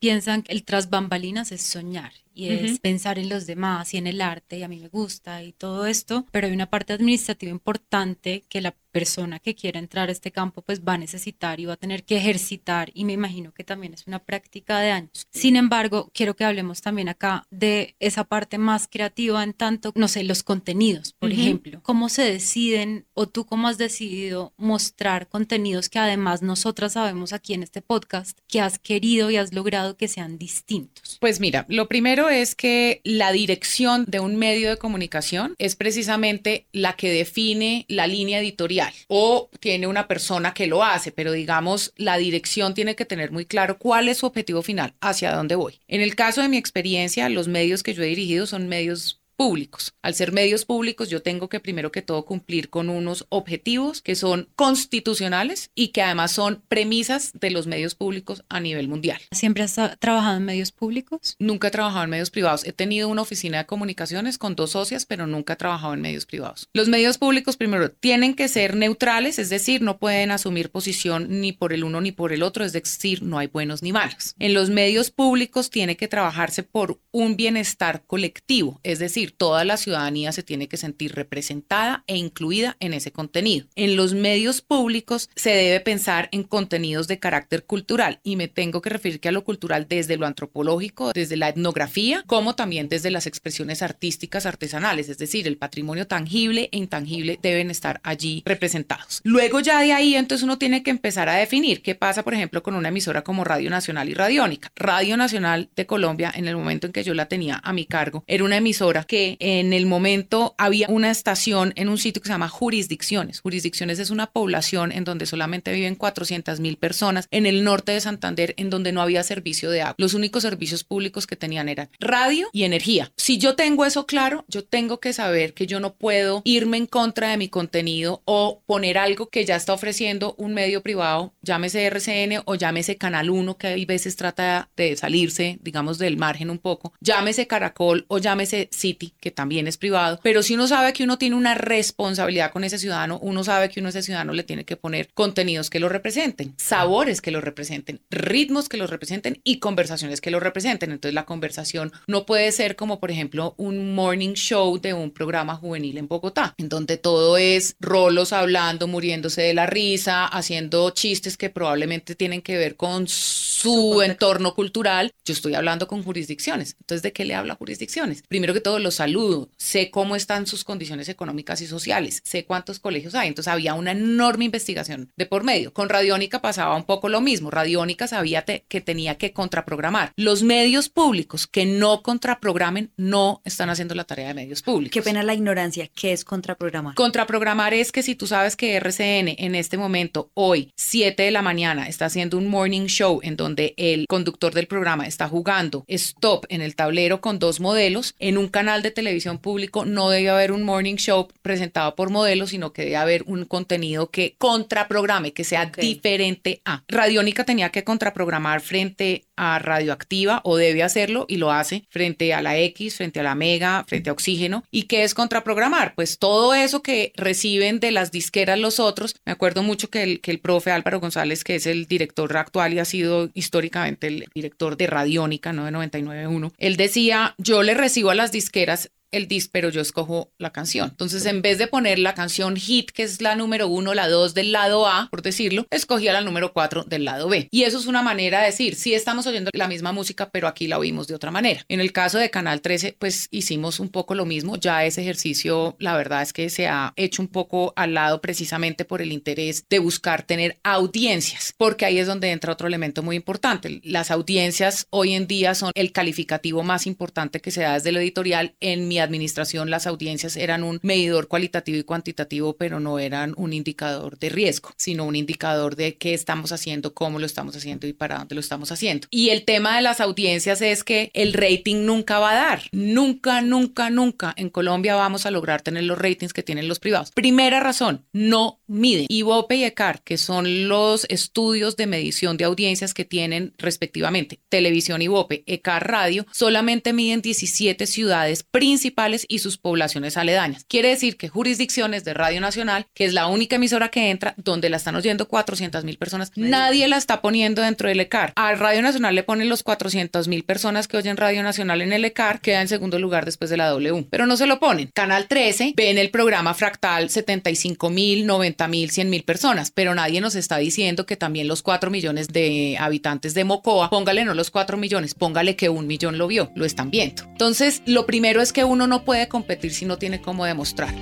piensan 0.00 0.42
que 0.42 0.52
el 0.52 0.64
tras 0.64 0.90
bambalinas 0.90 1.52
es 1.52 1.62
soñar 1.62 2.12
y 2.34 2.48
es 2.48 2.80
pensar 2.80 3.18
en 3.18 3.28
los 3.28 3.46
demás 3.46 3.94
y 3.94 3.98
en 3.98 4.06
el 4.06 4.20
arte 4.20 4.58
y 4.58 4.62
a 4.64 4.68
mí 4.68 4.80
me 4.80 4.88
gusta 4.88 5.42
y 5.42 5.52
todo 5.52 5.86
esto, 5.86 6.26
pero 6.32 6.46
hay 6.46 6.52
una 6.52 6.68
parte 6.68 6.92
administrativa 6.92 7.50
importante 7.50 8.42
que 8.48 8.60
la 8.60 8.74
persona 8.90 9.40
que 9.40 9.56
quiera 9.56 9.80
entrar 9.80 10.08
a 10.08 10.12
este 10.12 10.30
campo 10.30 10.62
pues 10.62 10.80
va 10.80 10.94
a 10.94 10.98
necesitar 10.98 11.58
y 11.58 11.64
va 11.64 11.72
a 11.72 11.76
tener 11.76 12.04
que 12.04 12.16
ejercitar 12.16 12.90
y 12.94 13.04
me 13.04 13.12
imagino 13.12 13.52
que 13.52 13.64
también 13.64 13.92
es 13.92 14.06
una 14.06 14.20
práctica 14.20 14.78
de 14.78 14.92
años. 14.92 15.26
Sin 15.30 15.56
embargo, 15.56 16.10
quiero 16.14 16.36
que 16.36 16.44
hablemos 16.44 16.80
también 16.80 17.08
acá 17.08 17.44
de 17.50 17.96
esa 17.98 18.22
parte 18.22 18.56
más 18.56 18.86
creativa 18.88 19.42
en 19.42 19.52
tanto, 19.52 19.92
no 19.96 20.06
sé, 20.06 20.22
los 20.22 20.44
contenidos, 20.44 21.12
por 21.12 21.32
ejemplo, 21.32 21.80
cómo 21.82 22.08
se 22.08 22.22
deciden 22.22 23.06
o 23.14 23.28
tú 23.28 23.46
cómo 23.46 23.66
has 23.66 23.78
decidido 23.78 24.54
mostrar 24.56 25.28
contenidos 25.28 25.88
que 25.88 25.98
además 25.98 26.42
nosotras 26.42 26.92
sabemos 26.92 27.32
aquí 27.32 27.54
en 27.54 27.64
este 27.64 27.82
podcast 27.82 28.38
que 28.46 28.60
has 28.60 28.78
querido 28.78 29.28
y 29.30 29.36
has 29.38 29.43
logrado 29.52 29.96
que 29.96 30.08
sean 30.08 30.38
distintos. 30.38 31.18
Pues 31.20 31.40
mira, 31.40 31.66
lo 31.68 31.88
primero 31.88 32.28
es 32.28 32.54
que 32.54 33.00
la 33.04 33.32
dirección 33.32 34.04
de 34.06 34.20
un 34.20 34.36
medio 34.36 34.70
de 34.70 34.76
comunicación 34.76 35.54
es 35.58 35.76
precisamente 35.76 36.66
la 36.72 36.94
que 36.94 37.10
define 37.10 37.84
la 37.88 38.06
línea 38.06 38.40
editorial 38.40 38.92
o 39.08 39.50
tiene 39.60 39.86
una 39.86 40.08
persona 40.08 40.54
que 40.54 40.66
lo 40.66 40.84
hace, 40.84 41.12
pero 41.12 41.32
digamos, 41.32 41.92
la 41.96 42.16
dirección 42.16 42.74
tiene 42.74 42.94
que 42.96 43.04
tener 43.04 43.32
muy 43.32 43.46
claro 43.46 43.78
cuál 43.78 44.08
es 44.08 44.18
su 44.18 44.26
objetivo 44.26 44.62
final, 44.62 44.94
hacia 45.00 45.34
dónde 45.34 45.56
voy. 45.56 45.80
En 45.88 46.00
el 46.00 46.14
caso 46.14 46.42
de 46.42 46.48
mi 46.48 46.56
experiencia, 46.56 47.28
los 47.28 47.48
medios 47.48 47.82
que 47.82 47.94
yo 47.94 48.02
he 48.02 48.06
dirigido 48.06 48.46
son 48.46 48.68
medios 48.68 49.20
públicos. 49.34 49.94
Al 50.02 50.14
ser 50.14 50.32
medios 50.32 50.64
públicos, 50.64 51.08
yo 51.08 51.22
tengo 51.22 51.48
que 51.48 51.60
primero 51.60 51.92
que 51.92 52.02
todo 52.02 52.24
cumplir 52.24 52.70
con 52.70 52.88
unos 52.88 53.26
objetivos 53.28 54.00
que 54.00 54.14
son 54.14 54.48
constitucionales 54.56 55.70
y 55.74 55.88
que 55.88 56.02
además 56.02 56.32
son 56.32 56.62
premisas 56.68 57.32
de 57.34 57.50
los 57.50 57.66
medios 57.66 57.94
públicos 57.94 58.44
a 58.48 58.60
nivel 58.60 58.88
mundial. 58.88 59.20
¿Siempre 59.32 59.62
has 59.62 59.74
trabajado 59.98 60.36
en 60.36 60.44
medios 60.44 60.72
públicos? 60.72 61.36
Nunca 61.38 61.68
he 61.68 61.70
trabajado 61.70 62.04
en 62.04 62.10
medios 62.10 62.30
privados. 62.30 62.64
He 62.64 62.72
tenido 62.72 63.08
una 63.08 63.22
oficina 63.22 63.58
de 63.58 63.66
comunicaciones 63.66 64.38
con 64.38 64.54
dos 64.56 64.70
socias, 64.70 65.06
pero 65.06 65.26
nunca 65.26 65.54
he 65.54 65.56
trabajado 65.56 65.94
en 65.94 66.00
medios 66.00 66.26
privados. 66.26 66.68
Los 66.72 66.88
medios 66.88 67.18
públicos 67.18 67.56
primero 67.56 67.90
tienen 67.90 68.34
que 68.34 68.48
ser 68.48 68.76
neutrales, 68.76 69.38
es 69.38 69.50
decir, 69.50 69.82
no 69.82 69.98
pueden 69.98 70.30
asumir 70.30 70.70
posición 70.70 71.40
ni 71.40 71.52
por 71.52 71.72
el 71.72 71.84
uno 71.84 72.00
ni 72.00 72.12
por 72.12 72.32
el 72.32 72.42
otro, 72.42 72.64
es 72.64 72.72
decir, 72.72 73.22
no 73.22 73.38
hay 73.38 73.46
buenos 73.46 73.82
ni 73.82 73.92
malos. 73.92 74.34
En 74.38 74.54
los 74.54 74.70
medios 74.70 75.10
públicos 75.10 75.70
tiene 75.70 75.96
que 75.96 76.08
trabajarse 76.08 76.62
por 76.62 77.00
un 77.10 77.36
bienestar 77.36 78.04
colectivo, 78.06 78.80
es 78.82 78.98
decir, 78.98 79.23
toda 79.32 79.64
la 79.64 79.76
ciudadanía 79.76 80.32
se 80.32 80.42
tiene 80.42 80.68
que 80.68 80.76
sentir 80.76 81.14
representada 81.14 82.04
e 82.06 82.16
incluida 82.16 82.76
en 82.80 82.94
ese 82.94 83.12
contenido. 83.12 83.66
En 83.74 83.96
los 83.96 84.14
medios 84.14 84.60
públicos 84.60 85.30
se 85.34 85.50
debe 85.50 85.80
pensar 85.80 86.28
en 86.32 86.42
contenidos 86.42 87.08
de 87.08 87.18
carácter 87.18 87.64
cultural 87.64 88.20
y 88.22 88.36
me 88.36 88.48
tengo 88.48 88.82
que 88.82 88.90
referir 88.90 89.20
que 89.20 89.28
a 89.28 89.32
lo 89.32 89.44
cultural 89.44 89.86
desde 89.88 90.16
lo 90.16 90.26
antropológico, 90.26 91.12
desde 91.12 91.36
la 91.36 91.48
etnografía, 91.48 92.24
como 92.26 92.54
también 92.54 92.88
desde 92.88 93.10
las 93.10 93.26
expresiones 93.26 93.82
artísticas 93.82 94.46
artesanales, 94.46 95.08
es 95.08 95.18
decir, 95.18 95.46
el 95.46 95.56
patrimonio 95.56 96.06
tangible 96.06 96.68
e 96.72 96.78
intangible 96.78 97.38
deben 97.42 97.70
estar 97.70 98.00
allí 98.02 98.42
representados. 98.44 99.20
Luego 99.24 99.60
ya 99.60 99.80
de 99.80 99.92
ahí 99.92 100.14
entonces 100.14 100.44
uno 100.44 100.58
tiene 100.58 100.82
que 100.82 100.90
empezar 100.90 101.28
a 101.28 101.34
definir 101.34 101.82
qué 101.82 101.94
pasa, 101.94 102.22
por 102.22 102.34
ejemplo, 102.34 102.62
con 102.62 102.74
una 102.74 102.88
emisora 102.88 103.22
como 103.22 103.44
Radio 103.44 103.70
Nacional 103.70 104.08
y 104.08 104.14
Radiónica. 104.14 104.72
Radio 104.76 105.16
Nacional 105.16 105.70
de 105.74 105.86
Colombia, 105.86 106.32
en 106.34 106.48
el 106.48 106.56
momento 106.56 106.86
en 106.86 106.92
que 106.92 107.04
yo 107.04 107.14
la 107.14 107.26
tenía 107.26 107.60
a 107.62 107.72
mi 107.72 107.86
cargo, 107.86 108.24
era 108.26 108.44
una 108.44 108.56
emisora 108.56 109.04
que 109.04 109.13
en 109.40 109.72
el 109.72 109.86
momento 109.86 110.54
había 110.58 110.88
una 110.88 111.10
estación 111.10 111.72
en 111.76 111.88
un 111.88 111.98
sitio 111.98 112.22
que 112.22 112.28
se 112.28 112.34
llama 112.34 112.48
Jurisdicciones. 112.48 113.40
Jurisdicciones 113.40 113.98
es 113.98 114.10
una 114.10 114.26
población 114.26 114.92
en 114.92 115.04
donde 115.04 115.26
solamente 115.26 115.72
viven 115.72 115.94
400 115.94 116.60
mil 116.60 116.76
personas 116.76 117.28
en 117.30 117.46
el 117.46 117.64
norte 117.64 117.92
de 117.92 118.00
Santander, 118.00 118.54
en 118.56 118.70
donde 118.70 118.92
no 118.92 119.02
había 119.02 119.22
servicio 119.22 119.70
de 119.70 119.82
agua. 119.82 119.94
Los 119.98 120.14
únicos 120.14 120.42
servicios 120.42 120.84
públicos 120.84 121.26
que 121.26 121.36
tenían 121.36 121.68
eran 121.68 121.90
radio 122.00 122.48
y 122.52 122.64
energía. 122.64 123.12
Si 123.16 123.38
yo 123.38 123.56
tengo 123.56 123.84
eso 123.84 124.06
claro, 124.06 124.44
yo 124.48 124.64
tengo 124.64 125.00
que 125.00 125.12
saber 125.12 125.54
que 125.54 125.66
yo 125.66 125.80
no 125.80 125.94
puedo 125.94 126.42
irme 126.44 126.76
en 126.76 126.86
contra 126.86 127.30
de 127.30 127.36
mi 127.36 127.48
contenido 127.48 128.22
o 128.24 128.62
poner 128.66 128.98
algo 128.98 129.28
que 129.28 129.44
ya 129.44 129.56
está 129.56 129.72
ofreciendo 129.72 130.34
un 130.38 130.54
medio 130.54 130.82
privado, 130.82 131.34
llámese 131.42 131.84
RCN 131.84 132.42
o 132.44 132.54
llámese 132.54 132.96
Canal 132.96 133.30
1, 133.30 133.56
que 133.58 133.66
hay 133.68 133.84
veces 133.84 134.16
trata 134.16 134.70
de 134.76 134.96
salirse, 134.96 135.58
digamos, 135.62 135.98
del 135.98 136.16
margen 136.16 136.50
un 136.50 136.58
poco, 136.58 136.92
llámese 137.00 137.46
Caracol 137.46 138.04
o 138.08 138.18
llámese 138.18 138.68
City, 138.72 139.03
que 139.20 139.30
también 139.30 139.66
es 139.66 139.76
privado, 139.76 140.20
pero 140.22 140.42
si 140.42 140.54
uno 140.54 140.66
sabe 140.66 140.92
que 140.92 141.04
uno 141.04 141.18
tiene 141.18 141.36
una 141.36 141.54
responsabilidad 141.54 142.50
con 142.50 142.64
ese 142.64 142.78
ciudadano, 142.78 143.18
uno 143.20 143.44
sabe 143.44 143.68
que 143.68 143.80
uno 143.80 143.88
a 143.88 143.90
ese 143.90 144.02
ciudadano 144.02 144.32
le 144.32 144.44
tiene 144.44 144.64
que 144.64 144.76
poner 144.76 145.08
contenidos 145.14 145.70
que 145.70 145.80
lo 145.80 145.88
representen, 145.88 146.54
sabores 146.56 147.20
que 147.20 147.30
lo 147.30 147.40
representen, 147.40 148.00
ritmos 148.10 148.68
que 148.68 148.76
lo 148.76 148.86
representen 148.86 149.40
y 149.44 149.58
conversaciones 149.58 150.20
que 150.20 150.30
lo 150.30 150.40
representen. 150.40 150.92
Entonces 150.92 151.14
la 151.14 151.26
conversación 151.26 151.92
no 152.06 152.26
puede 152.26 152.52
ser 152.52 152.76
como, 152.76 153.00
por 153.00 153.10
ejemplo, 153.10 153.54
un 153.56 153.94
morning 153.94 154.34
show 154.34 154.78
de 154.80 154.94
un 154.94 155.10
programa 155.10 155.56
juvenil 155.56 155.98
en 155.98 156.08
Bogotá, 156.08 156.54
en 156.58 156.68
donde 156.68 156.96
todo 156.96 157.36
es 157.36 157.76
rolos 157.80 158.32
hablando, 158.32 158.86
muriéndose 158.86 159.42
de 159.42 159.54
la 159.54 159.66
risa, 159.66 160.26
haciendo 160.26 160.90
chistes 160.90 161.36
que 161.36 161.50
probablemente 161.50 162.14
tienen 162.14 162.42
que 162.42 162.56
ver 162.56 162.76
con 162.76 163.08
su 163.08 164.02
entorno 164.02 164.54
cultural. 164.54 165.12
Yo 165.24 165.32
estoy 165.32 165.54
hablando 165.54 165.86
con 165.88 166.02
jurisdicciones. 166.02 166.76
Entonces, 166.80 167.02
¿de 167.02 167.12
qué 167.12 167.24
le 167.24 167.34
habla 167.34 167.54
jurisdicciones? 167.54 168.22
Primero 168.28 168.54
que 168.54 168.60
todo, 168.60 168.78
los 168.78 168.93
saludo, 168.94 169.50
sé 169.56 169.90
cómo 169.90 170.16
están 170.16 170.46
sus 170.46 170.64
condiciones 170.64 171.08
económicas 171.08 171.60
y 171.60 171.66
sociales, 171.66 172.20
sé 172.24 172.44
cuántos 172.44 172.78
colegios 172.78 173.14
hay. 173.14 173.28
Entonces, 173.28 173.52
había 173.52 173.74
una 173.74 173.92
enorme 173.92 174.46
investigación 174.46 175.10
de 175.16 175.26
por 175.26 175.44
medio. 175.44 175.72
Con 175.72 175.88
Radiónica 175.88 176.40
pasaba 176.40 176.76
un 176.76 176.84
poco 176.84 177.08
lo 177.08 177.20
mismo. 177.20 177.50
Radiónica 177.50 178.06
sabía 178.06 178.44
que 178.44 178.80
tenía 178.80 179.16
que 179.16 179.32
contraprogramar. 179.32 180.12
Los 180.16 180.42
medios 180.42 180.88
públicos 180.88 181.46
que 181.46 181.66
no 181.66 182.02
contraprogramen 182.02 182.90
no 182.96 183.42
están 183.44 183.70
haciendo 183.70 183.94
la 183.94 184.04
tarea 184.04 184.28
de 184.28 184.34
medios 184.34 184.62
públicos. 184.62 184.92
Qué 184.92 185.02
pena 185.02 185.22
la 185.22 185.34
ignorancia. 185.34 185.88
¿Qué 185.88 186.12
es 186.12 186.24
contraprogramar? 186.24 186.94
Contraprogramar 186.94 187.74
es 187.74 187.92
que 187.92 188.02
si 188.02 188.14
tú 188.14 188.26
sabes 188.26 188.56
que 188.56 188.76
RCN 188.76 189.34
en 189.38 189.54
este 189.54 189.76
momento, 189.76 190.30
hoy, 190.34 190.72
7 190.76 191.22
de 191.22 191.30
la 191.30 191.42
mañana, 191.42 191.88
está 191.88 192.06
haciendo 192.06 192.38
un 192.38 192.48
morning 192.48 192.86
show 192.86 193.20
en 193.22 193.36
donde 193.36 193.74
el 193.76 194.06
conductor 194.08 194.54
del 194.54 194.66
programa 194.66 195.06
está 195.06 195.28
jugando 195.28 195.84
stop 195.88 196.46
en 196.48 196.62
el 196.62 196.76
tablero 196.76 197.20
con 197.20 197.38
dos 197.38 197.60
modelos, 197.60 198.14
en 198.18 198.38
un 198.38 198.48
canal 198.48 198.82
de 198.84 198.92
televisión 198.92 199.38
público 199.38 199.84
no 199.84 200.10
debe 200.10 200.30
haber 200.30 200.52
un 200.52 200.62
morning 200.62 200.96
show 200.96 201.28
presentado 201.42 201.96
por 201.96 202.10
modelos, 202.10 202.50
sino 202.50 202.72
que 202.72 202.82
debe 202.82 202.96
haber 202.96 203.24
un 203.26 203.44
contenido 203.44 204.10
que 204.10 204.36
contraprograme, 204.38 205.32
que 205.32 205.44
sea 205.44 205.66
diferente 205.66 206.60
a. 206.64 206.84
Radiónica 206.88 207.44
tenía 207.44 207.70
que 207.70 207.84
contraprogramar 207.84 208.60
frente 208.60 209.24
a 209.36 209.58
Radioactiva 209.58 210.40
o 210.44 210.56
debe 210.56 210.82
hacerlo 210.82 211.26
y 211.28 211.36
lo 211.38 211.50
hace 211.50 211.84
frente 211.90 212.32
a 212.34 212.42
la 212.42 212.58
X, 212.58 212.96
frente 212.96 213.20
a 213.20 213.22
la 213.22 213.34
Mega, 213.34 213.84
frente 213.86 214.10
a 214.10 214.12
Oxígeno. 214.12 214.64
¿Y 214.70 214.84
qué 214.84 215.02
es 215.02 215.14
contraprogramar? 215.14 215.94
Pues 215.94 216.18
todo 216.18 216.54
eso 216.54 216.82
que 216.82 217.12
reciben 217.16 217.80
de 217.80 217.90
las 217.90 218.12
disqueras 218.12 218.58
los 218.58 218.80
otros. 218.80 219.16
Me 219.24 219.32
acuerdo 219.32 219.62
mucho 219.62 219.90
que 219.90 220.02
el, 220.02 220.20
que 220.20 220.30
el 220.30 220.38
profe 220.38 220.70
Álvaro 220.70 221.00
González, 221.00 221.44
que 221.44 221.56
es 221.56 221.66
el 221.66 221.86
director 221.86 222.36
actual 222.36 222.74
y 222.74 222.78
ha 222.78 222.84
sido 222.84 223.30
históricamente 223.34 224.06
el 224.06 224.28
director 224.34 224.76
de 224.76 224.86
Radiónica, 224.86 225.52
¿no? 225.52 225.64
De 225.64 225.72
99.1, 225.72 226.52
él 226.58 226.76
decía, 226.76 227.34
yo 227.38 227.62
le 227.62 227.74
recibo 227.74 228.10
a 228.10 228.14
las 228.14 228.32
disqueras 228.32 228.73
el 229.16 229.28
disc, 229.28 229.50
pero 229.52 229.68
yo 229.68 229.80
escojo 229.80 230.32
la 230.38 230.52
canción. 230.52 230.90
Entonces, 230.90 231.26
en 231.26 231.42
vez 231.42 231.58
de 231.58 231.66
poner 231.66 231.98
la 231.98 232.14
canción 232.14 232.56
hit, 232.56 232.90
que 232.90 233.02
es 233.02 233.20
la 233.20 233.36
número 233.36 233.68
uno, 233.68 233.94
la 233.94 234.08
dos 234.08 234.34
del 234.34 234.52
lado 234.52 234.86
A, 234.86 235.08
por 235.10 235.22
decirlo, 235.22 235.66
escogía 235.70 236.12
la 236.12 236.20
número 236.20 236.52
cuatro 236.52 236.84
del 236.84 237.04
lado 237.04 237.28
B. 237.28 237.48
Y 237.50 237.62
eso 237.62 237.78
es 237.78 237.86
una 237.86 238.02
manera 238.02 238.40
de 238.40 238.46
decir, 238.46 238.74
sí 238.74 238.94
estamos 238.94 239.26
oyendo 239.26 239.50
la 239.52 239.68
misma 239.68 239.92
música, 239.92 240.30
pero 240.30 240.48
aquí 240.48 240.66
la 240.66 240.78
oímos 240.78 241.06
de 241.06 241.14
otra 241.14 241.30
manera. 241.30 241.64
En 241.68 241.80
el 241.80 241.92
caso 241.92 242.18
de 242.18 242.30
Canal 242.30 242.60
13, 242.60 242.96
pues 242.98 243.28
hicimos 243.30 243.80
un 243.80 243.88
poco 243.88 244.14
lo 244.14 244.26
mismo. 244.26 244.56
Ya 244.56 244.84
ese 244.84 245.02
ejercicio, 245.02 245.76
la 245.78 245.96
verdad 245.96 246.22
es 246.22 246.32
que 246.32 246.50
se 246.50 246.66
ha 246.66 246.92
hecho 246.96 247.22
un 247.22 247.28
poco 247.28 247.72
al 247.76 247.94
lado 247.94 248.20
precisamente 248.20 248.84
por 248.84 249.02
el 249.02 249.12
interés 249.12 249.64
de 249.68 249.78
buscar 249.78 250.22
tener 250.22 250.58
audiencias, 250.62 251.54
porque 251.56 251.84
ahí 251.84 251.98
es 251.98 252.06
donde 252.06 252.30
entra 252.30 252.52
otro 252.52 252.66
elemento 252.66 253.02
muy 253.02 253.16
importante. 253.16 253.80
Las 253.84 254.10
audiencias 254.10 254.86
hoy 254.90 255.14
en 255.14 255.26
día 255.26 255.54
son 255.54 255.72
el 255.74 255.92
calificativo 255.92 256.62
más 256.62 256.86
importante 256.86 257.40
que 257.40 257.50
se 257.50 257.62
da 257.62 257.74
desde 257.74 257.92
lo 257.92 258.00
editorial 258.00 258.54
en 258.60 258.88
mi 258.88 258.98
administración 259.04 259.70
las 259.70 259.86
audiencias 259.86 260.36
eran 260.36 260.64
un 260.64 260.80
medidor 260.82 261.28
cualitativo 261.28 261.78
y 261.78 261.84
cuantitativo, 261.84 262.56
pero 262.56 262.80
no 262.80 262.98
eran 262.98 263.34
un 263.36 263.52
indicador 263.52 264.18
de 264.18 264.28
riesgo, 264.28 264.70
sino 264.76 265.04
un 265.04 265.16
indicador 265.16 265.76
de 265.76 265.96
qué 265.96 266.14
estamos 266.14 266.52
haciendo, 266.52 266.94
cómo 266.94 267.18
lo 267.18 267.26
estamos 267.26 267.56
haciendo 267.56 267.86
y 267.86 267.92
para 267.92 268.18
dónde 268.18 268.34
lo 268.34 268.40
estamos 268.40 268.72
haciendo. 268.72 269.06
Y 269.10 269.30
el 269.30 269.44
tema 269.44 269.76
de 269.76 269.82
las 269.82 270.00
audiencias 270.00 270.60
es 270.62 270.84
que 270.84 271.10
el 271.14 271.32
rating 271.32 271.84
nunca 271.84 272.18
va 272.18 272.32
a 272.32 272.34
dar, 272.34 272.62
nunca, 272.72 273.40
nunca, 273.40 273.90
nunca 273.90 274.34
en 274.36 274.50
Colombia 274.50 274.94
vamos 274.94 275.26
a 275.26 275.30
lograr 275.30 275.62
tener 275.62 275.84
los 275.84 275.98
ratings 275.98 276.32
que 276.32 276.42
tienen 276.42 276.68
los 276.68 276.78
privados. 276.78 277.10
Primera 277.12 277.60
razón, 277.60 278.04
no 278.12 278.60
miden. 278.66 279.06
IVOPE 279.08 279.56
y 279.56 279.64
ECAR, 279.64 280.02
que 280.02 280.18
son 280.18 280.68
los 280.68 281.06
estudios 281.08 281.76
de 281.76 281.86
medición 281.86 282.36
de 282.36 282.44
audiencias 282.44 282.94
que 282.94 283.04
tienen 283.04 283.54
respectivamente 283.58 284.40
televisión 284.48 285.02
IVOPE, 285.02 285.44
ECAR 285.46 285.86
Radio, 285.88 286.26
solamente 286.32 286.92
miden 286.92 287.22
17 287.22 287.86
ciudades 287.86 288.42
principales 288.42 288.83
y 289.28 289.38
sus 289.38 289.58
poblaciones 289.58 290.16
aledañas. 290.16 290.64
Quiere 290.68 290.88
decir 290.88 291.16
que 291.16 291.28
jurisdicciones 291.28 292.04
de 292.04 292.14
Radio 292.14 292.40
Nacional, 292.40 292.86
que 292.94 293.04
es 293.04 293.12
la 293.12 293.26
única 293.26 293.56
emisora 293.56 293.88
que 293.88 294.10
entra, 294.10 294.34
donde 294.36 294.68
la 294.68 294.76
están 294.76 294.96
oyendo 294.96 295.28
400 295.28 295.84
mil 295.84 295.98
personas, 295.98 296.32
nadie 296.36 296.88
la 296.88 296.96
está 296.96 297.22
poniendo 297.22 297.62
dentro 297.62 297.88
del 297.88 298.00
ECAR. 298.00 298.32
A 298.36 298.54
Radio 298.54 298.82
Nacional 298.82 299.14
le 299.14 299.22
ponen 299.22 299.48
los 299.48 299.62
400 299.62 300.28
mil 300.28 300.44
personas 300.44 300.88
que 300.88 300.96
oyen 300.96 301.16
Radio 301.16 301.42
Nacional 301.42 301.82
en 301.82 301.92
el 301.92 302.04
ECAR, 302.04 302.40
queda 302.40 302.60
en 302.60 302.68
segundo 302.68 302.98
lugar 302.98 303.24
después 303.24 303.50
de 303.50 303.56
la 303.56 303.68
W, 303.68 304.06
pero 304.10 304.26
no 304.26 304.36
se 304.36 304.46
lo 304.46 304.58
ponen. 304.58 304.90
Canal 304.92 305.28
13 305.28 305.74
ven 305.76 305.98
el 305.98 306.10
programa 306.10 306.54
Fractal 306.54 307.10
75 307.10 307.90
mil, 307.90 308.26
90 308.26 308.68
mil, 308.68 308.90
100 308.90 309.10
mil 309.10 309.24
personas, 309.24 309.70
pero 309.70 309.94
nadie 309.94 310.20
nos 310.20 310.34
está 310.34 310.58
diciendo 310.58 311.06
que 311.06 311.16
también 311.16 311.48
los 311.48 311.62
4 311.62 311.90
millones 311.90 312.28
de 312.28 312.76
habitantes 312.78 313.34
de 313.34 313.44
Mocoa, 313.44 313.90
póngale 313.90 314.24
no 314.24 314.34
los 314.34 314.50
4 314.50 314.76
millones, 314.76 315.14
póngale 315.14 315.56
que 315.56 315.68
un 315.68 315.86
millón 315.86 316.18
lo 316.18 316.26
vio, 316.26 316.50
lo 316.54 316.64
están 316.64 316.90
viendo. 316.90 317.24
Entonces, 317.24 317.82
lo 317.86 318.06
primero 318.06 318.40
es 318.40 318.52
que 318.52 318.64
uno 318.64 318.73
no 318.76 319.04
puede 319.04 319.28
competir 319.28 319.72
si 319.72 319.84
no 319.84 319.98
tiene 319.98 320.20
cómo 320.20 320.44
demostrar. 320.44 320.94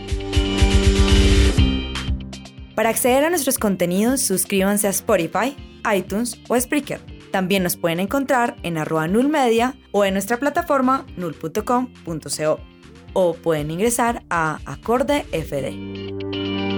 Para 2.75 2.89
acceder 2.89 3.25
a 3.25 3.31
nuestros 3.31 3.59
contenidos, 3.59 4.21
suscríbanse 4.23 4.87
a 4.87 4.91
Spotify, 4.91 5.57
iTunes 5.95 6.41
o 6.49 6.59
Spreaker. 6.59 7.01
También 7.31 7.63
nos 7.63 7.77
pueden 7.77 8.01
encontrar 8.01 8.57
en 8.63 8.79
arroba 8.79 9.09
nullmedia 9.09 9.75
o 9.91 10.05
en 10.05 10.15
nuestra 10.15 10.39
plataforma 10.39 11.07
null.com.co 11.17 12.61
o 13.15 13.35
pueden 13.35 13.71
ingresar 13.71 14.23
a 14.31 14.59
Acorde 14.65 15.25
FD. 15.33 16.72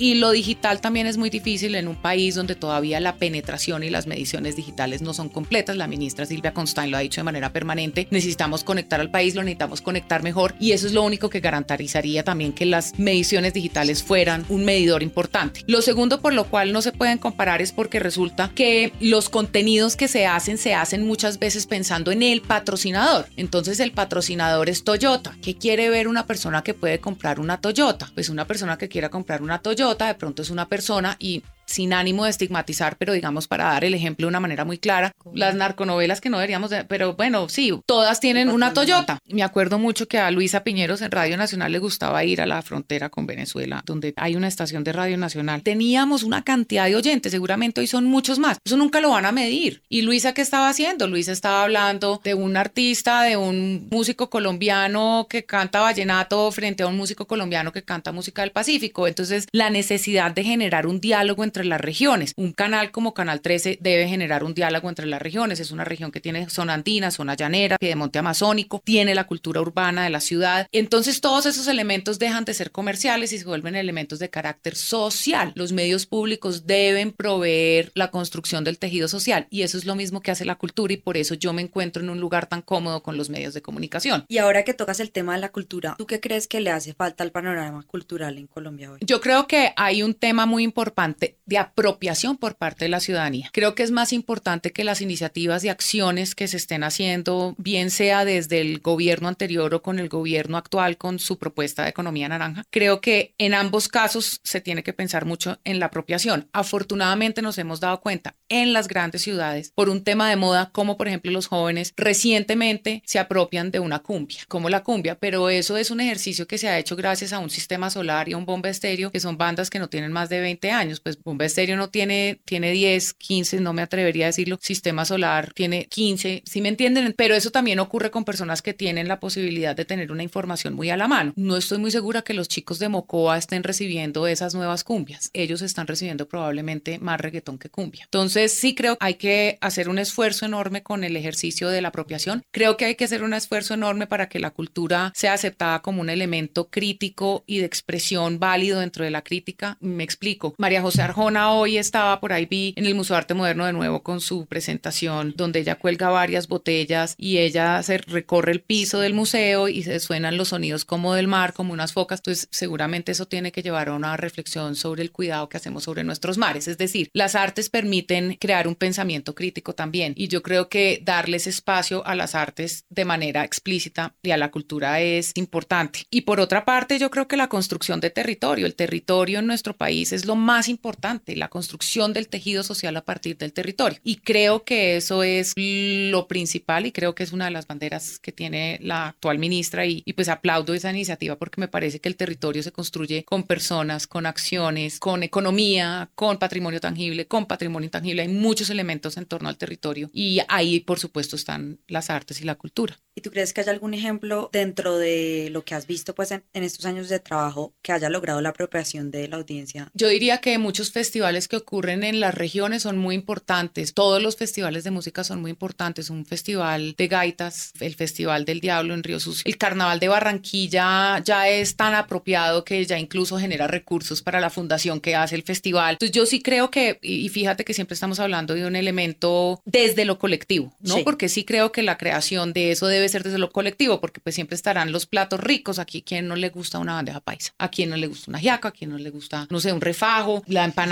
Y 0.00 0.14
lo 0.14 0.30
digital 0.30 0.80
también 0.80 1.08
es 1.08 1.16
muy 1.16 1.28
difícil 1.28 1.74
en 1.74 1.88
un 1.88 1.96
país 1.96 2.36
donde 2.36 2.54
todavía 2.54 3.00
la 3.00 3.16
penetración 3.16 3.82
y 3.82 3.90
las 3.90 4.06
mediciones 4.06 4.54
digitales 4.54 5.02
no 5.02 5.12
son 5.12 5.28
completas. 5.28 5.76
La 5.76 5.88
ministra 5.88 6.24
Silvia 6.24 6.54
Constant 6.54 6.92
lo 6.92 6.96
ha 6.96 7.00
dicho 7.00 7.20
de 7.20 7.24
manera 7.24 7.52
permanente. 7.52 8.06
Necesitamos 8.12 8.62
conectar 8.62 9.00
al 9.00 9.10
país, 9.10 9.34
lo 9.34 9.42
necesitamos 9.42 9.82
conectar 9.82 10.22
mejor 10.22 10.54
y 10.60 10.70
eso 10.70 10.86
es 10.86 10.92
lo 10.92 11.02
único 11.02 11.28
que 11.30 11.40
garantizaría 11.40 12.22
también 12.22 12.52
que 12.52 12.64
las 12.64 12.96
mediciones 12.96 13.54
digitales 13.54 14.04
fueran 14.04 14.46
un 14.48 14.64
medidor 14.64 15.02
importante. 15.02 15.64
Lo 15.66 15.82
segundo 15.82 16.20
por 16.20 16.32
lo 16.32 16.44
cual 16.44 16.72
no 16.72 16.80
se 16.80 16.92
pueden 16.92 17.18
comparar 17.18 17.60
es 17.60 17.72
porque 17.72 17.98
resulta 17.98 18.52
que 18.54 18.92
los 19.00 19.28
contenidos 19.28 19.96
que 19.96 20.06
se 20.06 20.26
hacen 20.26 20.58
se 20.58 20.74
hacen 20.74 21.04
muchas 21.08 21.40
veces 21.40 21.66
pensando 21.66 22.12
en 22.12 22.22
el 22.22 22.40
patrocinador. 22.40 23.26
Entonces 23.36 23.80
el 23.80 23.90
patrocinador 23.90 24.68
es 24.68 24.84
Toyota. 24.84 25.36
¿Qué 25.42 25.56
quiere 25.56 25.90
ver 25.90 26.06
una 26.06 26.24
persona 26.24 26.62
que 26.62 26.74
puede 26.74 27.00
comprar 27.00 27.40
una 27.40 27.60
Toyota? 27.60 28.12
Pues 28.14 28.28
una 28.28 28.46
persona 28.46 28.78
que 28.78 28.88
quiera 28.88 29.08
comprar 29.08 29.42
una 29.42 29.58
Toyota 29.58 29.87
de 29.94 30.14
pronto 30.14 30.42
es 30.42 30.50
una 30.50 30.68
persona 30.68 31.16
y 31.18 31.42
sin 31.68 31.92
ánimo 31.92 32.24
de 32.24 32.30
estigmatizar, 32.30 32.96
pero 32.96 33.12
digamos 33.12 33.46
para 33.46 33.64
dar 33.64 33.84
el 33.84 33.94
ejemplo 33.94 34.26
de 34.26 34.28
una 34.28 34.40
manera 34.40 34.64
muy 34.64 34.78
clara, 34.78 35.12
las 35.34 35.54
narconovelas 35.54 36.20
que 36.20 36.30
no 36.30 36.38
deberíamos, 36.38 36.70
de, 36.70 36.84
pero 36.84 37.14
bueno, 37.14 37.48
sí, 37.48 37.72
todas 37.86 38.20
tienen 38.20 38.48
una 38.48 38.72
Toyota. 38.72 39.18
Me 39.26 39.42
acuerdo 39.42 39.78
mucho 39.78 40.08
que 40.08 40.18
a 40.18 40.30
Luisa 40.30 40.64
Piñeros 40.64 41.02
en 41.02 41.10
Radio 41.10 41.36
Nacional 41.36 41.72
le 41.72 41.78
gustaba 41.78 42.24
ir 42.24 42.40
a 42.40 42.46
la 42.46 42.62
frontera 42.62 43.10
con 43.10 43.26
Venezuela, 43.26 43.82
donde 43.84 44.14
hay 44.16 44.34
una 44.36 44.48
estación 44.48 44.84
de 44.84 44.92
Radio 44.92 45.18
Nacional. 45.18 45.62
Teníamos 45.62 46.22
una 46.22 46.42
cantidad 46.42 46.86
de 46.86 46.96
oyentes, 46.96 47.32
seguramente 47.32 47.80
hoy 47.80 47.86
son 47.86 48.06
muchos 48.06 48.38
más. 48.38 48.58
Eso 48.64 48.76
nunca 48.76 49.00
lo 49.00 49.10
van 49.10 49.26
a 49.26 49.32
medir. 49.32 49.82
¿Y 49.88 50.02
Luisa 50.02 50.32
qué 50.32 50.42
estaba 50.42 50.68
haciendo? 50.68 51.06
Luisa 51.06 51.32
estaba 51.32 51.64
hablando 51.64 52.20
de 52.24 52.34
un 52.34 52.56
artista, 52.56 53.22
de 53.22 53.36
un 53.36 53.88
músico 53.90 54.30
colombiano 54.30 55.26
que 55.28 55.44
canta 55.44 55.80
vallenato 55.80 56.50
frente 56.50 56.82
a 56.82 56.86
un 56.86 56.96
músico 56.96 57.26
colombiano 57.26 57.72
que 57.72 57.82
canta 57.82 58.12
música 58.12 58.42
del 58.42 58.52
Pacífico. 58.52 59.06
Entonces, 59.06 59.46
la 59.52 59.70
necesidad 59.70 60.30
de 60.30 60.44
generar 60.44 60.86
un 60.86 61.00
diálogo 61.00 61.44
entre 61.44 61.57
las 61.64 61.80
regiones. 61.80 62.32
Un 62.36 62.52
canal 62.52 62.90
como 62.90 63.14
Canal 63.14 63.40
13 63.40 63.78
debe 63.80 64.08
generar 64.08 64.44
un 64.44 64.54
diálogo 64.54 64.88
entre 64.88 65.06
las 65.06 65.22
regiones. 65.22 65.60
Es 65.60 65.70
una 65.70 65.84
región 65.84 66.10
que 66.10 66.20
tiene 66.20 66.48
zona 66.50 66.74
andina, 66.74 67.10
zona 67.10 67.34
llanera, 67.34 67.76
de 67.80 67.94
monte 67.96 68.18
amazónico, 68.18 68.80
tiene 68.84 69.14
la 69.14 69.24
cultura 69.24 69.60
urbana 69.60 70.04
de 70.04 70.10
la 70.10 70.20
ciudad. 70.20 70.66
Entonces, 70.72 71.20
todos 71.20 71.46
esos 71.46 71.66
elementos 71.68 72.18
dejan 72.18 72.44
de 72.44 72.54
ser 72.54 72.70
comerciales 72.70 73.32
y 73.32 73.38
se 73.38 73.44
vuelven 73.44 73.74
elementos 73.74 74.18
de 74.18 74.30
carácter 74.30 74.76
social. 74.76 75.52
Los 75.54 75.72
medios 75.72 76.06
públicos 76.06 76.66
deben 76.66 77.12
proveer 77.12 77.90
la 77.94 78.10
construcción 78.10 78.64
del 78.64 78.78
tejido 78.78 79.08
social 79.08 79.46
y 79.50 79.62
eso 79.62 79.78
es 79.78 79.84
lo 79.84 79.94
mismo 79.94 80.20
que 80.20 80.30
hace 80.30 80.44
la 80.44 80.56
cultura 80.56 80.92
y 80.92 80.96
por 80.96 81.16
eso 81.16 81.34
yo 81.34 81.52
me 81.52 81.62
encuentro 81.62 82.02
en 82.02 82.10
un 82.10 82.20
lugar 82.20 82.46
tan 82.46 82.62
cómodo 82.62 83.02
con 83.02 83.16
los 83.16 83.30
medios 83.30 83.54
de 83.54 83.62
comunicación. 83.62 84.24
Y 84.28 84.38
ahora 84.38 84.64
que 84.64 84.74
tocas 84.74 85.00
el 85.00 85.10
tema 85.10 85.34
de 85.34 85.40
la 85.40 85.50
cultura, 85.50 85.94
¿tú 85.98 86.06
qué 86.06 86.20
crees 86.20 86.46
que 86.46 86.60
le 86.60 86.70
hace 86.70 86.94
falta 86.94 87.24
al 87.24 87.30
panorama 87.30 87.82
cultural 87.86 88.38
en 88.38 88.46
Colombia 88.46 88.92
hoy? 88.92 88.98
Yo 89.02 89.20
creo 89.20 89.46
que 89.46 89.72
hay 89.76 90.02
un 90.02 90.14
tema 90.14 90.46
muy 90.46 90.62
importante 90.62 91.36
de 91.48 91.58
apropiación 91.58 92.36
por 92.36 92.56
parte 92.56 92.84
de 92.84 92.90
la 92.90 93.00
ciudadanía. 93.00 93.50
Creo 93.52 93.74
que 93.74 93.82
es 93.82 93.90
más 93.90 94.12
importante 94.12 94.70
que 94.70 94.84
las 94.84 95.00
iniciativas 95.00 95.64
y 95.64 95.68
acciones 95.68 96.34
que 96.34 96.46
se 96.46 96.58
estén 96.58 96.84
haciendo, 96.84 97.54
bien 97.58 97.90
sea 97.90 98.24
desde 98.24 98.60
el 98.60 98.80
gobierno 98.80 99.28
anterior 99.28 99.74
o 99.74 99.82
con 99.82 99.98
el 99.98 100.08
gobierno 100.08 100.58
actual 100.58 100.98
con 100.98 101.18
su 101.18 101.38
propuesta 101.38 101.82
de 101.84 101.90
economía 101.90 102.28
naranja. 102.28 102.64
Creo 102.70 103.00
que 103.00 103.34
en 103.38 103.54
ambos 103.54 103.88
casos 103.88 104.40
se 104.44 104.60
tiene 104.60 104.82
que 104.82 104.92
pensar 104.92 105.24
mucho 105.24 105.58
en 105.64 105.80
la 105.80 105.86
apropiación. 105.86 106.48
Afortunadamente 106.52 107.40
nos 107.40 107.56
hemos 107.56 107.80
dado 107.80 108.00
cuenta 108.00 108.36
en 108.50 108.72
las 108.72 108.86
grandes 108.86 109.22
ciudades 109.22 109.72
por 109.74 109.88
un 109.88 110.04
tema 110.04 110.28
de 110.28 110.36
moda, 110.36 110.70
como 110.72 110.96
por 110.96 111.08
ejemplo 111.08 111.32
los 111.32 111.46
jóvenes 111.46 111.94
recientemente 111.96 113.02
se 113.06 113.18
apropian 113.18 113.70
de 113.70 113.80
una 113.80 114.00
cumbia, 114.00 114.40
como 114.48 114.68
la 114.68 114.82
cumbia, 114.82 115.14
pero 115.18 115.48
eso 115.48 115.78
es 115.78 115.90
un 115.90 116.00
ejercicio 116.00 116.46
que 116.46 116.58
se 116.58 116.68
ha 116.68 116.78
hecho 116.78 116.94
gracias 116.94 117.32
a 117.32 117.38
un 117.38 117.48
sistema 117.48 117.88
solar 117.88 118.28
y 118.28 118.34
a 118.34 118.36
un 118.36 118.44
bomba 118.44 118.68
estéreo, 118.68 119.10
que 119.10 119.20
son 119.20 119.38
bandas 119.38 119.70
que 119.70 119.78
no 119.78 119.88
tienen 119.88 120.12
más 120.12 120.28
de 120.28 120.40
20 120.40 120.70
años, 120.70 121.00
pues 121.00 121.16
estéreo 121.46 121.76
no 121.76 121.90
tiene, 121.90 122.40
tiene 122.44 122.72
10, 122.72 123.14
15, 123.14 123.60
no 123.60 123.72
me 123.72 123.82
atrevería 123.82 124.26
a 124.26 124.28
decirlo, 124.28 124.58
sistema 124.60 125.04
solar 125.04 125.52
tiene 125.54 125.86
15, 125.86 126.42
si 126.44 126.60
me 126.60 126.68
entienden, 126.68 127.14
pero 127.16 127.34
eso 127.34 127.50
también 127.50 127.78
ocurre 127.78 128.10
con 128.10 128.24
personas 128.24 128.62
que 128.62 128.74
tienen 128.74 129.08
la 129.08 129.20
posibilidad 129.20 129.74
de 129.74 129.84
tener 129.84 130.12
una 130.12 130.22
información 130.22 130.74
muy 130.74 130.90
a 130.90 130.96
la 130.96 131.08
mano. 131.08 131.32
No 131.36 131.56
estoy 131.56 131.78
muy 131.78 131.90
segura 131.90 132.22
que 132.22 132.34
los 132.34 132.48
chicos 132.48 132.78
de 132.78 132.88
Mocoa 132.88 133.38
estén 133.38 133.62
recibiendo 133.62 134.26
esas 134.26 134.54
nuevas 134.54 134.84
cumbias, 134.84 135.30
ellos 135.32 135.62
están 135.62 135.86
recibiendo 135.86 136.28
probablemente 136.28 136.98
más 136.98 137.20
reggaetón 137.20 137.58
que 137.58 137.70
cumbia. 137.70 138.04
Entonces 138.04 138.52
sí 138.52 138.74
creo 138.74 138.96
que 138.96 139.04
hay 139.04 139.14
que 139.14 139.58
hacer 139.60 139.88
un 139.88 139.98
esfuerzo 139.98 140.46
enorme 140.46 140.82
con 140.82 141.04
el 141.04 141.16
ejercicio 141.16 141.68
de 141.68 141.80
la 141.80 141.88
apropiación, 141.88 142.42
creo 142.50 142.76
que 142.76 142.84
hay 142.84 142.94
que 142.94 143.04
hacer 143.04 143.22
un 143.22 143.34
esfuerzo 143.34 143.74
enorme 143.74 144.06
para 144.06 144.28
que 144.28 144.38
la 144.38 144.50
cultura 144.50 145.12
sea 145.14 145.34
aceptada 145.34 145.82
como 145.82 146.00
un 146.00 146.10
elemento 146.10 146.68
crítico 146.68 147.44
y 147.46 147.58
de 147.58 147.64
expresión 147.66 148.38
válido 148.38 148.80
dentro 148.80 149.04
de 149.04 149.10
la 149.10 149.22
crítica. 149.22 149.76
Me 149.80 150.04
explico. 150.04 150.54
María 150.58 150.82
José 150.82 151.02
Arjona 151.02 151.27
hoy 151.36 151.76
estaba 151.76 152.20
por 152.20 152.32
ahí, 152.32 152.46
vi 152.46 152.72
en 152.76 152.86
el 152.86 152.94
Museo 152.94 153.14
de 153.14 153.18
Arte 153.18 153.34
Moderno 153.34 153.66
de 153.66 153.72
nuevo 153.72 154.02
con 154.02 154.20
su 154.20 154.46
presentación 154.46 155.34
donde 155.36 155.60
ella 155.60 155.76
cuelga 155.76 156.08
varias 156.08 156.48
botellas 156.48 157.14
y 157.18 157.38
ella 157.38 157.82
se 157.82 157.98
recorre 157.98 158.52
el 158.52 158.60
piso 158.60 159.00
del 159.00 159.14
museo 159.14 159.68
y 159.68 159.82
se 159.82 160.00
suenan 160.00 160.36
los 160.36 160.48
sonidos 160.48 160.84
como 160.84 161.14
del 161.14 161.28
mar, 161.28 161.52
como 161.52 161.72
unas 161.72 161.92
focas. 161.92 162.20
Entonces 162.20 162.48
seguramente 162.50 163.12
eso 163.12 163.26
tiene 163.26 163.52
que 163.52 163.62
llevar 163.62 163.88
a 163.88 163.94
una 163.94 164.16
reflexión 164.16 164.74
sobre 164.74 165.02
el 165.02 165.12
cuidado 165.12 165.48
que 165.48 165.58
hacemos 165.58 165.84
sobre 165.84 166.04
nuestros 166.04 166.38
mares. 166.38 166.66
Es 166.66 166.78
decir, 166.78 167.10
las 167.12 167.34
artes 167.34 167.68
permiten 167.68 168.36
crear 168.40 168.66
un 168.66 168.74
pensamiento 168.74 169.34
crítico 169.34 169.74
también 169.74 170.14
y 170.16 170.28
yo 170.28 170.42
creo 170.42 170.68
que 170.68 171.00
darles 171.04 171.46
espacio 171.46 172.06
a 172.06 172.14
las 172.14 172.34
artes 172.34 172.84
de 172.88 173.04
manera 173.04 173.44
explícita 173.44 174.14
y 174.22 174.30
a 174.30 174.36
la 174.36 174.50
cultura 174.50 175.00
es 175.00 175.32
importante. 175.34 176.04
Y 176.10 176.22
por 176.22 176.40
otra 176.40 176.64
parte, 176.64 176.98
yo 176.98 177.10
creo 177.10 177.28
que 177.28 177.36
la 177.36 177.48
construcción 177.48 178.00
de 178.00 178.10
territorio, 178.10 178.66
el 178.66 178.74
territorio 178.74 179.40
en 179.40 179.46
nuestro 179.46 179.76
país 179.76 180.12
es 180.12 180.24
lo 180.24 180.36
más 180.36 180.68
importante, 180.68 181.07
la 181.26 181.48
construcción 181.48 182.12
del 182.12 182.28
tejido 182.28 182.62
social 182.62 182.96
a 182.96 183.04
partir 183.04 183.36
del 183.36 183.52
territorio. 183.52 183.98
Y 184.04 184.16
creo 184.16 184.64
que 184.64 184.96
eso 184.96 185.22
es 185.22 185.52
lo 185.56 186.28
principal 186.28 186.86
y 186.86 186.92
creo 186.92 187.14
que 187.14 187.22
es 187.22 187.32
una 187.32 187.46
de 187.46 187.50
las 187.50 187.66
banderas 187.66 188.18
que 188.18 188.32
tiene 188.32 188.78
la 188.82 189.08
actual 189.08 189.38
ministra 189.38 189.86
y, 189.86 190.02
y 190.04 190.12
pues 190.12 190.28
aplaudo 190.28 190.74
esa 190.74 190.90
iniciativa 190.90 191.36
porque 191.36 191.60
me 191.60 191.68
parece 191.68 192.00
que 192.00 192.08
el 192.08 192.16
territorio 192.16 192.62
se 192.62 192.72
construye 192.72 193.24
con 193.24 193.44
personas, 193.44 194.06
con 194.06 194.26
acciones, 194.26 194.98
con 194.98 195.22
economía, 195.22 196.10
con 196.14 196.38
patrimonio 196.38 196.80
tangible, 196.80 197.26
con 197.26 197.46
patrimonio 197.46 197.86
intangible. 197.86 198.22
Hay 198.22 198.28
muchos 198.28 198.70
elementos 198.70 199.16
en 199.16 199.26
torno 199.26 199.48
al 199.48 199.56
territorio 199.56 200.10
y 200.12 200.40
ahí, 200.48 200.80
por 200.80 200.98
supuesto, 200.98 201.36
están 201.36 201.80
las 201.86 202.10
artes 202.10 202.40
y 202.40 202.44
la 202.44 202.54
cultura. 202.54 202.98
¿Y 203.14 203.20
tú 203.20 203.30
crees 203.30 203.52
que 203.52 203.62
hay 203.62 203.68
algún 203.68 203.94
ejemplo 203.94 204.48
dentro 204.52 204.96
de 204.96 205.48
lo 205.50 205.64
que 205.64 205.74
has 205.74 205.88
visto 205.88 206.14
pues 206.14 206.30
en, 206.30 206.44
en, 206.52 206.62
estos 206.62 206.84
años 206.86 207.08
de 207.08 207.18
trabajo 207.18 207.74
que 207.82 207.90
haya 207.90 208.08
logrado 208.08 208.40
la 208.40 208.50
apropiación 208.50 209.10
de 209.10 209.26
la 209.26 209.36
audiencia? 209.36 209.90
Yo 209.92 210.08
diría 210.08 210.38
que 210.38 210.56
muchos 210.58 210.92
festivales 210.98 211.46
que 211.46 211.54
ocurren 211.54 212.02
en 212.02 212.18
las 212.18 212.34
regiones 212.34 212.82
son 212.82 212.98
muy 212.98 213.14
importantes. 213.14 213.94
Todos 213.94 214.20
los 214.20 214.34
festivales 214.34 214.82
de 214.82 214.90
música 214.90 215.22
son 215.22 215.40
muy 215.40 215.52
importantes. 215.52 216.10
Un 216.10 216.26
festival 216.26 216.96
de 216.98 217.06
gaitas, 217.06 217.72
el 217.78 217.94
Festival 217.94 218.44
del 218.44 218.58
Diablo 218.58 218.94
en 218.94 219.04
Río 219.04 219.20
Sucio, 219.20 219.44
el 219.46 219.56
Carnaval 219.56 220.00
de 220.00 220.08
Barranquilla 220.08 221.22
ya 221.22 221.48
es 221.48 221.76
tan 221.76 221.94
apropiado 221.94 222.64
que 222.64 222.84
ya 222.84 222.98
incluso 222.98 223.38
genera 223.38 223.68
recursos 223.68 224.22
para 224.22 224.40
la 224.40 224.50
fundación 224.50 224.98
que 224.98 225.14
hace 225.14 225.36
el 225.36 225.44
festival. 225.44 225.92
Entonces 225.92 226.10
yo 226.16 226.26
sí 226.26 226.42
creo 226.42 226.68
que, 226.68 226.98
y 227.00 227.28
fíjate 227.28 227.64
que 227.64 227.74
siempre 227.74 227.94
estamos 227.94 228.18
hablando 228.18 228.54
de 228.54 228.66
un 228.66 228.74
elemento 228.74 229.62
desde 229.64 230.04
lo 230.04 230.18
colectivo, 230.18 230.74
¿no? 230.80 230.96
Sí. 230.96 231.02
Porque 231.04 231.28
sí 231.28 231.44
creo 231.44 231.70
que 231.70 231.82
la 231.84 231.96
creación 231.96 232.52
de 232.52 232.72
eso 232.72 232.88
debe 232.88 233.08
ser 233.08 233.22
desde 233.22 233.38
lo 233.38 233.52
colectivo, 233.52 234.00
porque 234.00 234.18
pues 234.18 234.34
siempre 234.34 234.56
estarán 234.56 234.90
los 234.90 235.06
platos 235.06 235.38
ricos. 235.38 235.78
Aquí, 235.78 236.02
quien 236.02 236.26
no 236.26 236.34
le 236.34 236.48
gusta 236.48 236.80
una 236.80 236.94
bandeja 236.94 237.20
paisa? 237.20 237.52
¿A 237.56 237.68
quien 237.70 237.90
no 237.90 237.96
le 237.96 238.08
gusta 238.08 238.32
una 238.32 238.40
yaca? 238.40 238.70
¿A 238.70 238.72
quien 238.72 238.90
no 238.90 238.98
le 238.98 239.10
gusta, 239.10 239.46
no 239.48 239.60
sé, 239.60 239.72
un 239.72 239.80
refajo, 239.80 240.42
la 240.48 240.64
empanada? 240.64 240.87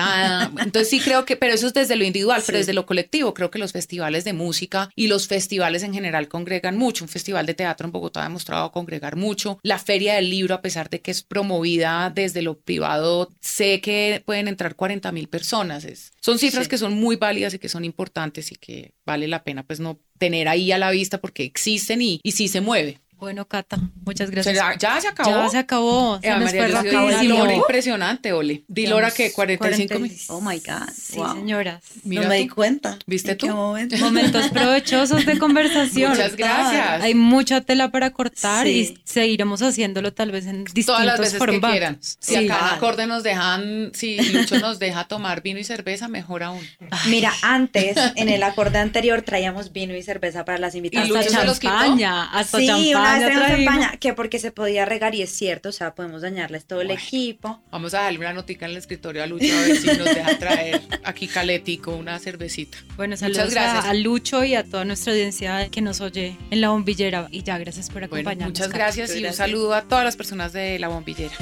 Entonces 0.59 0.89
sí 0.89 1.01
creo 1.01 1.25
que, 1.25 1.37
pero 1.37 1.55
eso 1.55 1.67
es 1.67 1.75
desde 1.75 1.97
lo 1.97 2.05
individual, 2.05 2.41
sí. 2.41 2.47
pero 2.47 2.59
desde 2.59 2.73
lo 2.73 2.87
colectivo, 2.87 3.35
creo 3.35 3.51
que 3.51 3.59
los 3.59 3.73
festivales 3.73 4.25
de 4.25 4.33
música 4.33 4.91
y 4.95 5.07
los 5.07 5.29
festivales 5.29 5.83
en 5.83 5.95
general 5.95 6.29
congregan 6.29 6.77
mucho. 6.77 7.05
Un 7.05 7.09
festival 7.09 7.47
de 7.47 7.55
teatro 7.55 7.87
en 7.87 7.93
Bogotá 7.93 8.21
ha 8.21 8.25
demostrado 8.25 8.73
congregar 8.73 9.17
mucho. 9.17 9.59
La 9.63 9.79
feria 9.79 10.15
del 10.15 10.31
libro, 10.31 10.55
a 10.55 10.63
pesar 10.63 10.91
de 10.91 11.01
que 11.01 11.11
es 11.11 11.23
promovida 11.23 12.11
desde 12.15 12.43
lo 12.43 12.59
privado, 12.59 13.31
sé 13.41 13.81
que 13.81 14.23
pueden 14.25 14.49
entrar 14.49 14.77
40 14.77 15.13
mil 15.13 15.29
personas. 15.29 15.85
Es, 15.85 16.13
son 16.21 16.39
cifras 16.39 16.65
sí. 16.65 16.71
que 16.71 16.79
son 16.79 16.95
muy 16.95 17.17
válidas 17.17 17.55
y 17.55 17.59
que 17.59 17.69
son 17.69 17.85
importantes 17.85 18.53
y 18.53 18.57
que 18.57 18.93
vale 19.05 19.29
la 19.29 19.45
pena 19.45 19.63
pues 19.63 19.81
no 19.81 19.99
tener 20.19 20.49
ahí 20.49 20.73
a 20.73 20.79
la 20.79 20.91
vista 20.91 21.21
porque 21.21 21.45
existen 21.45 22.03
y, 22.03 22.21
y 22.23 22.33
sí 22.33 22.49
se 22.49 22.61
mueve. 22.61 23.01
Bueno, 23.19 23.47
Cata, 23.47 23.79
muchas 24.05 24.31
gracias. 24.31 24.55
¿Ya, 24.55 24.77
ya 24.77 25.01
se 25.01 25.09
acabó? 25.09 25.31
Ya 25.31 25.49
se 25.49 25.57
acabó. 25.59 26.19
Se 26.21 26.29
eh, 26.29 26.33
nos 26.33 26.45
María, 26.45 26.67
fue 26.67 26.93
rapidísimo. 26.93 27.51
impresionante, 27.51 28.33
Oli. 28.35 28.65
Dilora 28.69 29.11
que 29.11 29.33
45 29.33 29.99
minutos. 29.99 30.27
Oh 30.29 30.41
my 30.43 30.59
God. 30.59 30.91
Sí, 30.95 31.17
wow. 31.17 31.33
señoras. 31.35 31.83
Mira 32.05 32.23
no 32.25 32.29
me 32.29 32.37
di 32.37 32.49
cuenta. 32.49 32.99
¿Viste 33.07 33.35
tú? 33.35 33.49
Momento? 33.49 33.97
Momentos 33.97 34.49
provechosos 34.49 35.25
de 35.25 35.39
conversación. 35.39 36.11
Muchas 36.11 36.37
gracias. 36.37 37.03
Hay 37.03 37.15
mucha 37.15 37.63
tela 37.63 37.91
para 37.91 38.11
cortar 38.11 38.67
sí. 38.67 38.95
y 38.95 38.99
seguiremos 39.05 39.63
haciéndolo 39.63 40.13
tal 40.13 40.31
vez 40.31 40.45
en 40.47 40.65
distintos 40.65 40.95
Todas 40.95 41.07
las 41.07 41.19
veces 41.19 41.39
formatos. 41.39 41.71
que 41.71 41.73
quieran. 41.73 41.99
Si 42.01 42.17
sí. 42.21 42.37
acá 42.37 42.59
en 42.59 42.75
acorde 42.77 43.07
nos 43.07 43.23
dejan, 43.23 43.93
si 43.95 44.21
Lucho 44.31 44.59
nos 44.59 44.79
deja 44.79 45.09
tomar 45.09 45.43
vino 45.43 45.59
y 45.59 45.65
cerveza, 45.65 46.09
mejor 46.09 46.43
aún. 46.43 46.61
Ay. 46.91 47.11
Mira, 47.11 47.33
antes, 47.41 47.97
en 48.17 48.29
el 48.29 48.43
acorde 48.43 48.79
anterior, 48.79 49.23
traíamos 49.23 49.73
vino 49.73 49.97
y 49.97 50.03
cerveza 50.03 50.45
para 50.45 50.59
las 50.59 50.75
invitadas. 50.75 51.07
Y 51.07 51.09
Lucho 51.09 51.21
hasta 51.21 51.41
se 51.41 51.47
los 51.47 51.61
champaña, 51.61 52.25
hasta 52.31 52.59
sí, 52.59 52.67
champaña. 52.67 53.06
Una 53.15 53.27
vez 53.29 53.37
trajimos. 53.37 53.75
champaña, 53.75 53.97
que 53.99 54.13
porque 54.15 54.39
se 54.39 54.51
podía 54.51 54.85
regar 54.85 55.15
y 55.15 55.23
es 55.23 55.31
cierto, 55.31 55.69
o 55.69 55.73
sea, 55.73 55.95
podemos 55.95 56.23
dañarles 56.23 56.65
todo 56.67 56.81
el 56.81 56.91
equipo. 56.91 57.61
Vamos 57.71 57.95
a 57.95 58.03
darle 58.03 58.19
una 58.19 58.33
notica 58.33 58.67
en 58.67 58.73
el 58.73 58.79
escritorio 58.79 59.23
a 59.23 59.27
Lucho 59.27 59.47
a 59.57 59.61
ver 59.63 59.77
si 59.77 59.87
nos 59.87 60.05
deja 60.05 60.39
traer 60.39 60.81
aquí 61.05 61.29
caletico 61.29 61.95
una 61.95 62.19
cervecita. 62.19 62.79
Bueno, 62.97 63.17
saludos 63.17 63.45
Muchas 63.47 63.55
gracias. 63.55 63.85
A, 63.85 63.91
a 63.91 63.95
Lucho 63.95 64.45
y 64.45 64.55
a 64.55 64.65
toda 64.65 64.85
nuestra 64.85 65.13
audiencia 65.13 65.69
que 65.71 65.81
nos 65.81 66.01
oye 66.01 66.37
en 66.51 66.61
la 66.61 66.71
bombillera. 66.71 67.29
Y 67.31 67.43
ya, 67.43 67.59
gracias 67.59 67.89
por 67.89 68.09
Bueno, 68.09 68.29
acompañarnos. 68.29 68.59
muchas 68.59 68.73
gracias 68.73 69.15
y 69.17 69.25
un 69.25 69.33
saludo 69.33 69.75
a 69.75 69.83
todas 69.83 70.05
las 70.05 70.17
personas 70.17 70.53
de 70.53 70.79
la 70.79 70.89
bombillera. 70.89 71.35